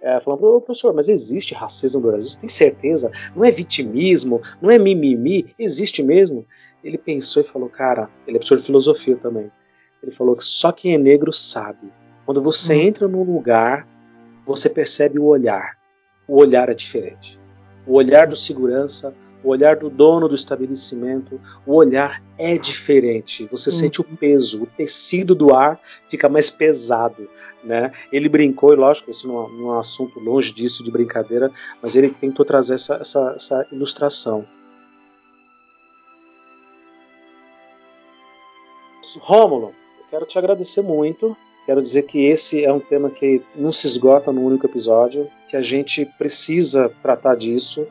é, 0.03 0.19
falando, 0.19 0.59
professor, 0.59 0.93
mas 0.93 1.07
existe 1.07 1.53
racismo 1.53 2.01
no 2.01 2.11
Brasil? 2.11 2.29
Você 2.29 2.37
tem 2.37 2.49
certeza? 2.49 3.09
Não 3.33 3.45
é 3.45 3.49
vitimismo? 3.49 4.41
Não 4.61 4.69
é 4.69 4.77
mimimi? 4.77 5.55
Existe 5.57 6.03
mesmo? 6.03 6.45
Ele 6.83 6.97
pensou 6.97 7.41
e 7.41 7.45
falou, 7.45 7.69
cara, 7.69 8.09
ele 8.27 8.35
é 8.35 8.39
professor 8.39 8.57
de 8.57 8.65
filosofia 8.65 9.15
também. 9.15 9.49
Ele 10.03 10.11
falou 10.11 10.35
que 10.35 10.43
só 10.43 10.73
quem 10.73 10.93
é 10.93 10.97
negro 10.97 11.31
sabe. 11.31 11.89
Quando 12.25 12.41
você 12.41 12.75
hum. 12.75 12.81
entra 12.81 13.07
num 13.07 13.23
lugar, 13.23 13.87
você 14.45 14.69
percebe 14.69 15.17
o 15.17 15.23
olhar. 15.23 15.77
O 16.27 16.35
olhar 16.35 16.67
é 16.67 16.73
diferente. 16.73 17.39
O 17.85 17.95
olhar 17.95 18.27
do 18.27 18.35
segurança, 18.35 19.13
o 19.43 19.49
olhar 19.49 19.75
do 19.75 19.89
dono 19.89 20.27
do 20.29 20.35
estabelecimento, 20.35 21.39
o 21.65 21.73
olhar 21.73 22.23
é 22.37 22.57
diferente. 22.57 23.45
Você 23.51 23.69
hum. 23.69 23.73
sente 23.73 24.01
o 24.01 24.03
peso, 24.03 24.63
o 24.63 24.65
tecido 24.65 25.35
do 25.35 25.53
ar 25.53 25.79
fica 26.07 26.29
mais 26.29 26.49
pesado, 26.49 27.29
né? 27.63 27.91
Ele 28.11 28.29
brincou, 28.29 28.73
e 28.73 28.75
lógico, 28.75 29.11
isso 29.11 29.27
não, 29.27 29.49
não 29.49 29.71
é 29.71 29.75
um 29.75 29.79
assunto 29.79 30.19
longe 30.19 30.53
disso 30.53 30.83
de 30.83 30.91
brincadeira, 30.91 31.51
mas 31.81 31.95
ele 31.95 32.09
tentou 32.09 32.45
trazer 32.45 32.75
essa, 32.75 32.95
essa, 32.95 33.33
essa 33.35 33.67
ilustração. 33.71 34.45
Rômulo, 39.19 39.73
eu 39.99 40.05
quero 40.09 40.25
te 40.25 40.37
agradecer 40.39 40.81
muito. 40.81 41.35
Quero 41.65 41.81
dizer 41.81 42.03
que 42.03 42.25
esse 42.25 42.63
é 42.63 42.71
um 42.71 42.79
tema 42.79 43.09
que 43.09 43.41
não 43.55 43.71
se 43.71 43.87
esgota 43.87 44.31
num 44.31 44.45
único 44.45 44.65
episódio, 44.65 45.29
que 45.47 45.55
a 45.55 45.61
gente 45.61 46.05
precisa 46.17 46.91
tratar 47.01 47.35
disso 47.35 47.87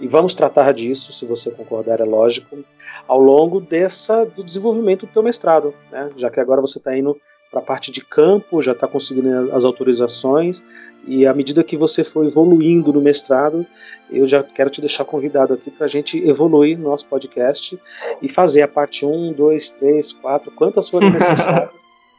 e 0.00 0.08
vamos 0.08 0.34
tratar 0.34 0.72
disso, 0.72 1.12
se 1.12 1.24
você 1.24 1.50
concordar, 1.50 2.00
é 2.00 2.04
lógico, 2.04 2.58
ao 3.06 3.20
longo 3.20 3.60
dessa 3.60 4.24
do 4.24 4.42
desenvolvimento 4.42 5.06
do 5.06 5.12
teu 5.12 5.22
mestrado, 5.22 5.72
né? 5.90 6.10
já 6.16 6.28
que 6.30 6.40
agora 6.40 6.60
você 6.60 6.78
está 6.78 6.96
indo 6.96 7.16
para 7.50 7.60
a 7.60 7.64
parte 7.64 7.92
de 7.92 8.04
campo, 8.04 8.60
já 8.60 8.72
está 8.72 8.88
conseguindo 8.88 9.52
as 9.54 9.64
autorizações, 9.64 10.64
e 11.06 11.24
à 11.24 11.32
medida 11.32 11.62
que 11.62 11.76
você 11.76 12.02
for 12.02 12.26
evoluindo 12.26 12.92
no 12.92 13.00
mestrado, 13.00 13.64
eu 14.10 14.26
já 14.26 14.42
quero 14.42 14.70
te 14.70 14.80
deixar 14.80 15.04
convidado 15.04 15.54
aqui 15.54 15.70
para 15.70 15.84
a 15.84 15.88
gente 15.88 16.18
evoluir 16.26 16.76
no 16.76 16.90
nosso 16.90 17.06
podcast 17.06 17.78
e 18.20 18.28
fazer 18.28 18.62
a 18.62 18.68
parte 18.68 19.06
1, 19.06 19.34
2, 19.34 19.70
3, 19.70 20.12
4, 20.14 20.50
quantas 20.50 20.88
forem 20.88 21.10
necessárias, 21.12 21.70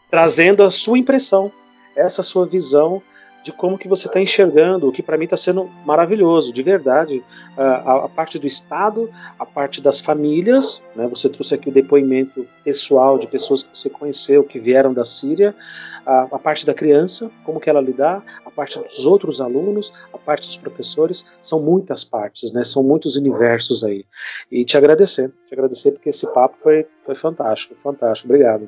trazendo 0.10 0.64
a 0.64 0.70
sua 0.70 0.98
impressão, 0.98 1.52
essa 1.96 2.22
sua 2.22 2.46
visão 2.46 3.02
de 3.46 3.52
como 3.52 3.78
que 3.78 3.88
você 3.88 4.08
está 4.08 4.20
enxergando, 4.20 4.88
o 4.88 4.92
que 4.92 5.04
para 5.04 5.20
mim 5.20 5.26
está 5.26 5.38
sendo 5.38 5.70
maravilhoso, 5.86 6.52
de 6.52 6.64
verdade. 6.64 7.24
A, 7.56 8.06
a, 8.06 8.10
parte 8.10 8.40
do 8.40 8.48
Estado, 8.48 9.08
a 9.38 9.46
parte 9.46 9.84
das 9.84 10.00
famílias, 10.00 10.84
né? 10.96 11.08
você 11.08 11.30
trouxe 11.30 11.54
aqui 11.54 11.70
o 11.70 11.72
depoimento 11.72 12.48
pessoal 12.64 13.20
de 13.20 13.28
pessoas 13.28 13.62
que 13.62 13.78
você 13.78 13.88
conheceu, 13.88 14.44
que 14.44 14.60
vieram 14.60 14.92
da 14.92 15.06
Síria, 15.06 15.56
a, 16.04 16.22
a 16.24 16.40
parte 16.40 16.66
da 16.66 16.74
criança, 16.74 17.30
como 17.44 17.60
que 17.60 17.70
ela 17.70 17.80
lidar, 17.80 18.26
a 18.44 18.50
parte 18.50 18.80
dos 18.80 19.06
outros 19.06 19.40
alunos, 19.40 19.94
a 20.12 20.18
parte 20.18 20.48
dos 20.48 20.58
professores, 20.58 21.38
são 21.40 21.62
muitas 21.62 22.04
partes, 22.04 22.52
né? 22.52 22.64
são 22.64 22.82
muitos 22.82 23.16
universos 23.16 23.84
aí. 23.84 24.08
E 24.52 24.66
te 24.66 24.76
agradecer, 24.76 25.32
te 25.46 25.54
agradecer 25.54 25.92
porque 25.92 26.10
esse 26.10 26.26
papo 26.34 26.58
foi, 26.64 26.88
foi 27.04 27.14
fantástico, 27.14 27.76
fantástico, 27.76 28.28
obrigado. 28.28 28.68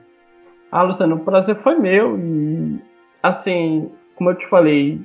Ah, 0.72 0.84
Luciano, 0.84 1.15
o 1.15 1.19
prazer 1.19 1.56
foi 1.56 1.76
meu 1.76 2.18
e, 2.18 2.81
assim, 3.23 3.89
como 4.15 4.31
eu 4.31 4.35
te 4.35 4.48
falei, 4.48 5.02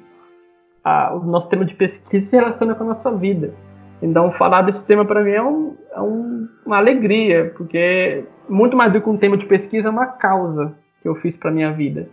a, 0.82 1.14
o 1.14 1.24
nosso 1.24 1.48
tema 1.48 1.64
de 1.64 1.74
pesquisa 1.74 2.26
se 2.26 2.36
relaciona 2.36 2.74
com 2.74 2.84
a 2.84 2.89
nossa 2.89 3.14
vida. 3.14 3.55
Então, 4.01 4.32
falar 4.32 4.62
desse 4.62 4.84
tema 4.86 5.05
para 5.05 5.22
mim 5.22 5.30
é, 5.30 5.43
um, 5.43 5.76
é 5.93 6.01
um, 6.01 6.48
uma 6.66 6.78
alegria, 6.78 7.52
porque 7.56 8.24
muito 8.48 8.76
mais 8.76 8.93
do 8.93 9.01
que 9.01 9.09
um 9.09 9.16
tema 9.16 9.36
de 9.36 9.47
pesquisa, 9.47 9.89
é 9.89 9.90
uma 9.90 10.06
causa 10.06 10.74
que 11.01 11.09
eu 11.09 11.14
fiz 11.14 11.36
para 11.36 11.52
minha 11.52 11.72
vida. 11.72 12.09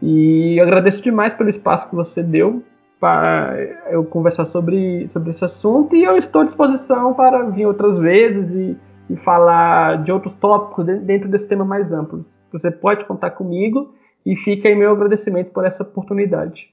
E 0.00 0.58
agradeço 0.58 1.02
demais 1.02 1.34
pelo 1.34 1.50
espaço 1.50 1.90
que 1.90 1.94
você 1.94 2.22
deu 2.22 2.62
para 2.98 3.54
eu 3.90 4.04
conversar 4.04 4.44
sobre, 4.46 5.08
sobre 5.08 5.30
esse 5.30 5.44
assunto 5.44 5.96
e 5.96 6.04
eu 6.04 6.16
estou 6.16 6.42
à 6.42 6.44
disposição 6.44 7.14
para 7.14 7.44
vir 7.44 7.66
outras 7.66 7.98
vezes 7.98 8.54
e, 8.54 8.76
e 9.10 9.16
falar 9.16 10.02
de 10.02 10.12
outros 10.12 10.34
tópicos 10.34 10.84
dentro 10.84 11.28
desse 11.28 11.48
tema 11.48 11.64
mais 11.64 11.92
amplo. 11.92 12.24
Você 12.52 12.70
pode 12.70 13.04
contar 13.04 13.30
comigo 13.30 13.94
e 14.24 14.36
fica 14.36 14.68
aí 14.68 14.74
meu 14.74 14.92
agradecimento 14.92 15.50
por 15.50 15.64
essa 15.64 15.82
oportunidade. 15.82 16.72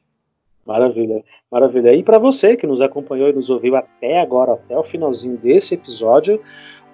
Maravilha, 0.66 1.24
maravilha. 1.50 1.96
E 1.96 2.04
para 2.04 2.18
você 2.18 2.58
que 2.58 2.68
nos 2.68 2.82
acompanhou 2.82 3.30
e 3.30 3.34
nos 3.34 3.50
ouviu 3.50 3.76
até 3.76 4.20
agora, 4.20 4.54
até 4.54 4.78
o 4.78 4.84
finalzinho 4.84 5.38
desse 5.38 5.76
episódio, 5.76 6.42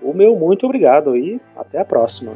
o 0.01 0.13
meu 0.13 0.35
muito 0.35 0.65
obrigado 0.65 1.17
e 1.17 1.41
até 1.55 1.79
a 1.79 1.85
próxima. 1.85 2.33